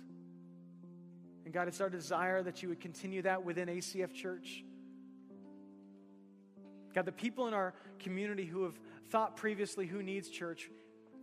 And 1.45 1.51
God, 1.51 1.67
it's 1.67 1.81
our 1.81 1.89
desire 1.89 2.43
that 2.43 2.61
you 2.61 2.69
would 2.69 2.79
continue 2.79 3.23
that 3.23 3.43
within 3.43 3.67
ACF 3.69 4.13
Church. 4.13 4.63
God, 6.93 7.05
the 7.05 7.11
people 7.11 7.47
in 7.47 7.55
our 7.55 7.73
community 7.97 8.45
who 8.45 8.65
have 8.65 8.79
thought 9.09 9.35
previously 9.35 9.87
who 9.87 10.03
needs 10.03 10.29
church, 10.29 10.69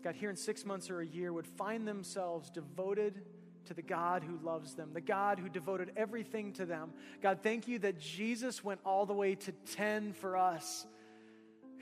God, 0.02 0.16
here 0.16 0.30
in 0.30 0.34
six 0.34 0.66
months 0.66 0.90
or 0.90 1.00
a 1.00 1.06
year, 1.06 1.32
would 1.32 1.46
find 1.46 1.86
themselves 1.86 2.50
devoted 2.50 3.22
to 3.66 3.74
the 3.74 3.82
God 3.82 4.24
who 4.24 4.44
loves 4.44 4.74
them, 4.74 4.90
the 4.92 5.00
God 5.00 5.38
who 5.38 5.48
devoted 5.48 5.92
everything 5.96 6.52
to 6.54 6.66
them. 6.66 6.92
God, 7.22 7.38
thank 7.40 7.68
you 7.68 7.78
that 7.78 8.00
Jesus 8.00 8.64
went 8.64 8.80
all 8.84 9.06
the 9.06 9.14
way 9.14 9.36
to 9.36 9.52
10 9.52 10.14
for 10.14 10.36
us 10.36 10.86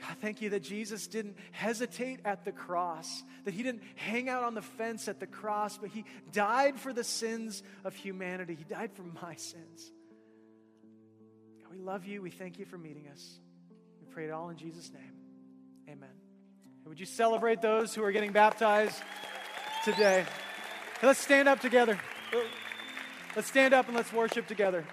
God, 0.01 0.17
thank 0.21 0.41
you 0.41 0.49
that 0.49 0.61
Jesus 0.61 1.07
didn't 1.07 1.37
hesitate 1.51 2.19
at 2.25 2.43
the 2.45 2.51
cross, 2.51 3.23
that 3.45 3.53
he 3.53 3.63
didn't 3.63 3.83
hang 3.95 4.27
out 4.27 4.43
on 4.43 4.53
the 4.53 4.61
fence 4.61 5.07
at 5.07 5.19
the 5.19 5.27
cross, 5.27 5.77
but 5.77 5.89
he 5.89 6.03
died 6.31 6.79
for 6.79 6.91
the 6.91 7.03
sins 7.03 7.63
of 7.83 7.95
humanity. 7.95 8.55
He 8.55 8.63
died 8.65 8.91
for 8.93 9.03
my 9.03 9.35
sins. 9.35 9.91
God, 11.63 11.71
we 11.71 11.77
love 11.77 12.05
you. 12.05 12.21
We 12.21 12.31
thank 12.31 12.59
you 12.59 12.65
for 12.65 12.77
meeting 12.77 13.07
us. 13.11 13.39
We 14.01 14.07
pray 14.13 14.25
it 14.25 14.31
all 14.31 14.49
in 14.49 14.57
Jesus' 14.57 14.91
name. 14.91 15.13
Amen. 15.87 16.09
And 16.83 16.89
would 16.89 16.99
you 16.99 17.05
celebrate 17.05 17.61
those 17.61 17.95
who 17.95 18.03
are 18.03 18.11
getting 18.11 18.33
baptized 18.33 19.01
today? 19.85 20.25
Let's 21.01 21.19
stand 21.19 21.47
up 21.47 21.59
together. 21.61 21.97
Let's 23.35 23.47
stand 23.47 23.73
up 23.73 23.87
and 23.87 23.95
let's 23.95 24.11
worship 24.11 24.47
together. 24.47 24.85